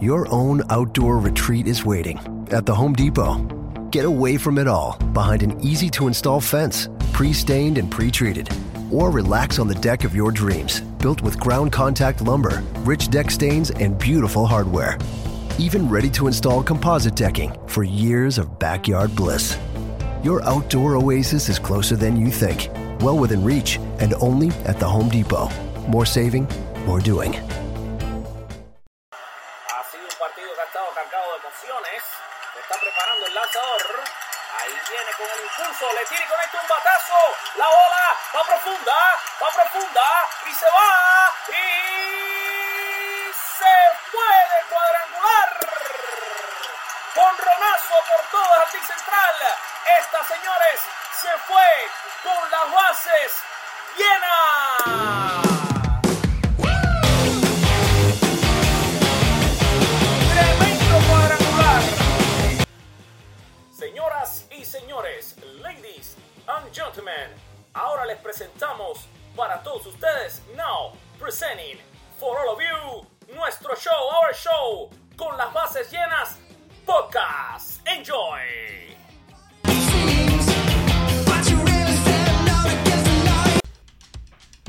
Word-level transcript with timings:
Your 0.00 0.30
own 0.30 0.60
outdoor 0.68 1.16
retreat 1.20 1.66
is 1.66 1.86
waiting 1.86 2.18
at 2.50 2.66
the 2.66 2.74
Home 2.74 2.92
Depot. 2.92 3.36
Get 3.90 4.04
away 4.04 4.36
from 4.36 4.58
it 4.58 4.68
all 4.68 4.98
behind 5.14 5.42
an 5.42 5.58
easy 5.64 5.88
to 5.92 6.06
install 6.06 6.38
fence, 6.38 6.90
pre 7.14 7.32
stained 7.32 7.78
and 7.78 7.90
pre 7.90 8.10
treated. 8.10 8.50
Or 8.92 9.10
relax 9.10 9.58
on 9.58 9.68
the 9.68 9.74
deck 9.76 10.04
of 10.04 10.14
your 10.14 10.30
dreams, 10.30 10.82
built 11.00 11.22
with 11.22 11.40
ground 11.40 11.72
contact 11.72 12.20
lumber, 12.20 12.62
rich 12.80 13.08
deck 13.08 13.30
stains, 13.30 13.70
and 13.70 13.98
beautiful 13.98 14.46
hardware. 14.46 14.98
Even 15.58 15.88
ready 15.88 16.10
to 16.10 16.26
install 16.26 16.62
composite 16.62 17.16
decking 17.16 17.56
for 17.66 17.82
years 17.82 18.36
of 18.36 18.58
backyard 18.58 19.16
bliss. 19.16 19.58
Your 20.22 20.42
outdoor 20.42 20.96
oasis 20.96 21.48
is 21.48 21.58
closer 21.58 21.96
than 21.96 22.18
you 22.18 22.30
think, 22.30 22.68
well 23.00 23.16
within 23.16 23.42
reach, 23.42 23.78
and 23.98 24.12
only 24.20 24.48
at 24.66 24.78
the 24.78 24.86
Home 24.86 25.08
Depot. 25.08 25.48
More 25.88 26.04
saving, 26.04 26.46
more 26.84 27.00
doing. 27.00 27.34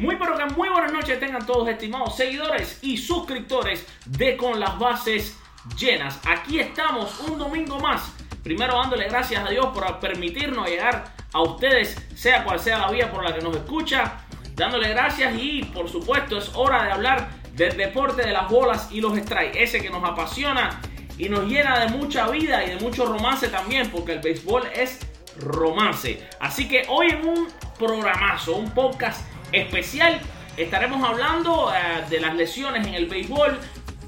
Muy 0.08 0.16
pero 0.16 0.38
que 0.38 0.46
muy 0.54 0.70
buenas 0.70 0.94
noches 0.94 1.20
tengan 1.20 1.46
todos 1.46 1.68
estimados 1.68 2.16
seguidores 2.16 2.80
y 2.82 2.96
suscriptores 2.96 3.86
de 4.06 4.38
Con 4.38 4.58
las 4.58 4.80
Bases 4.80 5.38
Llenas. 5.78 6.22
Aquí 6.26 6.62
estamos 6.62 7.20
un 7.28 7.38
domingo 7.38 7.78
más. 7.78 8.14
Primero 8.42 8.78
dándole 8.78 9.10
gracias 9.10 9.46
a 9.46 9.50
Dios 9.50 9.66
por 9.74 10.00
permitirnos 10.00 10.66
llegar 10.66 11.14
a 11.34 11.42
ustedes, 11.42 11.98
sea 12.16 12.46
cual 12.46 12.58
sea 12.58 12.78
la 12.78 12.90
vía 12.90 13.12
por 13.12 13.22
la 13.22 13.36
que 13.36 13.42
nos 13.42 13.54
escucha. 13.58 14.22
Dándole 14.56 14.88
gracias 14.92 15.34
y 15.38 15.64
por 15.66 15.90
supuesto 15.90 16.38
es 16.38 16.52
hora 16.56 16.84
de 16.84 16.92
hablar 16.94 17.28
del 17.52 17.76
deporte 17.76 18.26
de 18.26 18.32
las 18.32 18.50
bolas 18.50 18.88
y 18.90 19.02
los 19.02 19.14
strikes. 19.14 19.62
Ese 19.62 19.82
que 19.82 19.90
nos 19.90 20.06
apasiona 20.06 20.80
y 21.18 21.28
nos 21.28 21.50
llena 21.50 21.80
de 21.80 21.90
mucha 21.90 22.30
vida 22.30 22.64
y 22.64 22.70
de 22.70 22.76
mucho 22.78 23.08
romance 23.08 23.50
también 23.50 23.92
porque 23.92 24.14
el 24.14 24.20
béisbol 24.20 24.68
es 24.74 25.02
romance. 25.38 26.26
Así 26.40 26.70
que 26.70 26.86
hoy 26.88 27.08
en 27.10 27.28
un 27.28 27.48
programazo, 27.78 28.56
un 28.56 28.72
podcast 28.72 29.22
especial. 29.52 30.20
Estaremos 30.56 31.08
hablando 31.08 31.72
eh, 31.72 32.04
de 32.10 32.20
las 32.20 32.36
lesiones 32.36 32.88
en 32.88 32.96
el 32.96 33.08
béisbol, 33.08 33.60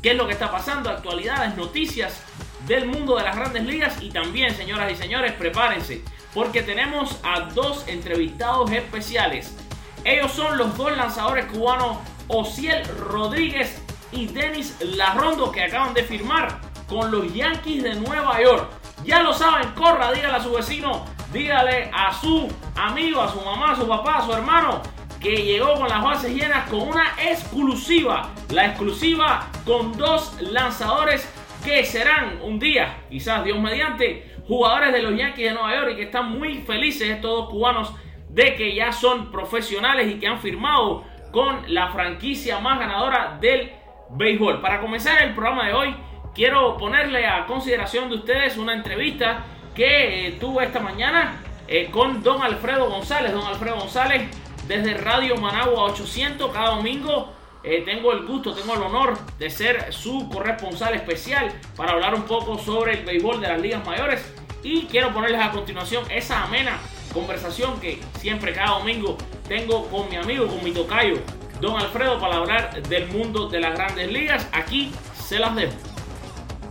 qué 0.02 0.12
es 0.12 0.18
lo 0.18 0.26
que 0.26 0.34
está 0.34 0.52
pasando, 0.52 0.90
actualidades, 0.90 1.56
noticias 1.56 2.23
del 2.68 2.88
mundo 2.88 3.18
de 3.18 3.23
las 3.23 3.36
grandes 3.36 3.64
ligas 3.64 4.02
y 4.02 4.10
también, 4.10 4.56
señoras 4.56 4.92
y 4.92 4.95
señores, 4.95 5.34
prepárense 5.34 6.04
porque 6.34 6.62
tenemos 6.62 7.20
a 7.23 7.42
dos 7.42 7.88
entrevistados 7.88 8.72
especiales. 8.72 9.55
Ellos 10.04 10.32
son 10.32 10.58
los 10.58 10.76
dos 10.77 10.95
lanzadores 10.95 11.45
cubanos 11.45 11.98
Ociel 12.27 12.86
Rodríguez 12.98 13.82
y 14.11 14.27
Denis 14.27 14.76
Larrondo 14.80 15.52
que 15.52 15.64
acaban 15.64 15.94
de 15.94 16.04
firmar 16.04 16.60
con 16.88 17.11
los 17.11 17.33
Yankees 17.33 17.83
de 17.83 17.95
Nueva 17.95 18.42
York. 18.42 18.70
Ya 19.04 19.23
lo 19.23 19.33
saben, 19.33 19.71
corra, 19.71 20.11
dígale 20.11 20.36
a 20.36 20.44
su 20.44 20.52
vecino, 20.52 21.06
dígale 21.33 21.89
a 21.94 22.14
su 22.14 22.48
amigo, 22.76 23.21
a 23.21 23.32
su 23.32 23.42
mamá, 23.42 23.71
a 23.71 23.76
su 23.76 23.88
papá, 23.88 24.17
a 24.17 24.26
su 24.26 24.33
hermano 24.33 24.82
que 25.20 25.44
llegó 25.44 25.76
con 25.76 25.90
las 25.90 26.04
bases 26.04 26.34
llenas 26.34 26.70
con 26.70 26.82
una 26.82 27.14
exclusiva. 27.22 28.30
La 28.52 28.68
exclusiva 28.68 29.48
con 29.66 29.98
dos 29.98 30.40
lanzadores 30.42 31.30
que 31.64 31.84
serán 31.86 32.40
un 32.42 32.58
día, 32.58 33.00
quizás 33.10 33.44
Dios 33.44 33.60
mediante, 33.60 34.36
jugadores 34.48 34.94
de 34.94 35.02
los 35.02 35.16
Yankees 35.18 35.50
de 35.50 35.54
Nueva 35.54 35.76
York 35.76 35.92
y 35.92 35.96
que 35.98 36.04
están 36.04 36.32
muy 36.38 36.60
felices 36.60 37.10
estos 37.10 37.32
dos 37.32 37.50
cubanos 37.50 37.94
de 38.30 38.56
que 38.56 38.74
ya 38.74 38.92
son 38.92 39.32
profesionales 39.32 40.08
y 40.08 40.20
que 40.20 40.28
han 40.28 40.40
firmado 40.40 41.04
con 41.32 41.74
la 41.74 41.90
franquicia 41.90 42.60
más 42.60 42.80
ganadora 42.80 43.38
del 43.40 43.72
béisbol. 44.12 44.62
Para 44.62 44.80
comenzar 44.80 45.22
el 45.22 45.34
programa 45.34 45.68
de 45.68 45.74
hoy, 45.74 45.96
quiero 46.34 46.78
ponerle 46.78 47.28
a 47.28 47.46
consideración 47.46 48.10
de 48.10 48.16
ustedes 48.16 48.58
una 48.58 48.74
entrevista 48.74 49.44
que 49.76 50.28
eh, 50.28 50.32
tuve 50.40 50.66
esta 50.66 50.80
mañana 50.80 51.42
eh, 51.68 51.90
con 51.92 52.24
don 52.24 52.42
Alfredo 52.42 52.90
González. 52.90 53.32
Don 53.32 53.46
Alfredo 53.46 53.78
González 53.78 54.30
desde 54.70 54.94
Radio 54.94 55.36
Managua 55.36 55.86
800 55.86 56.54
cada 56.54 56.76
domingo. 56.76 57.34
Eh, 57.64 57.82
tengo 57.84 58.14
el 58.14 58.26
gusto, 58.26 58.54
tengo 58.54 58.76
el 58.76 58.84
honor 58.84 59.18
de 59.38 59.50
ser 59.50 59.92
su 59.92 60.30
corresponsal 60.30 60.94
especial 60.94 61.52
para 61.76 61.92
hablar 61.94 62.14
un 62.14 62.24
poco 62.24 62.58
sobre 62.58 63.00
el 63.00 63.06
béisbol 63.06 63.42
de 63.42 63.48
las 63.48 63.60
ligas 63.60 63.86
mayores. 63.86 64.22
Y 64.64 64.84
quiero 64.84 65.12
ponerles 65.12 65.42
a 65.42 65.52
continuación 65.52 66.04
esa 66.12 66.44
amena 66.44 66.78
conversación 67.14 67.80
que 67.80 68.00
siempre 68.20 68.54
cada 68.54 68.78
domingo 68.78 69.18
tengo 69.48 69.88
con 69.88 70.08
mi 70.08 70.16
amigo, 70.16 70.46
con 70.46 70.64
mi 70.64 70.72
tocayo, 70.72 71.16
don 71.60 71.76
Alfredo, 71.76 72.20
para 72.20 72.36
hablar 72.36 72.84
del 72.84 73.08
mundo 73.08 73.50
de 73.50 73.60
las 73.60 73.74
grandes 73.74 74.12
ligas. 74.12 74.48
Aquí 74.54 74.92
se 75.16 75.40
las 75.40 75.56
dejo. 75.56 75.74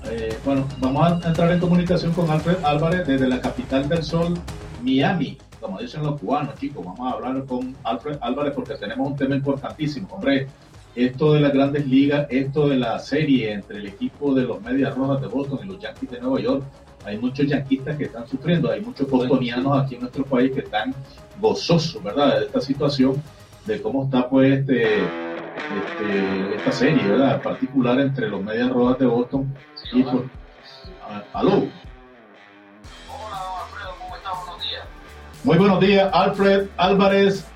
Eh, 0.04 0.38
bueno, 0.44 0.66
vamos 0.78 1.24
a 1.24 1.28
entrar 1.28 1.50
en 1.50 1.58
comunicación 1.58 2.12
con 2.12 2.30
Alfred 2.30 2.64
Álvarez 2.64 3.06
desde 3.08 3.26
la 3.26 3.40
capital 3.40 3.88
del 3.88 4.04
sol, 4.04 4.38
Miami 4.82 5.36
como 5.60 5.78
dicen 5.78 6.02
los 6.02 6.20
cubanos, 6.20 6.54
chicos, 6.56 6.84
vamos 6.84 7.00
a 7.00 7.16
hablar 7.16 7.44
con 7.44 7.76
Alfred 7.84 8.18
Álvarez 8.20 8.52
porque 8.54 8.74
tenemos 8.74 9.08
un 9.08 9.16
tema 9.16 9.34
importantísimo. 9.36 10.08
Hombre, 10.10 10.46
esto 10.94 11.34
de 11.34 11.40
las 11.40 11.52
grandes 11.52 11.86
ligas, 11.86 12.26
esto 12.30 12.68
de 12.68 12.76
la 12.76 12.98
serie 12.98 13.52
entre 13.52 13.78
el 13.78 13.86
equipo 13.86 14.34
de 14.34 14.42
los 14.42 14.60
Medias 14.62 14.94
Rojas 14.96 15.20
de 15.20 15.28
Boston 15.28 15.60
y 15.62 15.66
los 15.66 15.78
Yankees 15.78 16.10
de 16.10 16.20
Nueva 16.20 16.40
York, 16.40 16.64
hay 17.04 17.16
muchos 17.18 17.46
yanquistas 17.46 17.96
que 17.96 18.04
están 18.04 18.26
sufriendo, 18.26 18.70
hay 18.70 18.80
muchos 18.80 19.08
bostonianos 19.08 19.80
aquí 19.80 19.94
en 19.94 20.02
nuestro 20.02 20.24
país 20.24 20.50
que 20.52 20.60
están 20.60 20.94
gozosos, 21.40 22.02
¿verdad?, 22.02 22.40
de 22.40 22.46
esta 22.46 22.60
situación, 22.60 23.22
de 23.66 23.80
cómo 23.80 24.04
está, 24.04 24.28
pues, 24.28 24.60
este, 24.60 24.98
este 24.98 26.56
esta 26.56 26.72
serie, 26.72 27.06
¿verdad?, 27.06 27.36
en 27.36 27.42
particular 27.42 28.00
entre 28.00 28.28
los 28.28 28.42
Medias 28.42 28.70
Rojas 28.70 28.98
de 28.98 29.06
Boston 29.06 29.54
y, 29.92 30.02
pues, 30.02 30.24
aló. 31.32 31.64
Muy 35.48 35.56
buenos 35.56 35.80
días, 35.80 36.10
Alfred 36.12 36.66
Álvarez. 36.76 37.46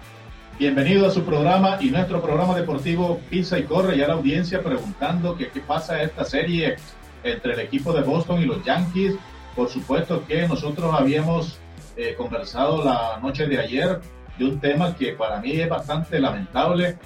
Bienvenido 0.59 1.07
a 1.07 1.11
su 1.11 1.25
programa 1.25 1.77
y 1.79 1.91
nuestro 1.91 2.23
programa 2.23 2.57
deportivo 2.57 3.21
Pisa 3.29 3.59
y 3.59 3.65
Corre. 3.65 3.99
Ya 3.99 4.09
la 4.09 4.15
audiencia 4.15 4.63
preguntando 4.63 5.37
que 5.37 5.51
qué 5.51 5.61
pasa 5.61 6.03
esta 6.03 6.25
serie 6.25 6.77
entre 7.23 7.53
el 7.53 7.61
equipo 7.61 7.93
de 7.93 8.01
Boston 8.01 8.41
y 8.41 8.47
los 8.47 8.65
Yankees. 8.65 9.17
Por 9.55 9.69
supuesto 9.69 10.25
que 10.27 10.49
nosotros 10.49 10.91
habíamos 10.99 11.59
eh, 11.99 12.15
conversado 12.17 12.83
la 12.83 13.19
noche 13.21 13.47
de 13.47 13.59
ayer 13.59 14.01
de 14.39 14.45
un 14.47 14.59
tema 14.59 14.97
que 14.97 15.13
para 15.13 15.39
mí 15.41 15.53
es 15.53 15.69
bastante 15.69 16.19
lamentable. 16.19 16.97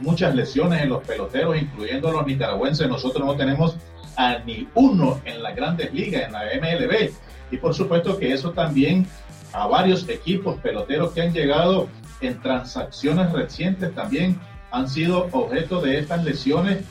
Muchas 0.00 0.34
lesiones 0.34 0.82
en 0.82 0.88
los 0.88 1.04
peloteros, 1.04 1.56
incluyendo 1.56 2.10
los 2.10 2.26
nicaragüenses. 2.26 2.88
Nosotros 2.88 3.24
no 3.24 3.36
tenemos 3.36 3.76
a 4.16 4.38
ni 4.40 4.66
uno 4.74 5.20
en 5.24 5.44
las 5.44 5.54
grandes 5.54 5.94
ligas, 5.94 6.24
en 6.24 6.32
la 6.32 6.40
MLB. 6.60 7.12
Y 7.52 7.56
por 7.58 7.72
supuesto 7.72 8.18
que 8.18 8.32
eso 8.32 8.50
también 8.50 9.06
a 9.52 9.66
varios 9.66 10.08
equipos 10.08 10.58
peloteros 10.60 11.12
que 11.12 11.22
han 11.22 11.32
llegado 11.32 11.88
en 12.20 12.40
transacciones 12.40 13.32
recientes 13.32 13.94
también 13.94 14.40
han 14.70 14.88
sido 14.88 15.28
objeto 15.32 15.80
de 15.80 15.98
estas 15.98 16.24
lesiones 16.24 16.84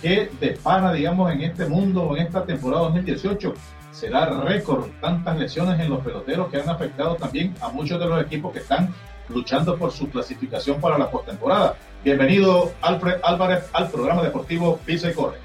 que 0.00 0.30
de 0.40 0.52
pana, 0.52 0.92
digamos, 0.92 1.30
en 1.32 1.42
este 1.42 1.66
mundo, 1.66 2.16
en 2.16 2.26
esta 2.26 2.44
temporada 2.44 2.84
2018, 2.84 3.54
será 3.90 4.26
récord 4.26 4.88
tantas 5.00 5.38
lesiones 5.38 5.78
en 5.78 5.90
los 5.90 6.00
peloteros 6.00 6.50
que 6.50 6.60
han 6.60 6.68
afectado 6.68 7.16
también 7.16 7.54
a 7.60 7.68
muchos 7.68 8.00
de 8.00 8.06
los 8.06 8.22
equipos 8.22 8.52
que 8.52 8.60
están 8.60 8.94
luchando 9.28 9.76
por 9.76 9.92
su 9.92 10.08
clasificación 10.08 10.80
para 10.80 10.96
la 10.96 11.10
postemporada. 11.10 11.76
Bienvenido, 12.02 12.72
Alfred 12.80 13.20
Álvarez, 13.22 13.68
al 13.72 13.90
programa 13.90 14.22
deportivo 14.22 14.78
Pisa 14.78 15.10
y 15.10 15.14
Corre. 15.14 15.38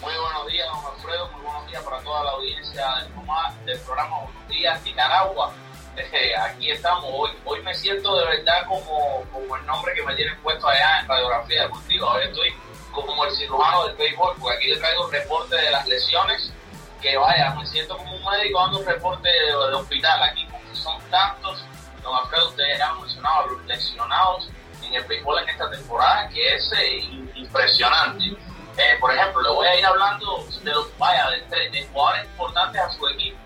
Muy 0.00 0.12
buenos 0.12 0.46
días, 0.52 0.66
don 0.68 0.94
Alfredo, 0.94 1.30
muy 1.32 1.42
buenos 1.42 1.66
días 1.66 1.82
para 1.82 1.98
toda 2.02 2.24
la 2.24 2.30
audiencia 2.30 2.84
del 3.66 3.78
programa 3.80 4.16
Días 4.58 4.82
Nicaragua. 4.82 5.52
Eh, 5.96 6.32
aquí 6.36 6.70
estamos, 6.70 7.08
hoy, 7.12 7.30
hoy 7.44 7.62
me 7.62 7.72
siento 7.74 8.16
de 8.18 8.26
verdad 8.26 8.66
como, 8.66 9.22
como 9.32 9.56
el 9.56 9.64
nombre 9.66 9.94
que 9.94 10.02
me 10.02 10.14
tienen 10.16 10.36
puesto 10.42 10.66
allá 10.66 11.00
en 11.00 11.08
Radiografía 11.08 11.62
Deportiva, 11.62 12.12
hoy 12.12 12.24
estoy 12.24 12.54
como 12.92 13.24
el 13.24 13.30
cirujano 13.36 13.86
del 13.86 13.96
béisbol, 13.96 14.34
porque 14.40 14.56
aquí 14.56 14.66
le 14.68 14.76
traigo 14.78 15.06
un 15.06 15.12
reporte 15.12 15.56
de 15.56 15.70
las 15.70 15.86
lesiones, 15.86 16.52
que 17.00 17.16
vaya, 17.16 17.54
me 17.54 17.64
siento 17.66 17.96
como 17.96 18.16
un 18.16 18.24
médico 18.24 18.60
dando 18.60 18.78
un 18.80 18.86
reporte 18.86 19.28
de, 19.28 19.54
hospital 19.54 20.22
aquí, 20.24 20.46
porque 20.50 20.74
son 20.74 21.00
tantos, 21.10 21.64
don 22.02 22.16
Alfredo, 22.16 22.48
ustedes 22.48 22.80
han 22.80 23.00
mencionado, 23.00 23.46
los 23.46 23.64
lesionados 23.66 24.50
en 24.82 24.94
el 24.94 25.04
béisbol 25.04 25.38
en 25.42 25.48
esta 25.50 25.70
temporada, 25.70 26.28
que 26.30 26.54
es 26.54 26.72
eh, 26.76 26.98
impresionante. 27.36 28.24
Eh, 28.76 28.96
por 29.00 29.12
ejemplo, 29.12 29.42
le 29.42 29.50
voy 29.50 29.66
a 29.66 29.78
ir 29.78 29.86
hablando 29.86 30.44
de 30.62 30.70
los, 30.72 30.98
vaya, 30.98 31.28
de, 31.30 31.70
de 31.70 31.86
jugadores 31.92 32.24
importantes 32.24 32.80
a 32.80 32.90
su 32.90 33.08
equipo, 33.08 33.38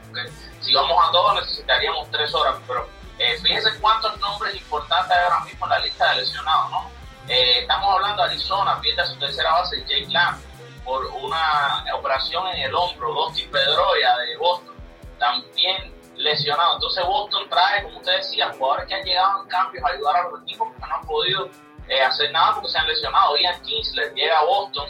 si 0.62 0.75
vamos 0.75 0.97
a 1.06 1.11
todos 1.11 1.35
necesitaríamos 1.35 2.11
tres 2.11 2.35
horas, 2.35 2.56
pero 2.67 2.88
eh, 3.19 3.37
fíjense 3.43 3.69
cuántos 3.81 4.19
nombres 4.20 4.55
importantes 4.55 5.17
hay 5.17 5.25
ahora 5.25 5.44
mismo 5.44 5.67
en 5.67 5.70
la 5.70 5.79
lista 5.81 6.11
de 6.11 6.20
lesionados, 6.20 6.70
¿no? 6.70 6.91
Eh, 7.29 7.61
estamos 7.61 7.94
hablando 7.94 8.23
de 8.23 8.31
Arizona, 8.31 8.81
pierde 8.81 9.06
su 9.06 9.19
tercera 9.19 9.53
base 9.53 9.81
Jake 9.81 10.09
Lamb 10.09 10.41
por 10.85 11.06
una 11.06 11.85
operación 11.94 12.47
en 12.49 12.62
el 12.62 12.75
hombro, 12.75 13.12
Dustin 13.12 13.50
Pedroia 13.50 14.17
de 14.17 14.37
Boston, 14.38 14.75
también 15.19 15.94
lesionado. 16.17 16.75
Entonces 16.75 17.05
Boston 17.05 17.49
trae, 17.49 17.85
como 17.85 17.99
usted 17.99 18.17
decía, 18.17 18.53
jugadores 18.59 18.87
que 18.87 18.94
han 18.94 19.05
llegado 19.05 19.43
en 19.43 19.49
cambios 19.49 19.85
a 19.85 19.88
ayudar 19.88 20.17
a 20.17 20.29
los 20.31 20.43
equipos 20.43 20.69
que 20.73 20.81
no 20.81 20.94
han 20.94 21.06
podido 21.06 21.49
eh, 21.88 22.03
hacer 22.03 22.32
nada 22.32 22.55
porque 22.55 22.70
se 22.70 22.79
han 22.79 22.88
lesionado. 22.88 23.37
Ian 23.37 23.62
Kinsler 23.62 24.12
llega 24.14 24.38
a 24.38 24.44
Boston 24.44 24.88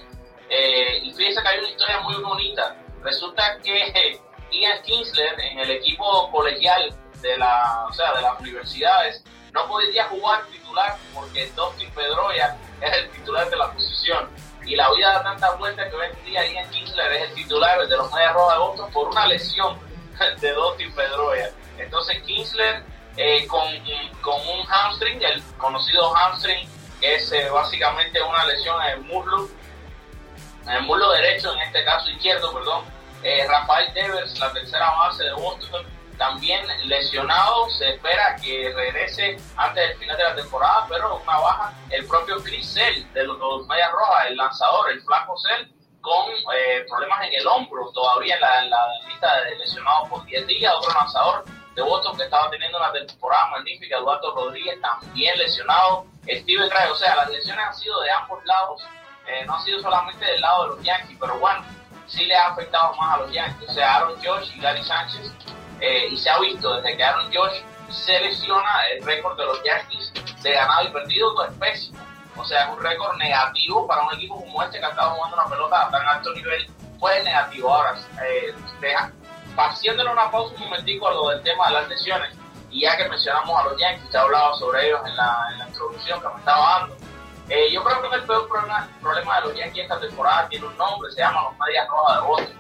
y 1.02 1.10
fíjense 1.14 1.40
que 1.42 1.48
hay 1.48 1.58
una 1.58 1.68
historia 1.68 2.00
muy 2.00 2.14
bonita. 2.22 2.76
Resulta 3.02 3.58
que 3.62 4.20
Ian 4.52 4.82
Kinsler 4.82 5.40
en 5.40 5.58
el 5.58 5.70
equipo 5.70 6.30
colegial 6.30 6.94
de 7.20 7.36
la, 7.36 7.86
o 7.88 7.92
sea, 7.92 8.12
de 8.14 8.22
las 8.22 8.40
universidades 8.40 9.22
no 9.52 9.66
podía 9.68 10.04
jugar 10.04 10.44
titular 10.46 10.96
porque 11.14 11.50
Dustin 11.54 11.90
Pedroia 11.90 12.56
es 12.80 12.92
el 12.92 13.10
titular 13.10 13.48
de 13.50 13.56
la 13.56 13.72
posición 13.72 14.28
y 14.64 14.76
la 14.76 14.90
vida 14.92 15.12
da 15.12 15.22
tanta 15.22 15.50
vuelta 15.56 15.88
que 15.88 15.96
hoy 15.96 16.06
en 16.06 16.24
día 16.24 16.46
Ian 16.52 16.70
Kinsler 16.70 17.12
es 17.12 17.30
el 17.30 17.34
titular 17.34 17.86
de 17.86 17.96
los 17.96 18.12
Medias 18.12 18.32
Rojas 18.32 18.54
de 18.54 18.58
Boston 18.64 18.92
por 18.92 19.08
una 19.08 19.26
lesión 19.26 19.78
de 20.40 20.52
Dustin 20.52 20.92
Pedroia. 20.94 21.50
Entonces 21.78 22.22
Kinsler 22.22 22.84
eh, 23.16 23.46
con, 23.46 23.62
con, 24.22 24.40
un 24.40 24.66
hamstring, 24.66 25.22
el 25.22 25.42
conocido 25.58 26.14
hamstring, 26.14 26.66
es 27.00 27.30
eh, 27.32 27.50
básicamente 27.50 28.22
una 28.22 28.44
lesión 28.46 28.80
en 28.82 28.88
el 28.90 29.00
muslo, 29.00 29.48
en 30.64 30.70
el 30.70 30.82
muslo 30.82 31.10
derecho, 31.10 31.52
en 31.52 31.60
este 31.60 31.84
caso 31.84 32.08
izquierdo, 32.10 32.52
perdón, 32.54 32.84
eh, 33.22 33.46
Rafael 33.48 33.92
Devers, 33.94 34.38
la 34.38 34.52
tercera 34.52 34.90
base 34.90 35.24
de 35.24 35.32
Boston, 35.34 35.86
también 36.18 36.66
lesionado. 36.88 37.68
Se 37.70 37.90
espera 37.90 38.36
que 38.36 38.72
regrese 38.74 39.36
antes 39.56 39.88
del 39.88 39.98
final 39.98 40.16
de 40.16 40.24
la 40.24 40.34
temporada, 40.34 40.86
pero 40.88 41.16
una 41.16 41.38
baja. 41.38 41.72
El 41.90 42.06
propio 42.06 42.42
Chris 42.42 42.68
Sell 42.68 43.12
de 43.12 43.24
los, 43.24 43.38
los 43.38 43.66
Medias 43.66 43.92
Rojas, 43.92 44.26
el 44.28 44.36
lanzador, 44.36 44.90
el 44.90 45.02
flaco 45.02 45.36
Sell, 45.38 45.72
con 46.00 46.30
eh, 46.30 46.84
problemas 46.88 47.26
en 47.28 47.34
el 47.34 47.46
hombro, 47.46 47.90
todavía 47.92 48.34
en 48.34 48.70
la, 48.70 48.88
lista 49.08 49.42
de 49.42 49.56
lesionados 49.56 50.08
por 50.08 50.24
10 50.24 50.46
días. 50.46 50.74
Otro 50.74 50.92
lanzador 50.94 51.44
de 51.74 51.82
Boston 51.82 52.16
que 52.16 52.24
estaba 52.24 52.50
teniendo 52.50 52.78
una 52.78 52.92
temporada 52.92 53.46
magnífica, 53.50 53.96
Eduardo 53.98 54.34
Rodríguez, 54.34 54.80
también 54.80 55.38
lesionado. 55.38 56.06
Steven 56.24 56.68
Gray, 56.68 56.90
o 56.90 56.94
sea, 56.94 57.16
las 57.16 57.30
lesiones 57.30 57.64
han 57.66 57.74
sido 57.74 58.00
de 58.00 58.10
ambos 58.10 58.44
lados, 58.44 58.82
eh, 59.26 59.44
no 59.44 59.56
han 59.56 59.64
sido 59.64 59.80
solamente 59.80 60.24
del 60.24 60.40
lado 60.40 60.62
de 60.62 60.76
los 60.76 60.84
Yankees, 60.84 61.16
pero 61.20 61.38
bueno 61.38 61.81
sí 62.12 62.24
le 62.26 62.36
ha 62.36 62.48
afectado 62.48 62.94
más 62.94 63.14
a 63.14 63.22
los 63.22 63.32
Yankees. 63.32 63.68
O 63.68 63.72
sea, 63.72 63.96
Aaron 63.96 64.14
Josh 64.22 64.50
y 64.54 64.60
Gary 64.60 64.82
Sánchez, 64.82 65.32
eh, 65.80 66.08
y 66.10 66.16
se 66.16 66.30
ha 66.30 66.38
visto 66.38 66.74
desde 66.76 66.96
que 66.96 67.04
Aaron 67.04 67.32
Josh 67.32 67.60
se 67.90 68.20
lesiona, 68.20 68.86
el 68.92 69.04
récord 69.04 69.36
de 69.36 69.44
los 69.44 69.62
Yankees 69.62 70.12
de 70.42 70.52
ganado 70.52 70.88
y 70.88 70.92
perdido 70.92 71.32
no 71.34 71.44
es 71.44 71.52
pésimo. 71.54 71.98
O 72.36 72.44
sea, 72.44 72.64
es 72.64 72.70
un 72.70 72.82
récord 72.82 73.16
negativo 73.16 73.86
para 73.86 74.02
un 74.02 74.14
equipo 74.14 74.40
como 74.40 74.62
este 74.62 74.78
que 74.78 74.86
ha 74.86 74.90
estado 74.90 75.10
jugando 75.10 75.36
una 75.36 75.46
pelota 75.46 75.86
a 75.86 75.90
tan 75.90 76.08
alto 76.08 76.32
nivel, 76.32 76.66
pues 76.98 77.22
negativo. 77.24 77.74
Ahora, 77.74 77.94
eh, 78.24 78.54
deja, 78.80 79.12
una 80.10 80.30
pausa 80.30 80.54
un 80.54 80.60
momentico 80.60 81.08
a 81.08 81.12
lo 81.12 81.28
del 81.28 81.42
tema 81.42 81.68
de 81.68 81.74
las 81.74 81.88
lesiones, 81.88 82.34
y 82.70 82.80
ya 82.80 82.96
que 82.96 83.08
mencionamos 83.08 83.60
a 83.60 83.64
los 83.64 83.78
Yankees, 83.78 84.10
te 84.10 84.16
hablaba 84.16 84.54
sobre 84.54 84.86
ellos 84.86 85.00
en 85.06 85.14
la, 85.16 85.48
en 85.52 85.58
la 85.58 85.68
introducción 85.68 86.20
que 86.20 86.28
me 86.28 86.38
estaba 86.38 86.78
dando. 86.78 86.96
Eh, 87.54 87.70
yo 87.70 87.84
creo 87.84 88.00
que 88.00 88.16
el 88.16 88.22
peor 88.22 88.48
problema, 88.48 88.88
problema 89.02 89.36
de 89.36 89.48
los 89.48 89.54
Yankees 89.54 89.82
esta 89.82 90.00
temporada 90.00 90.48
tiene 90.48 90.64
un 90.64 90.76
nombre, 90.78 91.12
se 91.12 91.20
llama 91.20 91.42
los 91.42 91.58
Medias 91.58 91.86
Rojas 91.86 92.16
de 92.16 92.26
Boston. 92.26 92.56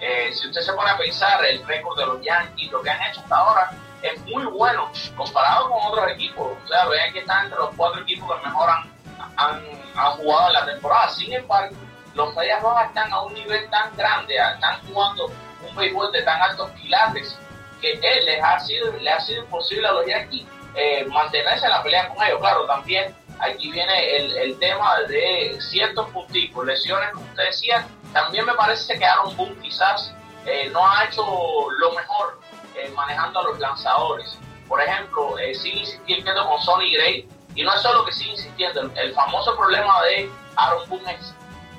Eh, 0.00 0.32
si 0.32 0.46
usted 0.46 0.60
se 0.60 0.72
pone 0.72 0.88
a 0.88 0.96
pensar 0.96 1.44
el 1.44 1.66
récord 1.66 1.98
de 1.98 2.06
los 2.06 2.22
Yankees, 2.22 2.70
lo 2.70 2.80
que 2.80 2.90
han 2.90 3.02
hecho 3.10 3.22
hasta 3.22 3.36
ahora 3.36 3.72
es 4.02 4.20
muy 4.20 4.44
bueno 4.44 4.88
comparado 5.16 5.68
con 5.68 5.78
otros 5.86 6.12
equipos. 6.12 6.56
O 6.64 6.68
sea, 6.68 6.86
vean 6.86 7.12
que 7.12 7.18
están 7.18 7.46
entre 7.46 7.58
los 7.58 7.74
cuatro 7.74 8.02
equipos 8.02 8.38
que 8.38 8.46
mejor 8.46 8.70
han, 8.70 10.12
jugado 10.16 10.46
en 10.46 10.52
la 10.52 10.66
temporada. 10.66 11.08
Sin 11.08 11.32
embargo, 11.32 11.74
los 12.14 12.36
Medias 12.36 12.62
Rojas 12.62 12.86
están 12.86 13.12
a 13.12 13.22
un 13.22 13.34
nivel 13.34 13.68
tan 13.68 13.96
grande, 13.96 14.36
están 14.36 14.80
jugando 14.86 15.26
un 15.68 15.74
béisbol 15.74 16.12
de 16.12 16.22
tan 16.22 16.40
altos 16.40 16.70
pilares 16.70 17.36
que 17.80 17.94
él 17.94 18.24
les 18.24 18.40
ha 18.44 18.60
sido, 18.60 18.92
les 18.92 19.12
ha 19.12 19.20
sido 19.22 19.42
imposible 19.42 19.88
a 19.88 19.92
los 19.92 20.06
Yankees 20.06 20.46
eh, 20.76 21.04
mantenerse 21.06 21.64
en 21.64 21.72
la 21.72 21.82
pelea 21.82 22.08
con 22.08 22.24
ellos. 22.24 22.38
Claro, 22.38 22.64
también 22.66 23.12
aquí 23.40 23.70
viene 23.70 24.16
el, 24.16 24.36
el 24.36 24.58
tema 24.58 25.00
de 25.08 25.58
ciertos 25.60 26.08
punticos, 26.10 26.66
lesiones, 26.66 27.10
como 27.12 27.26
usted 27.26 27.44
decía, 27.44 27.86
también 28.12 28.46
me 28.46 28.54
parece 28.54 28.98
que 28.98 29.04
Aaron 29.04 29.36
Boone 29.36 29.60
quizás 29.60 30.14
eh, 30.46 30.70
no 30.72 30.86
ha 30.88 31.04
hecho 31.04 31.22
lo 31.22 31.92
mejor 31.92 32.40
eh, 32.76 32.90
manejando 32.94 33.40
a 33.40 33.44
los 33.44 33.58
lanzadores. 33.58 34.38
Por 34.68 34.80
ejemplo, 34.80 35.38
eh, 35.38 35.54
sigue 35.54 35.80
insistiendo 35.80 36.48
con 36.48 36.60
Sonny 36.62 36.92
Gray, 36.94 37.28
y 37.54 37.62
no 37.62 37.74
es 37.74 37.82
solo 37.82 38.04
que 38.04 38.12
sigue 38.12 38.30
insistiendo, 38.30 38.82
el, 38.94 39.14
famoso 39.14 39.56
problema 39.56 40.02
de 40.04 40.30
Aaron 40.56 40.88
Boone 40.88 41.14
es 41.14 41.34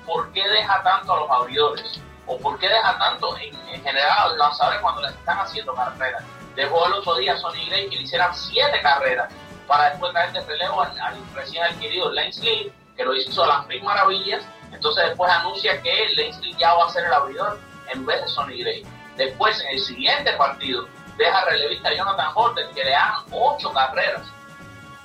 por 0.06 0.31
qué 0.31 0.48
deja 0.48 0.83
tanto 0.83 1.13
a 1.13 1.19
los 1.21 1.31
abridores, 1.31 2.01
o 2.25 2.38
por 2.38 2.60
qué 2.60 2.68
deja 2.68 2.98
tanto 2.98 3.38
en, 3.38 3.56
general 3.83 4.12
a 4.18 4.27
los 4.27 4.38
lanzadores 4.38 4.81
cuando 4.81 5.01
les 5.01 5.12
están 5.12 5.39
haciendo 5.39 5.74
carreras. 5.74 6.24
Dejó 6.56 6.86
el 6.88 6.94
otro 6.94 7.15
día 7.15 7.33
a 7.33 7.38
Sonny 7.38 7.69
Gray 7.69 7.89
que 7.89 7.95
le 7.95 8.01
hicieran 8.03 8.36
siete 8.36 8.81
carreras 8.81 9.31
para 9.68 9.90
después 9.90 10.12
traer 10.14 10.31
de 10.31 10.42
relevo 10.42 10.81
al, 10.81 11.34
recién 11.36 11.64
adquirido 11.64 12.12
Lance 12.12 12.42
Lee, 12.42 12.72
que 12.96 13.04
lo 13.04 13.16
hizo 13.16 13.44
a 13.44 13.48
las 13.48 13.68
mil 13.68 13.84
maravillas. 13.84 14.44
Entonces 14.72 15.06
después 15.08 15.31
anuncia 15.31 15.81
que 15.81 16.14
Lance 16.16 16.42
Lee 16.42 16.56
ya 16.58 16.74
va 16.74 16.86
a 16.86 16.90
ser 16.90 17.06
el 17.06 17.14
abridor 17.14 17.60
en 17.90 18.06
vez 18.06 18.22
de 18.22 18.28
Sonny 18.28 18.62
Gray. 18.62 18.86
Después, 19.18 19.60
en 19.62 19.69
el 19.69 19.80
siguiente 19.80 20.31
partido, 20.34 20.88
deja 21.18 21.46
relevista 21.46 21.90
a 21.90 21.94
Jonathan 21.94 22.31
Horton, 22.36 22.74
que 22.75 22.84
le 22.84 22.92
dan 22.92 23.14
ocho 23.31 23.74
carreras. 23.74 24.22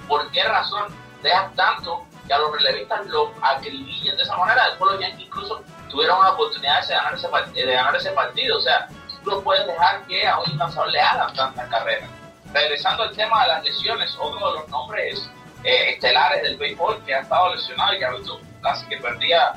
¿Por 0.06 0.31
qué 0.32 0.43
razón 0.44 0.94
dejas 1.23 1.55
tanto 1.55 2.06
que 2.26 2.35
a 2.35 2.38
los 2.38 2.53
relevistas 2.53 3.06
los 3.06 3.31
acribillen 3.41 4.17
de 4.17 4.23
esa 4.23 4.37
manera? 4.37 4.69
Después 4.69 4.93
los 4.93 5.00
Yankees 5.00 5.26
incluso 5.26 5.62
tuvieron 5.88 6.19
una 6.19 6.32
oportunidad 6.32 6.87
de 6.87 6.94
ganar 6.94 7.15
ese, 7.15 7.29
de 7.55 7.72
ganar 7.72 7.96
ese 7.96 8.10
partido. 8.10 8.58
O 8.58 8.60
sea, 8.60 8.86
tú 9.25 9.31
no 9.31 9.41
puedes 9.41 9.67
dejar 9.67 10.06
que 10.06 10.27
a 10.29 10.39
un 10.41 10.58
lanzador 10.58 10.91
le 10.91 11.01
hagan 11.01 11.34
tantas 11.34 11.69
carreras 11.69 12.10
regresando 12.53 13.05
al 13.05 13.15
tema 13.15 13.43
de 13.43 13.49
las 13.49 13.65
lesiones, 13.65 14.17
otro 14.19 14.49
de 14.49 14.61
los 14.61 14.69
nombres 14.69 15.31
eh, 15.65 15.91
estelares 15.91 16.43
del 16.43 16.56
béisbol 16.56 17.03
que 17.05 17.15
ha 17.15 17.21
estado 17.21 17.55
lesionado 17.55 17.94
y 17.94 17.99
que 17.99 18.05
ha 18.05 18.11
visto 18.13 18.41
casi 18.61 18.87
que 18.87 18.97
perdía 18.99 19.53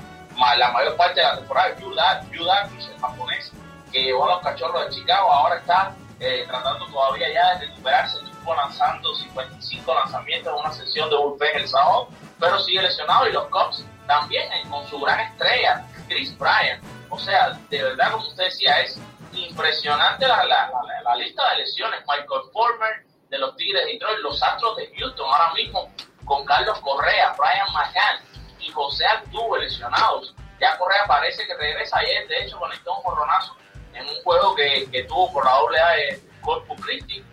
la 0.58 0.72
mayor 0.72 0.96
parte 0.96 1.20
de 1.20 1.25
la 1.25 1.38
temporada, 1.38 1.75
Yuda, 1.80 2.22
el 2.22 3.00
japonés, 3.00 3.52
que 3.92 4.04
llevó 4.04 4.25
a 4.25 4.36
los 4.36 4.44
cachorros 4.44 4.86
de 4.86 4.96
Chicago, 4.96 5.32
ahora 5.32 5.58
está 5.58 5.96
eh, 6.20 6.44
tratando 6.48 6.86
todavía 6.88 7.32
ya 7.34 7.58
de 7.58 7.68
recuperarse, 7.68 8.18
estuvo 8.18 8.56
lanzando 8.56 9.16
55 9.16 9.94
lanzamientos 9.94 10.54
en 10.54 10.60
una 10.60 10.74
sesión 10.74 11.10
de 11.10 11.18
bullpen 11.18 11.58
el 11.58 11.68
sábado, 11.68 12.10
pero 12.40 12.60
sigue 12.60 12.82
lesionado 12.82 13.28
y 13.28 13.32
los 13.32 13.46
Cubs 13.46 13.86
también 14.08 14.52
eh, 14.52 14.64
con 14.70 14.86
su 14.88 15.00
gran 15.00 15.20
estrella, 15.20 15.86
Chris 16.08 16.38
Bryant. 16.38 16.84
O 17.10 17.20
sea, 17.20 17.58
de 17.70 17.84
verdad, 17.84 18.12
como 18.12 18.28
usted 18.28 18.46
decía, 18.46 18.82
es 18.82 19.00
impresionante 19.38 20.27
la, 20.27 20.44
la, 20.46 20.70
la, 21.04 21.15
lista 21.15 21.50
de 21.51 21.60
lesiones. 21.60 22.01
Michael 22.08 22.42
Former 22.54 23.06
de 23.30 23.38
los 23.38 23.56
Tigres 23.56 23.86
de 23.86 23.94
Detroit, 23.94 24.20
los 24.20 24.42
Astros 24.42 24.77
de 24.77 24.92
Houston 24.98 25.25
ahora 25.32 25.54
mismo 25.54 25.92
con 26.25 26.46
Carlos 26.46 26.80
Correa, 26.80 27.36
Brian 27.38 27.72
McCann 27.74 28.20
y 28.60 28.72
José 28.72 29.06
Altuve 29.06 29.60
lesionados. 29.60 30.36
Ya 30.60 30.77
Correa 30.77 31.06
parece 31.08 31.46
que 31.46 31.54
regresa 31.56 31.98
ayer, 32.00 32.27
de 32.27 32.44
hecho 32.44 32.58
conectó 32.58 32.96
un 32.96 33.04
jorronazo 33.04 33.56
en 33.94 34.08
un 34.08 34.24
juego 34.24 34.56
que, 34.56 34.89
que 34.92 35.04
tuvo 35.04 35.32
por 35.32 35.46
la 35.46 35.51
doble 35.51 35.80
A 35.80 35.89
de 35.92 36.22
Corpus 36.42 36.82
Christi. 36.82 37.24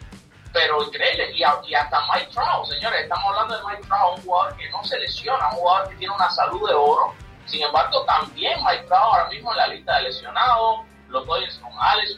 Pero 0.53 0.83
increíble, 0.83 1.31
y, 1.33 1.39
y, 1.39 1.75
hasta 1.75 2.01
Mike 2.13 2.31
Trout, 2.33 2.67
señores, 2.67 3.03
estamos 3.03 3.25
hablando 3.27 3.57
de 3.57 3.65
Mike 3.65 3.89
Trout, 3.89 4.19
un 4.19 4.25
jugador 4.25 4.57
que 4.57 4.69
no 4.69 4.85
se 4.85 4.99
lesiona, 4.99 5.49
un 5.49 5.57
jugador 5.57 5.89
que 5.89 5.97
tiene 5.97 6.15
una 6.15 6.31
salud 6.31 6.69
de 6.69 6.75
oro. 6.75 7.15
Sin 7.47 7.63
embargo, 7.63 8.05
también 8.05 8.63
Mike 8.63 8.85
Trout 8.85 9.03
ahora 9.03 9.29
mismo 9.31 9.51
en 9.53 9.57
la 9.57 9.67
lista 9.69 9.97
de 9.97 10.03
lesionados, 10.03 10.81
los 11.13 11.27
Dodgers 11.27 11.59
con 11.59 11.73
Alex 11.79 12.17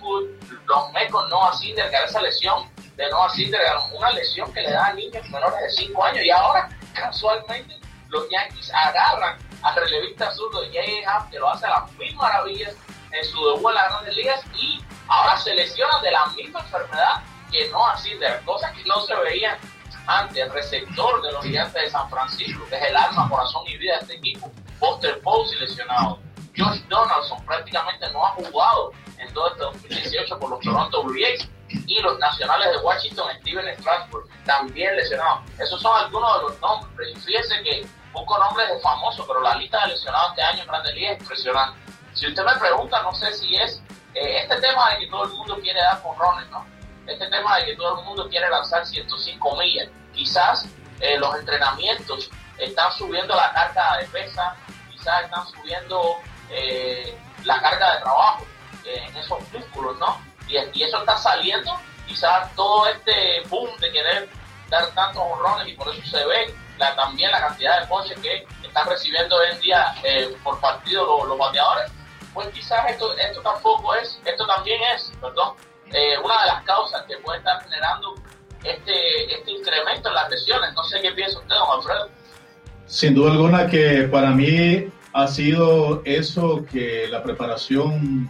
los 0.67 0.93
Mets 0.93 1.11
con 1.11 1.29
Noah 1.29 1.53
Syndergaard, 1.55 2.09
esa 2.09 2.23
lesión 2.23 2.71
de 2.97 3.11
Noah 3.11 3.29
Syndergaard, 3.31 3.93
una 3.93 4.11
lesión 4.13 4.53
que 4.53 4.63
le 4.63 4.71
da 4.71 4.87
a 4.87 4.95
niños 4.95 5.29
menores 5.29 5.61
de 5.61 5.71
5 5.71 6.05
años 6.05 6.25
y 6.25 6.31
ahora 6.31 6.69
casualmente 6.95 7.79
los 8.09 8.29
Yankees 8.31 8.73
agarran 8.73 9.37
al 9.63 9.75
relevista 9.75 10.31
zurdo 10.33 10.61
J.A. 10.67 11.11
Happ 11.11 11.31
que 11.31 11.39
lo 11.39 11.51
hace 11.51 11.67
a 11.67 11.71
las 11.71 11.93
mil 11.93 12.15
maravillas 12.17 12.75
en 13.11 13.25
su 13.25 13.45
debut 13.51 13.71
en 13.71 13.75
las 13.75 13.89
grandes 13.89 14.17
ligas 14.17 14.41
y 14.55 14.81
ahora 15.09 15.37
se 15.39 15.55
lesionan 15.55 16.03
de 16.03 16.11
la 16.13 16.27
misma 16.27 16.61
enfermedad 16.61 17.23
que 17.51 17.69
Noah 17.71 17.97
Syndergaard, 17.97 18.45
cosas 18.45 18.73
que 18.73 18.85
no 18.85 19.01
se 19.01 19.15
veían 19.17 19.59
antes, 20.07 20.37
el 20.37 20.53
receptor 20.53 21.23
de 21.23 21.33
los 21.33 21.45
gigantes 21.45 21.83
de 21.83 21.91
San 21.91 22.09
Francisco, 22.11 22.63
que 22.69 22.77
es 22.77 22.83
el 22.83 22.97
alma, 22.97 23.29
corazón 23.29 23.63
y 23.67 23.77
vida 23.79 23.95
de 23.95 24.01
este 24.01 24.15
equipo, 24.17 24.53
Buster 24.79 25.21
Posey 25.23 25.59
lesionado. 25.59 26.19
Josh 26.57 26.81
Donaldson 26.89 27.45
prácticamente 27.45 28.11
no 28.13 28.25
ha 28.27 28.31
jugado 28.31 28.93
en 29.19 29.33
todo 29.33 29.49
este 29.49 29.61
2018 29.61 30.39
por 30.39 30.51
los 30.51 30.61
Toronto 30.61 31.03
Blue 31.03 31.19
Jays 31.21 31.49
y 31.87 32.01
los 32.01 32.19
nacionales 32.19 32.71
de 32.73 32.79
Washington, 32.79 33.29
Steven 33.41 33.77
Strasburg, 33.79 34.29
también 34.45 34.95
lesionado. 34.97 35.43
Esos 35.59 35.81
son 35.81 35.97
algunos 35.97 36.37
de 36.37 36.43
los 36.43 36.61
nombres. 36.61 37.17
Y 37.17 37.21
fíjense 37.21 37.63
que 37.63 37.87
busco 38.13 38.39
nombres 38.39 38.69
de 38.69 38.81
famosos, 38.81 39.27
pero 39.27 39.41
la 39.41 39.57
lista 39.57 39.81
de 39.83 39.93
lesionados 39.93 40.31
este 40.31 40.43
año 40.43 40.63
en 40.63 40.69
Grandes 40.69 40.95
Ligas 40.95 41.13
es 41.13 41.21
impresionante. 41.21 41.79
Si 42.13 42.27
usted 42.29 42.45
me 42.45 42.57
pregunta, 42.57 43.03
no 43.03 43.13
sé 43.15 43.33
si 43.33 43.57
es 43.57 43.83
eh, 44.15 44.39
este 44.43 44.61
tema 44.61 44.91
de 44.91 45.01
que 45.01 45.07
todo 45.09 45.25
el 45.25 45.31
mundo 45.31 45.59
quiere 45.61 45.81
dar 45.81 46.01
rones, 46.03 46.49
¿no? 46.51 46.65
Este 47.07 47.27
tema 47.29 47.59
de 47.59 47.67
que 47.67 47.77
todo 47.77 47.99
el 47.99 48.05
mundo 48.05 48.29
quiere 48.29 48.49
lanzar 48.49 48.87
105 48.87 49.57
millas. 49.57 49.89
Quizás 50.15 50.67
eh, 51.01 51.19
los 51.19 51.35
entrenamientos 51.37 52.31
están 52.59 52.93
subiendo 52.93 53.35
la 53.35 53.53
carga 53.53 53.99
de 53.99 54.07
pesa, 54.07 54.57
quizás 54.93 55.25
están 55.25 55.47
subiendo 55.49 56.19
eh, 56.51 57.17
la 57.45 57.61
carga 57.61 57.95
de 57.95 58.01
trabajo 58.01 58.47
en 58.85 59.17
esos 59.17 59.39
músculos, 59.53 59.99
¿no? 59.99 60.21
Y, 60.49 60.83
eso 60.83 60.99
está 60.99 61.17
saliendo, 61.17 61.73
quizás 62.07 62.55
todo 62.55 62.87
este 62.87 63.43
boom 63.49 63.71
de 63.81 63.91
querer 63.91 64.29
dar 64.69 64.87
tantos 64.89 65.23
honrones 65.23 65.69
y 65.69 65.73
por 65.73 65.89
eso 65.89 66.03
se 66.07 66.25
ve 66.27 66.55
la, 66.79 66.95
también 66.97 67.31
la 67.31 67.41
cantidad 67.41 67.81
de 67.81 67.89
coches 67.89 68.19
que 68.21 68.47
están 68.63 68.87
recibiendo 68.89 69.37
hoy 69.37 69.47
en 69.53 69.61
día 69.61 69.95
por 70.43 70.61
partido 70.61 71.25
los 71.25 71.39
bateadores 71.39 71.91
pues 72.35 72.49
quizás 72.49 72.91
esto, 72.91 73.17
esto 73.17 73.41
tampoco 73.41 73.95
es, 73.95 74.21
esto 74.25 74.45
también 74.47 74.81
es, 74.95 75.13
perdón, 75.21 75.55
eh, 75.93 76.19
una 76.23 76.41
de 76.43 76.47
las 76.49 76.65
causas 76.65 77.05
que 77.07 77.17
puede 77.19 77.39
estar 77.39 77.63
generando 77.63 78.15
este, 78.65 79.35
este 79.35 79.51
incremento 79.53 80.09
en 80.09 80.15
las 80.15 80.29
lesiones. 80.29 80.75
No 80.75 80.83
sé 80.83 81.01
qué 81.01 81.13
piensa 81.13 81.39
usted, 81.39 81.55
don 81.55 81.79
Alfredo. 81.79 82.09
Sin 82.87 83.15
duda 83.15 83.33
alguna 83.33 83.69
que 83.69 84.09
para 84.11 84.31
mí 84.31 84.91
ha 85.15 85.29
sido 85.29 86.03
eso 86.05 86.67
que 86.71 87.07
la 87.09 87.23
preparación 87.23 88.29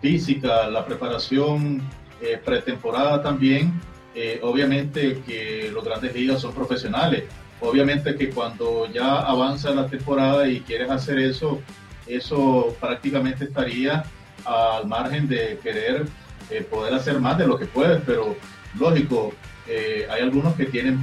física, 0.00 0.68
la 0.68 0.86
preparación 0.86 1.82
eh, 2.22 2.40
pretemporada 2.42 3.20
también, 3.20 3.72
eh, 4.14 4.38
obviamente 4.42 5.22
que 5.26 5.70
los 5.74 5.84
grandes 5.84 6.14
ligas 6.14 6.40
son 6.40 6.54
profesionales. 6.54 7.24
Obviamente 7.60 8.14
que 8.14 8.30
cuando 8.30 8.86
ya 8.86 9.20
avanza 9.20 9.70
la 9.72 9.88
temporada 9.88 10.48
y 10.48 10.60
quieres 10.60 10.88
hacer 10.88 11.18
eso, 11.18 11.60
eso 12.06 12.76
prácticamente 12.80 13.44
estaría 13.44 14.04
al 14.44 14.86
margen 14.86 15.26
de 15.28 15.58
querer 15.60 16.06
eh, 16.48 16.62
poder 16.62 16.94
hacer 16.94 17.18
más 17.18 17.38
de 17.38 17.46
lo 17.48 17.58
que 17.58 17.66
puedes, 17.66 18.00
pero 18.06 18.36
lógico, 18.78 19.32
eh, 19.66 20.06
hay 20.08 20.22
algunos 20.22 20.54
que 20.54 20.66
tienen 20.66 20.98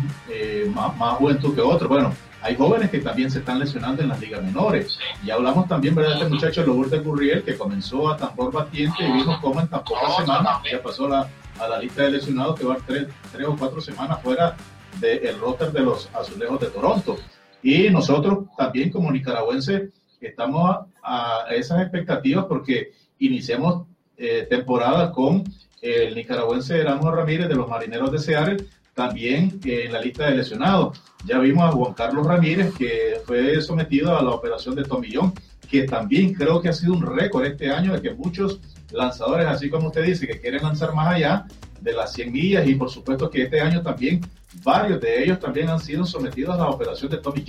más, 0.74 0.96
más, 0.98 1.17
juventud 1.17 1.53
que 1.53 1.62
otros. 1.62 1.89
Bueno, 1.89 2.13
hay 2.41 2.56
jóvenes 2.56 2.89
que 2.89 3.00
también 3.00 3.32
se 3.32 3.39
están 3.39 3.60
lesionando 3.60 4.01
en 4.01 4.10
las 4.10 4.20
ligas 4.20 4.44
menores. 4.44 4.98
Y 5.25 5.32
hablamos 5.32 5.67
también, 5.67 5.96
¿verdad? 5.96 6.13
Este 6.13 6.29
muchacho 6.29 6.63
Lourdes 6.65 7.03
Gurriel, 7.03 7.44
que 7.44 7.58
comenzó 7.58 8.10
a 8.10 8.17
tambor 8.17 8.51
batiente 8.51 9.03
y 9.03 9.12
vimos 9.12 9.39
cómo 9.39 9.60
en 9.60 9.67
tan 9.67 9.84
pocas 9.84 10.17
semanas 10.17 10.60
ya 10.72 10.82
pasó 10.82 11.08
la, 11.08 11.29
a 11.60 11.67
la 11.67 11.79
lista 11.79 12.03
de 12.03 12.12
lesionados 12.12 12.60
que 12.60 12.65
va 12.65 12.77
tres, 12.86 13.08
tres 13.32 13.48
o 13.48 13.56
cuatro 13.56 13.82
semanas 13.82 14.22
fuera 14.22 14.56
del 15.00 15.39
roster 15.39 15.72
de 15.72 15.82
los 15.82 16.10
azulejos 16.13 16.60
de 16.60 16.67
Toronto. 16.67 17.17
Y 17.62 17.89
nosotros 17.89 18.46
también 18.58 18.91
como 18.91 19.12
nicaragüenses 19.12 19.89
estamos 20.22 20.77
a, 21.03 21.46
esas 21.51 21.82
expectativas 21.82 22.46
porque 22.46 22.91
iniciamos 23.20 23.88
eh, 24.17 24.48
temporada 24.50 25.12
con 25.12 25.44
el 25.82 26.15
nicaragüense 26.15 26.79
Erasmo 26.79 27.12
Ramírez 27.12 27.48
de 27.48 27.56
los 27.56 27.70
Marineros 27.70 28.12
de 28.12 28.20
Seattle, 28.20 28.65
también 28.94 29.60
eh, 29.63 29.84
en 29.86 29.94
la 29.94 30.01
lista 30.01 30.25
de 30.25 30.38
lesionados. 30.38 31.01
Ya 31.27 31.39
vimos 31.39 31.65
a 31.65 31.72
Juan 31.74 31.93
Carlos 31.93 32.25
Ramírez, 32.25 32.74
que 32.74 33.19
fue 33.25 33.62
sometido 33.62 34.17
a 34.17 34.24
la 34.24 34.29
operación 34.29 34.75
de 34.75 34.86
tomillón, 34.86 35.34
que 35.69 35.84
también 35.84 36.34
creo 36.34 36.62
que 36.62 36.69
ha 36.69 36.74
sido 36.74 36.93
un 36.93 37.05
récord 37.05 37.46
este 37.46 37.69
año 37.69 37.91
de 37.93 38.01
que 38.01 38.13
muchos 38.13 38.62
lanzadores, 38.91 39.46
así 39.46 39.69
como 39.69 39.88
usted 39.88 40.05
dice, 40.05 40.25
que 40.25 40.39
quieren 40.39 40.63
lanzar 40.63 40.96
más 40.96 41.15
allá 41.15 41.46
de 41.81 41.91
las 41.91 42.13
100 42.13 42.31
millas 42.31 42.65
y 42.65 42.75
por 42.75 42.89
supuesto 42.89 43.29
que 43.29 43.43
este 43.43 43.60
año 43.60 43.81
también 43.81 44.22
varios 44.63 45.01
de 45.01 45.22
ellos 45.22 45.39
también 45.39 45.69
han 45.69 45.81
sido 45.81 46.05
sometidos 46.05 46.55
a 46.55 46.60
la 46.60 46.69
operación 46.69 47.12
de 47.12 47.17
Tommy. 47.17 47.43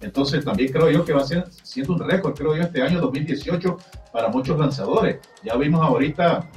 Entonces 0.00 0.44
también 0.44 0.72
creo 0.72 0.90
yo 0.90 1.04
que 1.04 1.12
va 1.12 1.22
a 1.22 1.26
ser 1.26 1.46
siendo 1.62 1.92
un 1.94 2.00
récord, 2.00 2.34
creo 2.34 2.56
yo, 2.56 2.62
este 2.62 2.82
año 2.82 3.00
2018 3.00 3.78
para 4.12 4.28
muchos 4.28 4.58
lanzadores. 4.58 5.18
Ya 5.44 5.56
vimos 5.56 5.80
ahorita 5.80 6.50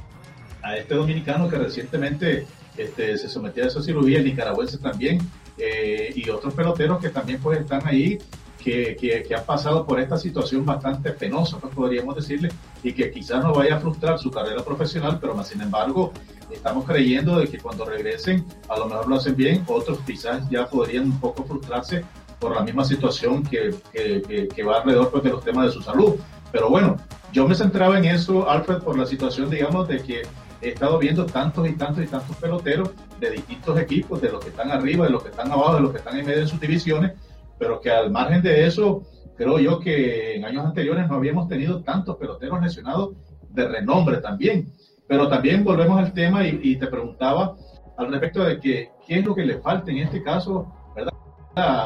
a 0.62 0.76
este 0.76 0.96
dominicano 0.96 1.48
que 1.48 1.56
recientemente 1.56 2.46
este, 2.76 3.16
se 3.16 3.28
sometió 3.28 3.64
a 3.64 3.68
esa 3.68 3.80
cirugía, 3.80 4.18
el 4.18 4.24
nicaragüense 4.24 4.78
también, 4.78 5.20
eh, 5.58 6.12
y 6.14 6.28
otros 6.30 6.54
peloteros 6.54 6.98
que 7.00 7.08
también 7.10 7.40
pues 7.40 7.60
están 7.60 7.86
ahí, 7.86 8.18
que, 8.62 8.96
que, 8.96 9.34
han 9.34 9.44
pasado 9.44 9.86
por 9.86 9.98
esta 9.98 10.18
situación 10.18 10.66
bastante 10.66 11.12
penosa, 11.12 11.58
pues 11.58 11.74
podríamos 11.74 12.14
decirle, 12.14 12.50
y 12.82 12.92
que 12.92 13.10
quizás 13.10 13.42
no 13.42 13.54
vaya 13.54 13.76
a 13.76 13.80
frustrar 13.80 14.18
su 14.18 14.30
carrera 14.30 14.62
profesional, 14.62 15.18
pero 15.20 15.34
más 15.34 15.48
sin 15.48 15.62
embargo 15.62 16.12
estamos 16.50 16.84
creyendo 16.84 17.38
de 17.38 17.46
que 17.48 17.58
cuando 17.58 17.84
regresen 17.84 18.44
a 18.68 18.78
lo 18.78 18.86
mejor 18.86 19.08
lo 19.08 19.16
hacen 19.16 19.36
bien, 19.36 19.64
otros 19.66 20.00
quizás 20.06 20.48
ya 20.50 20.66
podrían 20.66 21.04
un 21.04 21.20
poco 21.20 21.44
frustrarse 21.44 22.04
por 22.38 22.54
la 22.54 22.62
misma 22.62 22.84
situación 22.84 23.42
que, 23.42 23.74
que, 23.92 24.48
que 24.54 24.62
va 24.62 24.78
alrededor 24.78 25.10
pues, 25.10 25.24
de 25.24 25.30
los 25.30 25.42
temas 25.42 25.66
de 25.66 25.72
su 25.72 25.82
salud. 25.82 26.14
Pero 26.52 26.70
bueno, 26.70 26.96
yo 27.32 27.46
me 27.46 27.54
centraba 27.54 27.98
en 27.98 28.04
eso, 28.04 28.48
Alfred, 28.48 28.78
por 28.78 28.98
la 28.98 29.06
situación, 29.06 29.50
digamos, 29.50 29.88
de 29.88 30.02
que 30.02 30.22
he 30.60 30.70
estado 30.70 30.98
viendo 30.98 31.26
tantos 31.26 31.68
y 31.68 31.72
tantos 31.72 32.04
y 32.04 32.06
tantos 32.06 32.36
peloteros 32.36 32.90
de 33.20 33.30
distintos 33.30 33.78
equipos, 33.78 34.20
de 34.20 34.30
los 34.30 34.42
que 34.42 34.50
están 34.50 34.70
arriba, 34.70 35.06
de 35.06 35.10
los 35.10 35.22
que 35.22 35.30
están 35.30 35.50
abajo, 35.50 35.76
de 35.76 35.80
los 35.80 35.92
que 35.92 35.98
están 35.98 36.18
en 36.18 36.26
medio 36.26 36.40
de 36.40 36.46
sus 36.46 36.60
divisiones, 36.60 37.12
pero 37.58 37.80
que 37.80 37.90
al 37.90 38.10
margen 38.10 38.42
de 38.42 38.66
eso, 38.66 39.02
creo 39.36 39.58
yo 39.58 39.80
que 39.80 40.36
en 40.36 40.44
años 40.44 40.64
anteriores 40.64 41.08
no 41.08 41.16
habíamos 41.16 41.48
tenido 41.48 41.82
tantos 41.82 42.16
peloteros 42.16 42.60
lesionados 42.60 43.14
de 43.50 43.66
renombre 43.66 44.18
también. 44.18 44.72
Pero 45.06 45.28
también 45.28 45.64
volvemos 45.64 45.98
al 45.98 46.12
tema 46.12 46.46
y, 46.46 46.60
y 46.62 46.76
te 46.76 46.86
preguntaba 46.86 47.56
al 47.96 48.10
respecto 48.10 48.44
de 48.44 48.60
que 48.60 48.90
qué 49.06 49.18
es 49.18 49.24
lo 49.24 49.34
que 49.34 49.44
le 49.44 49.58
falta 49.58 49.90
en 49.90 49.98
este 49.98 50.22
caso 50.22 50.72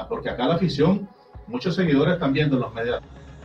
porque 0.09 0.31
acá 0.31 0.47
la 0.47 0.55
afición, 0.55 1.09
muchos 1.47 1.75
seguidores 1.75 2.15
están 2.15 2.33
viendo 2.33 2.59
los 2.59 2.73
medias 2.75 3.01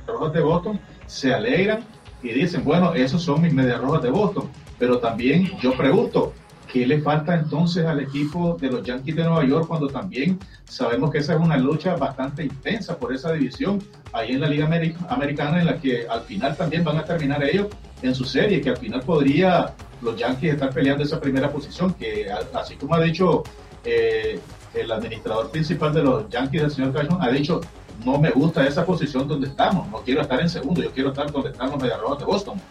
rojas 0.06 0.34
de 0.34 0.42
Boston, 0.42 0.80
se 1.06 1.34
alegran 1.34 1.80
y 2.24 2.30
dicen, 2.30 2.64
bueno, 2.64 2.94
esos 2.94 3.22
son 3.22 3.42
mis 3.42 3.54
medias 3.54 3.80
rojas 3.80 4.02
de 4.02 4.10
Boston. 4.10 4.50
Pero 4.80 5.00
también 5.00 5.58
yo 5.60 5.76
pregunto, 5.76 6.34
¿qué 6.72 6.86
le 6.86 7.02
falta 7.02 7.36
entonces 7.36 7.86
al 7.86 8.00
equipo 8.00 8.58
de 8.60 8.70
los 8.70 8.84
Yankees 8.84 9.16
de 9.16 9.24
Nueva 9.24 9.46
York 9.46 9.68
cuando 9.68 9.88
también 9.88 10.40
sabemos 10.66 11.12
que 11.12 11.20
esa 11.20 11.34
es 11.34 11.40
una 11.40 11.58
lucha 11.58 11.96
bastante 11.96 12.44
intensa 12.44 12.98
por 12.98 13.14
esa 13.14 13.32
división 13.34 13.82
ahí 14.14 14.32
en 14.34 14.42
la 14.42 14.48
Liga 14.48 14.66
Americana 15.10 15.60
en 15.60 15.66
la 15.66 15.80
que 15.80 16.08
al 16.08 16.22
final 16.22 16.56
también 16.56 16.84
van 16.84 16.98
a 16.98 17.06
terminar 17.06 17.44
ellos 17.44 17.68
en 18.02 18.14
su 18.14 18.26
serie, 18.26 18.62
que 18.62 18.70
al 18.70 18.78
final 18.78 19.02
podría 19.02 19.74
los 20.02 20.16
Yankees 20.16 20.54
estar 20.54 20.72
peleando 20.72 21.04
esa 21.04 21.20
primera 21.20 21.50
posición, 21.52 21.94
que 21.94 22.28
así 22.54 22.76
como 22.76 22.96
ha 22.96 23.02
dicho 23.02 23.44
eh, 23.84 24.40
el 24.74 24.92
administrador 24.92 25.50
principal 25.50 25.94
de 25.94 26.04
los 26.04 26.30
Yankees, 26.30 26.64
el 26.64 26.72
señor 26.72 26.94
Cashman, 26.94 27.22
ha 27.22 27.32
dicho, 27.32 27.62
no 28.06 28.20
me 28.20 28.30
gusta 28.30 28.68
esa 28.68 28.86
posición 28.86 29.28
donde 29.28 29.48
estamos, 29.48 29.88
no 29.90 30.00
quiero 30.00 30.22
estar 30.22 30.40
en 30.40 30.50
segundo, 30.50 30.84
yo 30.84 30.92
quiero 30.92 31.10
estar 31.10 31.32
donde 31.32 31.50
están 31.50 31.72
los 31.72 31.82
Mediarrojas 31.82 32.20
de 32.20 32.26
Boston. 32.26 32.62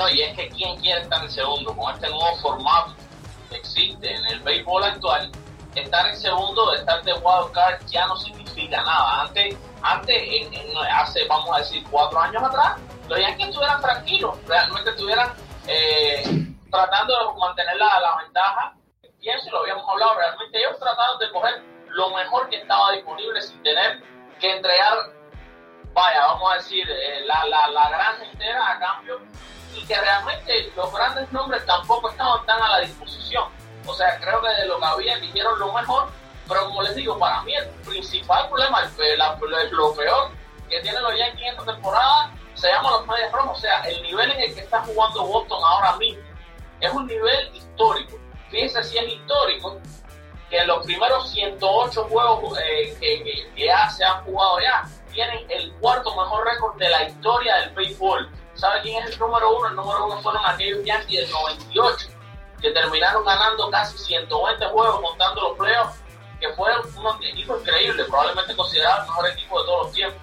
No, 0.00 0.08
y 0.08 0.22
es 0.22 0.34
que 0.34 0.48
¿quién 0.48 0.80
quiere 0.80 1.02
estar 1.02 1.22
en 1.22 1.30
segundo? 1.30 1.76
Con 1.76 1.94
este 1.94 2.08
nuevo 2.08 2.34
formato 2.36 2.94
que 3.50 3.56
existe 3.56 4.14
en 4.14 4.24
el 4.28 4.40
béisbol 4.40 4.82
actual, 4.82 5.30
estar 5.74 6.06
en 6.06 6.16
segundo, 6.16 6.72
estar 6.72 7.02
de 7.02 7.12
wild 7.12 7.52
card 7.52 7.84
ya 7.86 8.06
no 8.06 8.16
significa 8.16 8.82
nada. 8.82 9.24
Antes, 9.24 9.58
antes 9.82 10.48
hace, 10.90 11.26
vamos 11.26 11.54
a 11.54 11.58
decir, 11.58 11.84
cuatro 11.90 12.18
años 12.18 12.42
atrás, 12.42 12.78
los 13.10 13.20
Yankees 13.20 13.48
estuvieran 13.48 13.82
tranquilos, 13.82 14.38
realmente 14.46 14.88
estuvieran 14.88 15.34
eh, 15.66 16.22
tratando 16.70 17.12
de 17.12 17.38
mantener 17.38 17.76
la, 17.76 18.00
la 18.00 18.16
ventaja 18.24 18.74
pienso, 19.20 19.50
lo 19.50 19.58
habíamos 19.58 19.86
hablado, 19.86 20.14
realmente 20.14 20.58
ellos 20.60 20.78
trataron 20.78 21.18
de 21.18 21.30
coger 21.30 21.62
lo 21.88 22.08
mejor 22.16 22.48
que 22.48 22.56
estaba 22.56 22.92
disponible 22.92 23.42
sin 23.42 23.62
tener 23.62 24.02
que 24.40 24.50
entregar, 24.50 24.94
vaya, 25.92 26.26
vamos 26.26 26.52
a 26.52 26.56
decir, 26.56 26.88
eh, 26.88 27.20
la, 27.26 27.44
la, 27.46 27.68
la 27.68 27.90
gran 27.90 28.22
entera 28.22 28.72
a 28.72 28.78
cambio 28.78 29.20
y 29.74 29.84
que 29.84 30.00
realmente 30.00 30.72
los 30.76 30.92
grandes 30.92 31.30
nombres 31.32 31.64
tampoco 31.66 32.10
estaban 32.10 32.44
tan 32.46 32.60
a 32.62 32.68
la 32.68 32.80
disposición. 32.80 33.44
O 33.86 33.94
sea, 33.94 34.18
creo 34.20 34.40
que 34.42 34.48
de 34.48 34.66
lo 34.66 34.78
que 34.78 34.84
había 34.84 35.16
dijeron 35.18 35.58
lo 35.58 35.72
mejor, 35.72 36.08
pero 36.48 36.64
como 36.66 36.82
les 36.82 36.94
digo, 36.94 37.18
para 37.18 37.42
mí 37.42 37.54
el 37.54 37.68
principal 37.84 38.48
problema, 38.48 38.82
lo 39.70 39.94
peor 39.94 40.30
que 40.68 40.80
tienen 40.80 41.02
los 41.02 41.16
Yankees 41.16 41.42
en 41.42 41.48
esta 41.48 41.64
temporada 41.64 42.30
se 42.54 42.68
llama 42.68 42.90
los 42.90 43.06
medios 43.06 43.32
rojos. 43.32 43.58
O 43.58 43.60
sea, 43.60 43.80
el 43.82 44.02
nivel 44.02 44.30
en 44.32 44.40
el 44.40 44.54
que 44.54 44.60
está 44.60 44.80
jugando 44.82 45.24
Boston 45.24 45.60
ahora 45.64 45.96
mismo 45.96 46.22
es 46.80 46.92
un 46.92 47.06
nivel 47.06 47.54
histórico 47.54 48.20
fíjense 48.50 48.82
si 48.84 48.98
es 48.98 49.08
histórico, 49.08 49.80
que 50.50 50.64
los 50.64 50.84
primeros 50.84 51.30
108 51.30 52.04
juegos 52.04 52.58
eh, 52.58 52.96
que, 53.00 53.48
ya 53.56 53.88
se 53.90 54.04
han 54.04 54.24
jugado 54.24 54.60
ya, 54.60 54.88
tienen 55.12 55.50
el 55.50 55.72
cuarto 55.74 56.10
mejor 56.10 56.44
récord 56.46 56.76
de 56.78 56.88
la 56.88 57.08
historia 57.08 57.56
del 57.56 57.70
béisbol. 57.70 58.30
¿Sabe 58.54 58.80
quién 58.82 59.02
es 59.02 59.12
el 59.12 59.18
número 59.18 59.56
uno? 59.56 59.68
El 59.68 59.76
número 59.76 60.06
uno 60.06 60.20
fueron 60.20 60.42
aquellos 60.46 60.84
Yankees 60.84 61.22
del 61.22 61.30
98, 61.30 62.08
que 62.60 62.70
terminaron 62.70 63.24
ganando 63.24 63.70
casi 63.70 63.96
120 63.98 64.66
juegos 64.66 65.00
contando 65.00 65.40
los 65.42 65.58
playoffs, 65.58 66.00
que 66.40 66.48
fueron 66.54 66.82
unos 66.96 67.16
equipos 67.22 67.60
increíbles, 67.60 68.06
probablemente 68.06 68.56
considerados 68.56 69.00
el 69.00 69.06
mejor 69.06 69.28
equipo 69.28 69.60
de 69.60 69.66
todos 69.66 69.86
los 69.86 69.94
tiempos. 69.94 70.22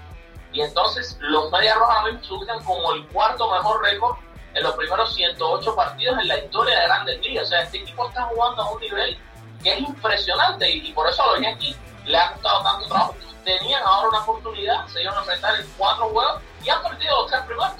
Y 0.53 0.61
entonces 0.61 1.17
los 1.19 1.51
Medias 1.51 1.77
Rojas 1.77 1.97
ahora 1.97 2.13
mismo 2.13 2.63
como 2.65 2.93
el 2.93 3.07
cuarto 3.07 3.51
mejor 3.51 3.83
récord 3.83 4.17
en 4.53 4.63
los 4.63 4.75
primeros 4.75 5.13
108 5.13 5.75
partidos 5.75 6.19
en 6.19 6.27
la 6.27 6.39
historia 6.39 6.79
de 6.79 6.85
Grandes 6.85 7.21
Ligas. 7.21 7.45
O 7.45 7.49
sea, 7.49 7.61
este 7.61 7.77
equipo 7.77 8.07
está 8.07 8.23
jugando 8.23 8.63
a 8.63 8.71
un 8.71 8.81
nivel 8.81 9.19
que 9.61 9.73
es 9.73 9.79
impresionante 9.79 10.69
y, 10.69 10.91
por 10.93 11.07
eso 11.07 11.23
los 11.33 11.41
Yankees 11.41 11.75
le 12.07 12.17
ha 12.17 12.33
costado 12.33 12.63
tanto 12.63 12.87
trabajo. 12.87 13.15
Tenían 13.43 13.81
ahora 13.83 14.09
una 14.09 14.19
oportunidad, 14.19 14.87
se 14.87 15.01
iban 15.01 15.15
a 15.15 15.19
enfrentar 15.19 15.59
en 15.59 15.65
cuatro 15.77 16.09
juegos 16.09 16.41
y 16.65 16.69
han 16.69 16.81
perdido 16.81 17.21
los 17.21 17.31
tres 17.31 17.41
primeros. 17.43 17.73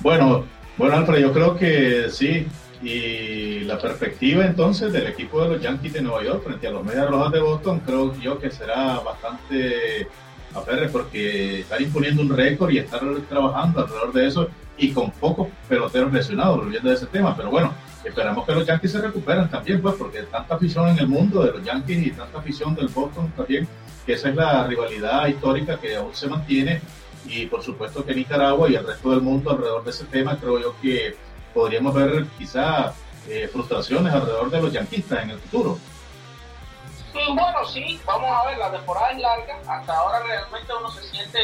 Bueno, 0.00 0.44
bueno, 0.76 0.96
Alfred, 0.96 1.20
yo 1.20 1.32
creo 1.32 1.56
que 1.56 2.10
sí. 2.10 2.46
Y 2.82 3.60
la 3.60 3.78
perspectiva 3.78 4.44
entonces 4.44 4.92
del 4.92 5.06
equipo 5.06 5.42
de 5.42 5.48
los 5.48 5.62
Yankees 5.62 5.94
de 5.94 6.02
Nueva 6.02 6.22
York 6.22 6.44
frente 6.44 6.66
a 6.66 6.70
los 6.70 6.84
Medias 6.84 7.08
Rojas 7.08 7.32
de 7.32 7.40
Boston, 7.40 7.80
creo 7.80 8.14
yo 8.20 8.38
que 8.38 8.50
será 8.50 9.00
bastante 9.00 10.06
aferre 10.54 10.88
porque 10.90 11.60
están 11.60 11.82
imponiendo 11.82 12.20
un 12.20 12.36
récord 12.36 12.70
y 12.70 12.78
están 12.78 13.24
trabajando 13.26 13.80
alrededor 13.80 14.12
de 14.12 14.26
eso 14.26 14.48
y 14.76 14.92
con 14.92 15.10
pocos 15.12 15.48
peloteros 15.68 16.12
lesionados, 16.12 16.58
volviendo 16.58 16.90
a 16.90 16.94
ese 16.94 17.06
tema. 17.06 17.34
Pero 17.36 17.50
bueno, 17.50 17.72
esperamos 18.04 18.46
que 18.46 18.52
los 18.52 18.66
Yankees 18.66 18.92
se 18.92 19.00
recuperen 19.00 19.48
también, 19.48 19.80
pues, 19.80 19.94
porque 19.94 20.22
tanta 20.22 20.54
afición 20.54 20.88
en 20.88 20.98
el 20.98 21.08
mundo 21.08 21.42
de 21.42 21.52
los 21.52 21.64
Yankees 21.64 22.06
y 22.06 22.10
tanta 22.10 22.38
afición 22.38 22.74
del 22.74 22.88
Boston 22.88 23.32
también, 23.36 23.66
que 24.04 24.12
esa 24.12 24.28
es 24.28 24.36
la 24.36 24.66
rivalidad 24.66 25.26
histórica 25.26 25.78
que 25.78 25.96
aún 25.96 26.14
se 26.14 26.28
mantiene. 26.28 26.80
Y 27.26 27.46
por 27.46 27.62
supuesto 27.62 28.04
que 28.04 28.14
Nicaragua 28.14 28.68
y 28.68 28.74
el 28.74 28.86
resto 28.86 29.10
del 29.10 29.22
mundo 29.22 29.50
alrededor 29.50 29.82
de 29.84 29.90
ese 29.90 30.04
tema, 30.04 30.36
creo 30.38 30.60
yo 30.60 30.74
que 30.80 31.16
podríamos 31.54 31.94
ver 31.94 32.26
quizá 32.36 32.92
eh, 33.28 33.48
frustraciones 33.50 34.12
alrededor 34.12 34.50
de 34.50 34.60
los 34.60 34.72
yanquistas 34.72 35.22
en 35.22 35.30
el 35.30 35.38
futuro. 35.38 35.78
Bueno, 37.14 37.64
sí, 37.72 38.00
vamos 38.04 38.28
a 38.28 38.46
ver, 38.46 38.58
la 38.58 38.72
temporada 38.72 39.12
es 39.12 39.18
larga, 39.20 39.60
hasta 39.66 39.96
ahora 39.96 40.20
realmente 40.20 40.72
uno 40.78 40.90
se 40.90 41.02
siente 41.04 41.38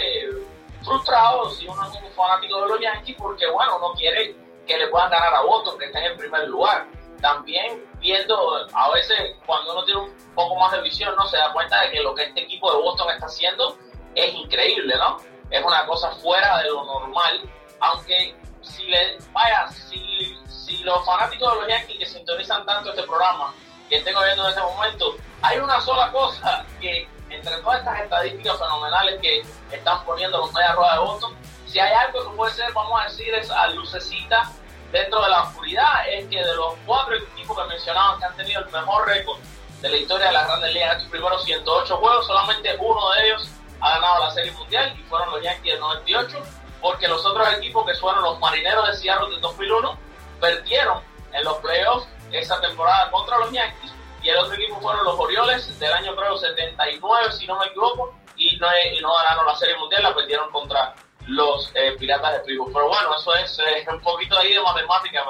frustrado 0.82 1.48
si 1.50 1.66
uno 1.66 1.82
es 1.84 1.94
un 1.94 2.10
fanático 2.14 2.62
de 2.62 2.68
los 2.68 2.80
Yankees 2.80 3.16
porque, 3.16 3.44
bueno, 3.50 3.76
uno 3.78 3.94
quiere 3.94 4.34
que 4.70 4.78
le 4.78 4.86
puedan 4.86 5.10
ganar 5.10 5.34
a 5.34 5.40
Boston, 5.40 5.76
que 5.80 5.86
estén 5.86 6.04
en 6.04 6.16
primer 6.16 6.46
lugar. 6.46 6.86
También 7.20 7.84
viendo, 7.98 8.66
a 8.72 8.90
veces 8.92 9.36
cuando 9.44 9.72
uno 9.72 9.84
tiene 9.84 10.00
un 10.00 10.14
poco 10.34 10.54
más 10.54 10.70
de 10.70 10.80
visión, 10.82 11.12
no 11.16 11.26
se 11.26 11.38
da 11.38 11.52
cuenta 11.52 11.82
de 11.82 11.90
que 11.90 12.00
lo 12.00 12.14
que 12.14 12.22
este 12.22 12.42
equipo 12.42 12.72
de 12.72 12.80
Boston 12.80 13.10
está 13.10 13.26
haciendo 13.26 13.76
es 14.14 14.32
increíble, 14.32 14.94
¿no? 14.96 15.16
Es 15.50 15.64
una 15.64 15.84
cosa 15.86 16.12
fuera 16.12 16.58
de 16.58 16.68
lo 16.68 16.84
normal, 16.84 17.50
aunque 17.80 18.36
si 18.62 18.84
le, 18.84 19.18
vaya, 19.32 19.68
si, 19.70 20.38
si 20.46 20.78
los 20.84 21.04
fanáticos 21.04 21.52
de 21.52 21.60
los 21.60 21.68
Yankees 21.68 21.98
que 21.98 22.06
sintonizan 22.06 22.64
tanto 22.64 22.90
este 22.90 23.02
programa, 23.02 23.52
que 23.88 23.96
estén 23.96 24.14
oyendo 24.14 24.44
en 24.44 24.50
este 24.50 24.62
momento, 24.62 25.16
hay 25.42 25.58
una 25.58 25.80
sola 25.80 26.12
cosa 26.12 26.64
que 26.80 27.08
entre 27.28 27.56
todas 27.56 27.80
estas 27.80 28.02
estadísticas 28.02 28.56
fenomenales 28.56 29.20
que 29.20 29.42
están 29.72 30.04
poniendo 30.04 30.38
los 30.38 30.52
Medias 30.52 30.76
de 30.76 30.98
Boston, 31.00 31.36
si 31.66 31.80
hay 31.80 31.92
algo 31.92 32.30
que 32.30 32.36
puede 32.36 32.52
ser, 32.52 32.72
vamos 32.72 33.00
a 33.00 33.04
decir, 33.08 33.34
esa 33.34 33.66
lucecita 33.68 34.52
dentro 34.92 35.22
de 35.22 35.28
la 35.28 35.42
oscuridad, 35.42 36.08
es 36.08 36.26
que 36.28 36.42
de 36.42 36.54
los 36.54 36.74
cuatro 36.86 37.14
equipos 37.14 37.56
que 37.56 37.68
mencionaban 37.68 38.18
que 38.18 38.24
han 38.24 38.36
tenido 38.36 38.60
el 38.60 38.70
mejor 38.70 39.06
récord 39.06 39.38
de 39.80 39.88
la 39.88 39.96
historia 39.96 40.26
de 40.26 40.32
las 40.32 40.46
grandes 40.46 40.74
ligas 40.74 40.90
en 40.90 40.96
estos 40.96 41.10
primeros 41.10 41.44
108 41.44 41.96
juegos, 41.96 42.26
solamente 42.26 42.76
uno 42.78 43.10
de 43.12 43.26
ellos 43.26 43.50
ha 43.80 43.90
ganado 43.94 44.24
la 44.24 44.30
Serie 44.32 44.52
Mundial 44.52 44.94
y 44.98 45.02
fueron 45.04 45.30
los 45.30 45.42
Yankees 45.42 45.72
del 45.72 45.80
98, 45.80 46.42
porque 46.80 47.08
los 47.08 47.24
otros 47.24 47.48
equipos 47.54 47.86
que 47.86 47.94
fueron 47.94 48.22
los 48.22 48.38
Marineros 48.38 48.88
de 48.88 48.94
Seattle 48.94 49.30
del 49.30 49.40
2001 49.40 49.98
perdieron 50.40 51.02
en 51.32 51.44
los 51.44 51.56
playoffs 51.58 52.08
esa 52.32 52.60
temporada 52.60 53.10
contra 53.10 53.38
los 53.38 53.50
Yankees 53.52 53.92
y 54.22 54.28
el 54.28 54.36
otro 54.38 54.54
equipo 54.54 54.80
fueron 54.80 55.04
los 55.04 55.18
Orioles 55.18 55.78
del 55.78 55.92
año 55.92 56.14
creo 56.14 56.36
79 56.36 57.32
si 57.32 57.46
no 57.46 57.58
me 57.58 57.66
equivoco 57.66 58.14
y 58.36 58.56
no, 58.58 58.66
y 58.92 59.00
no 59.00 59.14
ganaron 59.14 59.46
la 59.46 59.54
Serie 59.54 59.76
Mundial, 59.76 60.02
la 60.02 60.14
perdieron 60.14 60.50
contra 60.50 60.94
los 61.30 61.72
eh, 61.74 61.96
Piratas 61.98 62.32
de 62.34 62.40
Pittsburgh. 62.40 62.72
Pero 62.72 62.88
bueno, 62.88 63.10
eso 63.18 63.34
es 63.36 63.58
eh, 63.58 63.86
un 63.92 64.00
poquito 64.00 64.38
ahí 64.38 64.52
de 64.52 64.62
matemática, 64.62 65.20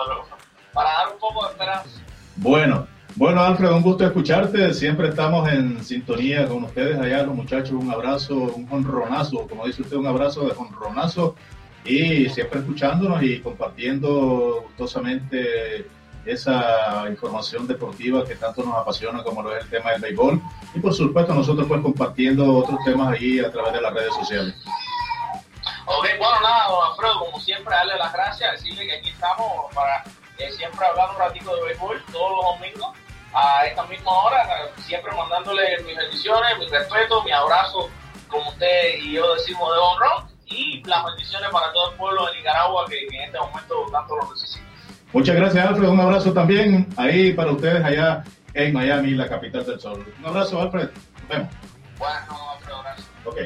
para 0.72 0.90
dar 0.90 1.12
un 1.12 1.18
poco 1.18 1.44
de 1.46 1.52
esperanza. 1.52 2.00
Bueno, 2.36 2.86
bueno, 3.16 3.42
Alfredo, 3.42 3.76
un 3.76 3.82
gusto 3.82 4.04
escucharte. 4.04 4.72
Siempre 4.72 5.08
estamos 5.08 5.48
en 5.48 5.82
sintonía 5.84 6.46
con 6.46 6.64
ustedes 6.64 6.98
allá, 6.98 7.22
los 7.22 7.34
muchachos. 7.34 7.72
Un 7.72 7.90
abrazo, 7.90 8.34
un 8.34 8.68
honronazo, 8.70 9.46
como 9.48 9.66
dice 9.66 9.82
usted, 9.82 9.96
un 9.96 10.06
abrazo 10.06 10.46
de 10.46 10.52
honronazo. 10.56 11.34
Y 11.84 12.28
siempre 12.28 12.60
escuchándonos 12.60 13.22
y 13.22 13.40
compartiendo 13.40 14.62
gustosamente 14.66 15.86
esa 16.24 17.06
información 17.08 17.66
deportiva 17.66 18.24
que 18.24 18.34
tanto 18.34 18.62
nos 18.62 18.76
apasiona 18.76 19.22
como 19.22 19.42
lo 19.42 19.56
es 19.56 19.64
el 19.64 19.70
tema 19.70 19.92
del 19.92 20.02
béisbol. 20.02 20.40
Y 20.74 20.80
por 20.80 20.94
supuesto 20.94 21.34
nosotros 21.34 21.66
pues 21.66 21.80
compartiendo 21.80 22.58
otros 22.58 22.78
temas 22.84 23.12
ahí 23.14 23.40
a 23.40 23.50
través 23.50 23.72
de 23.72 23.80
las 23.80 23.94
redes 23.94 24.14
sociales. 24.14 24.54
Ok, 25.92 26.06
bueno, 26.20 26.40
nada, 26.40 26.68
don 26.68 26.88
Alfredo, 26.88 27.18
como 27.18 27.40
siempre, 27.40 27.74
darle 27.74 27.98
las 27.98 28.12
gracias, 28.12 28.52
decirle 28.52 28.86
que 28.86 28.92
aquí 28.98 29.08
estamos 29.08 29.74
para 29.74 30.04
eh, 30.38 30.52
siempre 30.52 30.86
hablar 30.86 31.10
un 31.10 31.16
ratito 31.16 31.56
de 31.56 31.64
béisbol 31.64 32.04
todos 32.12 32.30
los 32.30 32.44
domingos 32.54 32.96
a 33.34 33.66
esta 33.66 33.82
misma 33.86 34.12
hora, 34.12 34.70
siempre 34.76 35.10
mandándole 35.16 35.82
mis 35.82 35.96
bendiciones, 35.96 36.58
mi 36.60 36.68
respeto, 36.68 37.24
mi 37.24 37.32
abrazo, 37.32 37.90
como 38.28 38.50
usted 38.50 38.98
y 39.00 39.14
yo 39.14 39.34
decimos 39.34 39.68
de 39.72 39.78
honor, 39.80 40.30
y 40.46 40.80
las 40.84 41.04
bendiciones 41.06 41.50
para 41.50 41.72
todo 41.72 41.90
el 41.90 41.96
pueblo 41.96 42.26
de 42.26 42.36
Nicaragua 42.36 42.86
que, 42.88 43.08
que 43.08 43.16
en 43.16 43.22
este 43.24 43.40
momento 43.40 43.86
tanto 43.90 44.16
lo 44.16 44.30
necesita. 44.30 44.64
Muchas 45.12 45.34
gracias, 45.34 45.66
Alfred. 45.66 45.88
Un 45.88 46.00
abrazo 46.00 46.32
también 46.32 46.86
ahí 46.96 47.32
para 47.32 47.50
ustedes 47.50 47.84
allá 47.84 48.22
en 48.54 48.72
Miami, 48.72 49.10
la 49.10 49.28
capital 49.28 49.66
del 49.66 49.80
sol. 49.80 50.14
Un 50.20 50.26
abrazo, 50.26 50.60
Alfred. 50.60 50.88
Nos 51.18 51.28
vemos. 51.28 51.48
Bueno, 51.98 52.50
Alfred, 52.52 52.74
abrazo. 52.74 53.02
Ok. 53.24 53.36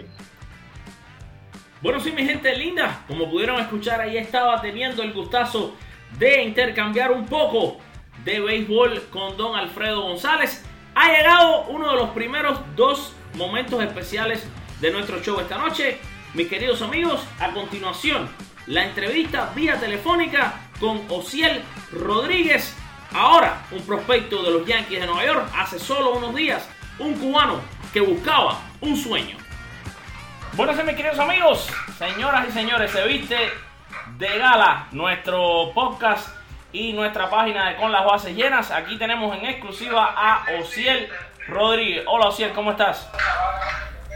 Bueno, 1.84 2.00
sí, 2.00 2.12
mi 2.12 2.24
gente 2.24 2.56
linda, 2.56 3.04
como 3.06 3.30
pudieron 3.30 3.60
escuchar, 3.60 4.00
ahí 4.00 4.16
estaba 4.16 4.58
teniendo 4.62 5.02
el 5.02 5.12
gustazo 5.12 5.74
de 6.18 6.42
intercambiar 6.42 7.12
un 7.12 7.26
poco 7.26 7.76
de 8.24 8.40
béisbol 8.40 9.02
con 9.10 9.36
don 9.36 9.54
Alfredo 9.54 10.00
González. 10.00 10.64
Ha 10.94 11.12
llegado 11.12 11.64
uno 11.64 11.90
de 11.90 11.96
los 11.98 12.08
primeros 12.12 12.58
dos 12.74 13.12
momentos 13.34 13.82
especiales 13.82 14.46
de 14.80 14.92
nuestro 14.92 15.22
show 15.22 15.38
esta 15.38 15.58
noche. 15.58 15.98
Mis 16.32 16.48
queridos 16.48 16.80
amigos, 16.80 17.22
a 17.38 17.50
continuación, 17.50 18.30
la 18.66 18.86
entrevista 18.86 19.52
vía 19.54 19.78
telefónica 19.78 20.62
con 20.80 21.02
Ociel 21.10 21.60
Rodríguez. 21.92 22.74
Ahora, 23.12 23.66
un 23.72 23.82
prospecto 23.82 24.42
de 24.42 24.52
los 24.52 24.66
Yankees 24.66 25.00
de 25.00 25.06
Nueva 25.06 25.26
York. 25.26 25.50
Hace 25.54 25.78
solo 25.78 26.14
unos 26.14 26.34
días, 26.34 26.66
un 26.98 27.12
cubano 27.12 27.60
que 27.92 28.00
buscaba 28.00 28.58
un 28.80 28.96
sueño. 28.96 29.43
Bueno, 30.56 30.72
mis 30.84 30.94
queridos 30.94 31.18
amigos, 31.18 31.68
señoras 31.98 32.46
y 32.48 32.52
señores, 32.52 32.92
se 32.92 33.04
viste 33.08 33.52
de 34.16 34.38
gala 34.38 34.86
nuestro 34.92 35.72
podcast 35.74 36.28
y 36.72 36.92
nuestra 36.92 37.28
página 37.28 37.70
de 37.70 37.76
Con 37.76 37.90
las 37.90 38.04
Bases 38.04 38.36
Llenas. 38.36 38.70
Aquí 38.70 38.96
tenemos 38.96 39.36
en 39.36 39.46
exclusiva 39.46 40.14
a 40.16 40.46
Ociel 40.60 41.10
Rodríguez. 41.48 42.04
Hola 42.06 42.28
Ociel, 42.28 42.52
¿cómo 42.52 42.70
estás? 42.70 43.10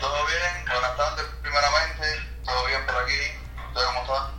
Todo 0.01 0.27
bien, 0.27 0.65
buenas 0.73 0.97
tardes 0.97 1.27
primeramente, 1.43 2.23
todo 2.45 2.67
bien 2.69 2.87
por 2.87 2.95
aquí. 3.03 3.19
¿Usted 3.71 3.81
cómo 3.87 4.01
está? 4.03 4.31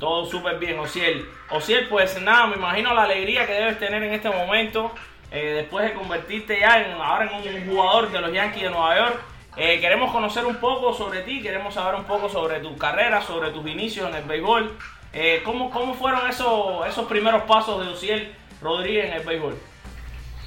Todo 0.00 0.24
súper 0.24 0.58
bien, 0.58 0.78
Ociel. 0.78 1.28
Ociel, 1.50 1.88
pues 1.90 2.18
nada, 2.22 2.46
me 2.46 2.56
imagino 2.56 2.94
la 2.94 3.02
alegría 3.02 3.46
que 3.46 3.52
debes 3.52 3.78
tener 3.78 4.02
en 4.02 4.14
este 4.14 4.30
momento, 4.30 4.94
eh, 5.30 5.56
después 5.56 5.84
de 5.84 5.92
convertirte 5.92 6.58
ya 6.58 6.78
en, 6.78 6.92
ahora 6.92 7.30
en 7.30 7.54
un 7.54 7.66
jugador 7.66 8.10
de 8.10 8.20
los 8.22 8.32
Yankees 8.32 8.62
de 8.62 8.70
Nueva 8.70 8.96
York. 8.96 9.33
Eh, 9.56 9.80
queremos 9.80 10.10
conocer 10.10 10.44
un 10.44 10.56
poco 10.56 10.92
sobre 10.92 11.22
ti, 11.22 11.40
queremos 11.40 11.74
saber 11.74 11.94
un 11.94 12.04
poco 12.04 12.28
sobre 12.28 12.58
tu 12.58 12.76
carrera, 12.76 13.22
sobre 13.22 13.50
tus 13.50 13.64
inicios 13.68 14.08
en 14.08 14.16
el 14.16 14.24
béisbol. 14.24 14.76
Eh, 15.12 15.42
¿cómo, 15.44 15.70
¿Cómo 15.70 15.94
fueron 15.94 16.28
esos, 16.28 16.84
esos 16.88 17.06
primeros 17.06 17.44
pasos 17.44 17.84
de 17.84 17.92
Ociel 17.92 18.36
Rodríguez 18.60 19.06
en 19.06 19.12
el 19.12 19.24
béisbol? 19.24 19.56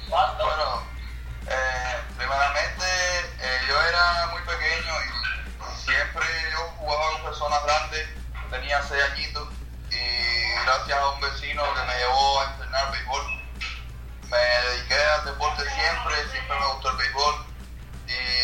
Bueno, 0.08 0.82
eh, 1.46 1.96
primeramente 2.18 2.84
eh, 3.40 3.60
yo 3.66 3.82
era 3.82 4.26
muy 4.32 4.42
pequeño 4.42 4.92
y 5.00 5.76
siempre 5.80 6.24
yo 6.52 6.58
jugaba 6.76 7.12
con 7.12 7.22
personas 7.22 7.64
grandes, 7.64 8.08
tenía 8.50 8.82
seis 8.82 9.02
añitos 9.12 9.48
y 9.90 10.64
gracias 10.66 10.98
a 10.98 11.08
un 11.08 11.20
vecino 11.22 11.62
que 11.62 11.82
me 11.86 11.98
llevó 11.98 12.40
a 12.40 12.52
entrenar 12.52 12.92
béisbol, 12.92 13.22
me 14.28 14.36
dediqué 14.36 14.94
al 14.94 15.24
deporte 15.24 15.62
siempre, 15.62 16.14
siempre 16.30 16.60
me 16.60 16.66
gustó 16.74 16.90
el 16.90 16.96
béisbol 16.98 17.34
y 18.06 18.37